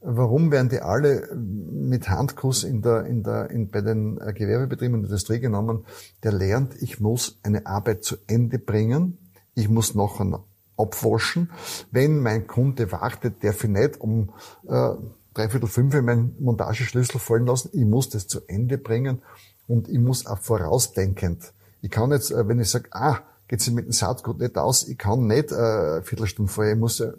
Warum 0.08 0.52
werden 0.52 0.70
die 0.70 0.82
alle 0.82 1.36
mit 1.36 2.10
Handkuss 2.10 2.64
in 2.64 2.84
der, 2.84 3.06
in 3.06 3.24
der, 3.24 3.50
in, 3.50 3.72
bei 3.72 3.82
den 3.82 4.22
äh, 4.22 4.34
Gewerbebetrieben 4.34 4.98
in 4.98 5.02
der 5.02 5.10
Industrie 5.10 5.40
genommen? 5.40 5.84
Der 6.22 6.32
lernt, 6.32 6.80
ich 6.80 7.00
muss 7.00 7.40
eine 7.42 7.66
Arbeit 7.66 8.04
zu 8.04 8.18
Ende 8.28 8.60
bringen. 8.60 9.18
Ich 9.56 9.68
muss 9.68 9.96
nachher 9.96 10.44
abwaschen. 10.78 11.50
Wenn 11.90 12.20
mein 12.20 12.46
Kunde 12.46 12.92
wartet, 12.92 13.44
darf 13.44 13.64
ich 13.64 13.70
nicht 13.72 14.00
um 14.00 14.30
äh, 14.68 14.92
dreiviertel 15.34 15.68
fünf 15.68 16.00
meinen 16.00 16.36
Montageschlüssel 16.40 17.20
fallen 17.20 17.48
lassen. 17.48 17.72
Ich 17.74 17.86
muss 17.86 18.10
das 18.10 18.28
zu 18.28 18.42
Ende 18.48 18.78
bringen 18.78 19.24
und 19.68 19.90
ich 19.90 19.98
muss 19.98 20.28
auch 20.28 20.38
vorausdenkend. 20.38 21.52
Ich 21.82 21.90
kann 21.90 22.12
jetzt, 22.12 22.30
äh, 22.30 22.48
wenn 22.48 22.60
ich 22.60 22.70
sage, 22.70 22.90
ah, 22.92 23.22
geht 23.48 23.62
sich 23.62 23.74
mit 23.74 23.86
dem 23.86 23.92
Saatgut 23.92 24.40
nicht 24.40 24.58
aus. 24.58 24.88
Ich 24.88 24.98
kann 24.98 25.28
nicht 25.28 25.52
äh, 25.52 25.56
eine 25.56 26.02
Viertelstunde 26.04 26.52
vorher, 26.52 26.74
ich 26.74 26.80
muss 26.80 27.00
äh, 27.00 27.14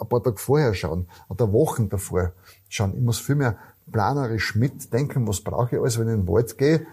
ein 0.00 0.08
paar 0.08 0.22
Tage 0.22 0.36
vorher 0.36 0.74
schauen 0.74 1.06
oder 1.28 1.52
Wochen 1.52 1.88
davor 1.88 2.32
schauen. 2.68 2.94
Ich 2.96 3.02
muss 3.02 3.18
viel 3.18 3.34
mehr 3.34 3.56
planerisch 3.90 4.54
mitdenken, 4.54 5.28
was 5.28 5.40
brauche 5.40 5.76
ich 5.76 5.80
alles, 5.80 5.98
wenn 5.98 6.08
ich 6.08 6.14
in 6.14 6.20
den 6.22 6.28
Wald 6.28 6.58
gehe 6.58 6.86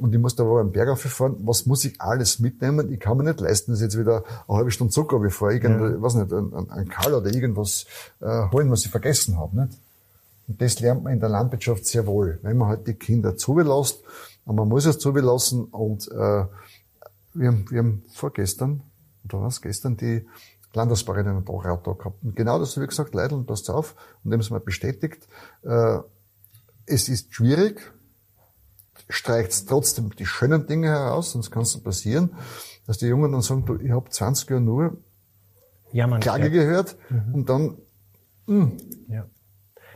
und 0.00 0.14
ich 0.14 0.20
muss 0.20 0.34
da 0.34 0.44
aber 0.44 0.60
einen 0.60 0.72
Berg 0.72 0.88
auffahren, 0.88 1.36
was 1.44 1.66
muss 1.66 1.84
ich 1.84 2.00
alles 2.00 2.38
mitnehmen? 2.38 2.90
Ich 2.90 3.00
kann 3.00 3.18
mir 3.18 3.24
nicht 3.24 3.40
leisten, 3.40 3.72
dass 3.72 3.80
ich 3.80 3.84
jetzt 3.84 3.98
wieder 3.98 4.24
eine 4.48 4.58
halbe 4.58 4.70
Stunde 4.70 4.92
Zucker 4.92 5.18
bevor 5.18 5.50
ich 5.50 5.62
irgend, 5.62 5.80
ja. 5.80 6.02
weiß 6.02 6.14
nicht, 6.14 6.32
ein, 6.32 6.70
ein 6.70 6.88
Kall 6.88 7.12
oder 7.12 7.32
irgendwas 7.32 7.84
äh, 8.20 8.48
holen, 8.50 8.70
was 8.70 8.84
ich 8.84 8.90
vergessen 8.90 9.38
habe. 9.38 9.60
Nicht? 9.60 9.78
Und 10.48 10.62
das 10.62 10.80
lernt 10.80 11.04
man 11.04 11.12
in 11.12 11.20
der 11.20 11.28
Landwirtschaft 11.28 11.86
sehr 11.86 12.06
wohl, 12.06 12.38
wenn 12.42 12.56
man 12.56 12.68
halt 12.68 12.86
die 12.86 12.94
Kinder 12.94 13.36
zubelasst, 13.36 14.02
und 14.46 14.56
man 14.56 14.68
muss 14.68 14.86
es 14.86 14.98
zubelassen 14.98 15.64
und 15.64 16.10
äh, 16.10 16.44
wir 17.34 17.48
haben, 17.48 17.70
wir 17.70 17.78
haben 17.78 18.02
vorgestern, 18.12 18.82
oder 19.24 19.42
was, 19.42 19.60
gestern 19.60 19.96
die 19.96 20.26
Landesbauerinnen 20.72 21.36
und 21.36 21.44
Baurat 21.44 21.86
da 21.86 21.92
gehabt. 21.92 22.22
Und 22.22 22.36
genau 22.36 22.58
das 22.58 22.76
habe 22.76 22.84
ich 22.84 22.90
gesagt, 22.90 23.14
Leidl, 23.14 23.42
passt 23.42 23.70
auf, 23.70 23.96
und 24.24 24.30
dem 24.30 24.40
ist 24.40 24.50
mal 24.50 24.60
bestätigt, 24.60 25.26
äh, 25.62 25.98
es 26.86 27.08
ist 27.08 27.34
schwierig, 27.34 27.92
streicht 29.08 29.68
trotzdem 29.68 30.14
die 30.16 30.26
schönen 30.26 30.66
Dinge 30.66 30.88
heraus, 30.88 31.32
sonst 31.32 31.50
kann 31.50 31.62
es 31.62 31.76
passieren, 31.82 32.34
dass 32.86 32.98
die 32.98 33.06
Jungen 33.06 33.32
dann 33.32 33.42
sagen, 33.42 33.64
du, 33.64 33.76
ich 33.76 33.90
habe 33.90 34.08
20 34.08 34.48
Jahre 34.50 34.62
nur 34.62 34.96
ja, 35.92 36.06
man, 36.06 36.20
Klage 36.20 36.44
ja. 36.44 36.48
gehört 36.48 36.96
mhm. 37.08 37.34
und 37.34 37.48
dann 37.48 37.78
mh. 38.46 38.64
Hm. 38.64 38.76
Ja. 39.08 39.26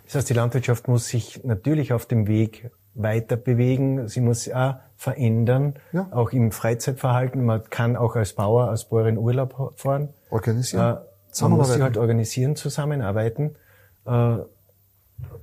Das 0.04 0.16
heißt, 0.16 0.30
die 0.30 0.34
Landwirtschaft 0.34 0.88
muss 0.88 1.08
sich 1.08 1.42
natürlich 1.44 1.92
auf 1.92 2.06
dem 2.06 2.26
Weg 2.26 2.70
weiter 2.94 3.36
bewegen, 3.36 4.08
sie 4.08 4.20
muss 4.20 4.50
auch 4.50 4.74
verändern, 4.96 5.74
ja. 5.92 6.08
auch 6.12 6.30
im 6.32 6.52
Freizeitverhalten. 6.52 7.44
Man 7.44 7.64
kann 7.70 7.96
auch 7.96 8.16
als 8.16 8.34
Bauer, 8.34 8.68
als 8.68 8.86
Bäuerin 8.86 9.18
Urlaub 9.18 9.72
fahren. 9.76 10.10
Organisieren. 10.30 10.96
Äh, 10.96 11.42
man 11.42 11.52
muss 11.52 11.72
sich 11.72 11.82
halt 11.82 11.96
organisieren, 11.96 12.56
zusammenarbeiten. 12.56 13.56
Äh, 14.06 14.36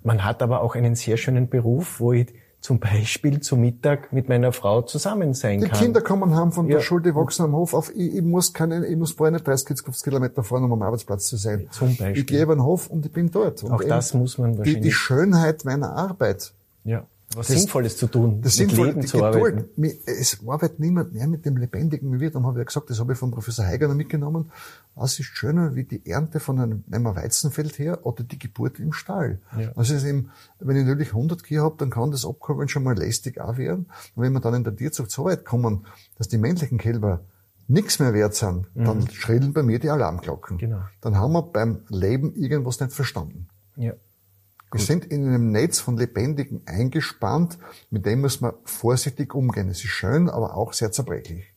man 0.03 0.25
hat 0.25 0.41
aber 0.41 0.61
auch 0.61 0.75
einen 0.75 0.95
sehr 0.95 1.17
schönen 1.17 1.49
Beruf, 1.49 1.99
wo 1.99 2.13
ich 2.13 2.33
zum 2.61 2.79
Beispiel 2.79 3.39
zu 3.39 3.57
Mittag 3.57 4.13
mit 4.13 4.29
meiner 4.29 4.51
Frau 4.51 4.83
zusammen 4.83 5.33
sein 5.33 5.59
die 5.59 5.67
kann. 5.67 5.79
Die 5.79 5.83
Kinder 5.83 6.01
kommen 6.01 6.35
haben 6.35 6.51
von 6.51 6.67
ja. 6.67 6.75
der 6.75 6.81
Schule, 6.81 7.01
die 7.01 7.15
wachsen 7.15 7.43
am 7.43 7.55
Hof 7.55 7.73
auf. 7.73 7.91
Ich, 7.95 8.15
ich 8.15 8.21
muss 8.21 8.53
keine, 8.53 8.85
ich 8.85 8.95
muss 8.95 9.13
vorher 9.13 9.31
nicht 9.31 9.47
30, 9.47 9.79
50 9.83 10.03
Kilometer 10.03 10.43
fahren, 10.43 10.63
um 10.63 10.73
am 10.73 10.81
Arbeitsplatz 10.83 11.27
zu 11.27 11.37
sein. 11.37 11.67
Zum 11.71 11.97
Beispiel. 11.97 12.17
Ich 12.17 12.27
gehe 12.27 12.43
über 12.43 12.55
den 12.55 12.63
Hof 12.63 12.87
und 12.87 13.05
ich 13.05 13.11
bin 13.11 13.31
dort. 13.31 13.63
Und 13.63 13.71
auch 13.71 13.83
das 13.83 14.13
muss 14.13 14.37
man 14.37 14.57
wahrscheinlich. 14.57 14.75
Die, 14.75 14.81
die 14.89 14.91
Schönheit 14.91 15.65
meiner 15.65 15.95
Arbeit. 15.95 16.53
Ja 16.83 17.05
was 17.35 17.47
das, 17.47 17.57
Sinnvolles 17.57 17.97
zu 17.97 18.07
tun, 18.07 18.41
das 18.41 18.59
mit 18.59 18.71
Leben 18.71 19.01
zu 19.07 19.17
Geduld, 19.17 19.35
arbeiten. 19.35 19.65
Es 20.05 20.39
arbeitet 20.45 20.79
niemand 20.79 21.13
mehr 21.13 21.27
mit 21.27 21.45
dem 21.45 21.57
Lebendigen 21.57 22.13
wie 22.13 22.19
wir. 22.19 22.31
Darum 22.31 22.47
habe 22.47 22.57
ich 22.57 22.61
ja 22.61 22.65
gesagt, 22.65 22.89
das 22.89 22.99
habe 22.99 23.13
ich 23.13 23.19
von 23.19 23.31
Professor 23.31 23.65
Heiger 23.65 23.93
mitgenommen. 23.93 24.51
Was 24.95 25.19
ist 25.19 25.27
schöner 25.27 25.75
wie 25.75 25.85
die 25.85 26.05
Ernte 26.05 26.39
von 26.39 26.59
einem, 26.59 26.83
einem 26.91 27.15
Weizenfeld 27.15 27.79
her 27.79 28.05
oder 28.05 28.23
die 28.23 28.37
Geburt 28.37 28.79
im 28.79 28.91
Stall? 28.91 29.39
Ja. 29.57 29.71
Also 29.75 29.93
ist 29.93 30.03
eben, 30.03 30.31
wenn 30.59 30.75
ich 30.75 30.85
natürlich 30.85 31.09
100 31.09 31.43
Kühe 31.43 31.61
habe, 31.61 31.75
dann 31.77 31.89
kann 31.89 32.11
das 32.11 32.25
Abkommen 32.25 32.67
schon 32.67 32.83
mal 32.83 32.97
lästig 32.97 33.39
auch 33.39 33.57
werden. 33.57 33.87
Und 34.15 34.23
wenn 34.23 34.33
wir 34.33 34.41
dann 34.41 34.53
in 34.53 34.63
der 34.63 34.75
Tierzucht 34.75 35.11
so 35.11 35.25
weit 35.25 35.45
kommen, 35.45 35.85
dass 36.17 36.27
die 36.27 36.37
männlichen 36.37 36.77
Kälber 36.77 37.21
nichts 37.67 37.99
mehr 37.99 38.13
wert 38.13 38.35
sind, 38.35 38.75
mhm. 38.75 38.85
dann 38.85 39.09
schrillen 39.09 39.53
bei 39.53 39.63
mir 39.63 39.79
die 39.79 39.89
Alarmglocken. 39.89 40.57
Genau. 40.57 40.81
Dann 40.99 41.17
haben 41.17 41.31
wir 41.33 41.43
beim 41.43 41.79
Leben 41.87 42.35
irgendwas 42.35 42.79
nicht 42.79 42.91
verstanden. 42.91 43.47
Ja. 43.77 43.93
Wir 44.71 44.79
sind 44.79 45.05
in 45.05 45.27
einem 45.27 45.51
Netz 45.51 45.79
von 45.79 45.97
Lebendigen 45.97 46.61
eingespannt, 46.65 47.57
mit 47.89 48.05
dem 48.05 48.21
muss 48.21 48.39
man 48.39 48.53
vorsichtig 48.63 49.35
umgehen. 49.35 49.67
Es 49.69 49.83
ist 49.83 49.89
schön, 49.89 50.29
aber 50.29 50.55
auch 50.55 50.73
sehr 50.73 50.91
zerbrechlich. 50.91 51.53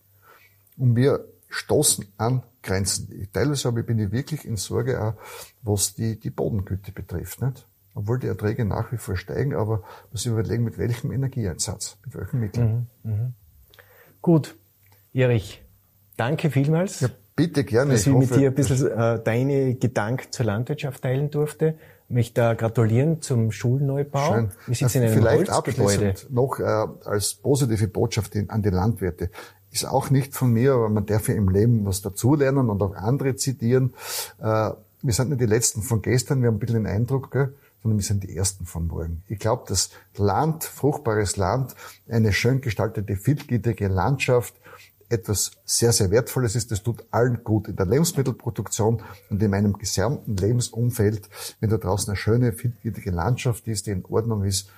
Und 0.77 0.97
wir 0.97 1.25
stoßen 1.49 2.07
an 2.17 2.43
Grenzen. 2.63 3.29
Teilweise 3.33 3.69
aber 3.69 3.83
bin 3.83 3.99
ich 4.01 4.11
wirklich 4.11 4.45
in 4.45 4.57
Sorge 4.57 5.01
auch, 5.01 5.15
was 5.63 5.95
die, 5.95 6.19
die 6.19 6.31
Bodengüte 6.31 6.91
betrifft, 6.91 7.41
nicht? 7.41 7.67
Obwohl 7.95 8.19
die 8.19 8.27
Erträge 8.27 8.65
nach 8.65 8.91
wie 8.91 8.97
vor 8.97 9.17
steigen, 9.17 9.55
aber 9.55 9.85
muss 10.11 10.27
ich 10.27 10.33
überlegen, 10.33 10.65
mit 10.65 10.79
welchem 10.79 11.13
Energieeinsatz, 11.13 11.97
mit 12.05 12.17
welchen 12.17 12.41
Mitteln. 12.41 12.89
Mhm, 13.05 13.11
mh. 13.11 13.33
Gut. 14.21 14.57
Erich, 15.13 15.63
danke 16.17 16.51
vielmals. 16.51 16.99
Ja, 16.99 17.09
bitte 17.37 17.63
gerne. 17.63 17.93
Dass 17.93 18.01
ich, 18.01 18.09
ich 18.09 18.19
mit 18.19 18.35
dir 18.35 18.49
ein 18.49 18.55
bisschen 18.55 18.91
äh, 18.91 19.23
deine 19.23 19.77
Gedanken 19.77 20.33
zur 20.33 20.47
Landwirtschaft 20.47 21.03
teilen 21.03 21.31
durfte 21.31 21.79
mich 22.15 22.33
da 22.33 22.55
gratulieren 22.55 23.21
zum 23.21 23.53
Schulneubau. 23.53 24.35
Schön. 24.35 24.51
Wir 24.67 24.75
sitzen 24.75 24.99
in 24.99 25.05
einem 25.05 25.15
Vielleicht 25.15 25.51
Holzgebäude. 25.51 26.15
noch 26.31 26.59
äh, 26.59 26.63
als 27.09 27.35
positive 27.35 27.89
Botschaft 27.89 28.33
an 28.49 28.63
die 28.63 28.71
Landwirte. 28.71 29.31
Ist 29.71 29.87
auch 29.87 30.11
nicht 30.11 30.35
von 30.35 30.53
mir, 30.53 30.75
aber 30.75 30.89
man 30.89 31.05
darf 31.05 31.29
ja 31.29 31.35
im 31.35 31.49
Leben 31.49 31.85
was 31.85 32.01
dazulernen 32.01 32.71
und 32.71 32.81
auch 32.81 32.95
andere 32.95 33.37
zitieren. 33.37 33.93
Äh, 34.41 34.71
wir 35.03 35.13
sind 35.13 35.29
nicht 35.31 35.41
die 35.41 35.47
Letzten 35.47 35.83
von 35.83 36.01
gestern, 36.01 36.41
wir 36.41 36.49
haben 36.49 36.57
ein 36.57 36.61
bisschen 36.61 36.85
den 36.85 36.87
Eindruck, 36.87 37.31
gell? 37.31 37.53
sondern 37.83 37.99
wir 37.99 38.05
sind 38.05 38.23
die 38.23 38.35
Ersten 38.35 38.65
von 38.65 38.87
morgen. 38.87 39.23
Ich 39.29 39.39
glaube, 39.39 39.65
das 39.69 39.91
Land, 40.17 40.65
fruchtbares 40.65 41.37
Land, 41.37 41.75
eine 42.09 42.33
schön 42.33 42.63
gestaltete, 42.63 43.17
vielgittige 43.17 43.89
Landschaft, 43.89 44.55
etwas 45.09 45.53
sehr, 45.65 45.93
sehr 45.93 46.11
Wertvolles 46.11 46.57
ist. 46.57 46.71
Das 46.71 46.83
tut 46.83 47.05
allen 47.11 47.45
gut 47.45 47.69
in 47.69 47.77
der 47.77 47.87
Lebensmittelproduktion 47.87 49.03
und 49.31 49.43
in 49.43 49.51
meinem 49.51 49.75
gesamten 49.75 50.37
Lebensumfeld. 50.37 51.29
Wenn 51.61 51.71
da 51.71 51.77
draußen 51.77 52.11
eine 52.11 52.17
schöne, 52.17 52.53
vielfältige 52.53 53.11
Landschaft 53.11 53.67
ist, 53.69 53.87
die 53.87 53.91
in 53.91 54.05
Ordnung 54.05 54.45
ist, 54.45 54.71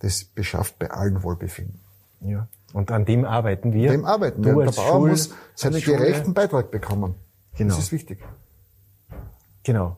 das 0.00 0.24
beschafft 0.24 0.78
bei 0.78 0.90
allen 0.90 1.22
Wohlbefinden. 1.22 1.80
Ja. 2.20 2.48
Und 2.72 2.90
an 2.90 3.04
dem 3.04 3.24
arbeiten 3.24 3.72
wir. 3.72 3.90
An 3.90 3.98
dem 3.98 4.04
arbeiten 4.04 4.42
du 4.42 4.56
wir. 4.56 4.64
Der 4.66 4.72
Bauer 4.72 4.90
Schul 4.90 5.10
muss 5.10 5.30
seinen 5.54 5.80
gerechten 5.80 6.34
Beitrag 6.34 6.70
bekommen. 6.70 7.14
Genau. 7.56 7.74
Das 7.74 7.84
ist 7.84 7.92
wichtig. 7.92 8.18
Genau. 9.62 9.96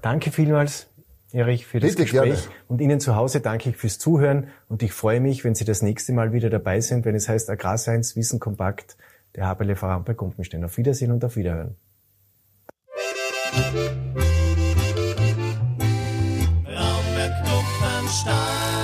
Danke 0.00 0.30
vielmals 0.30 0.86
Erich, 1.32 1.66
für 1.66 1.80
das 1.80 1.92
Bitte, 1.92 2.02
Gespräch. 2.02 2.42
Gerne. 2.42 2.56
Und 2.68 2.80
Ihnen 2.80 3.00
zu 3.00 3.16
Hause 3.16 3.40
danke 3.40 3.70
ich 3.70 3.76
fürs 3.76 3.98
Zuhören 3.98 4.48
und 4.68 4.82
ich 4.82 4.92
freue 4.92 5.20
mich, 5.20 5.44
wenn 5.44 5.54
Sie 5.54 5.64
das 5.64 5.80
nächste 5.80 6.12
Mal 6.12 6.32
wieder 6.32 6.50
dabei 6.50 6.80
sind, 6.80 7.04
wenn 7.04 7.14
es 7.14 7.28
heißt 7.28 7.48
Agrarscience 7.48 8.16
Wissen 8.16 8.38
kompakt, 8.38 8.96
der 9.34 9.46
Haberle 9.46 9.74
Verein 9.74 10.04
bei 10.04 10.12
Gumpenstein. 10.12 10.62
Auf 10.64 10.76
Wiedersehen 10.76 11.10
und 11.10 11.24
auf 11.24 11.36
Wiederhören. 11.36 11.76
Raumberg, 16.66 18.81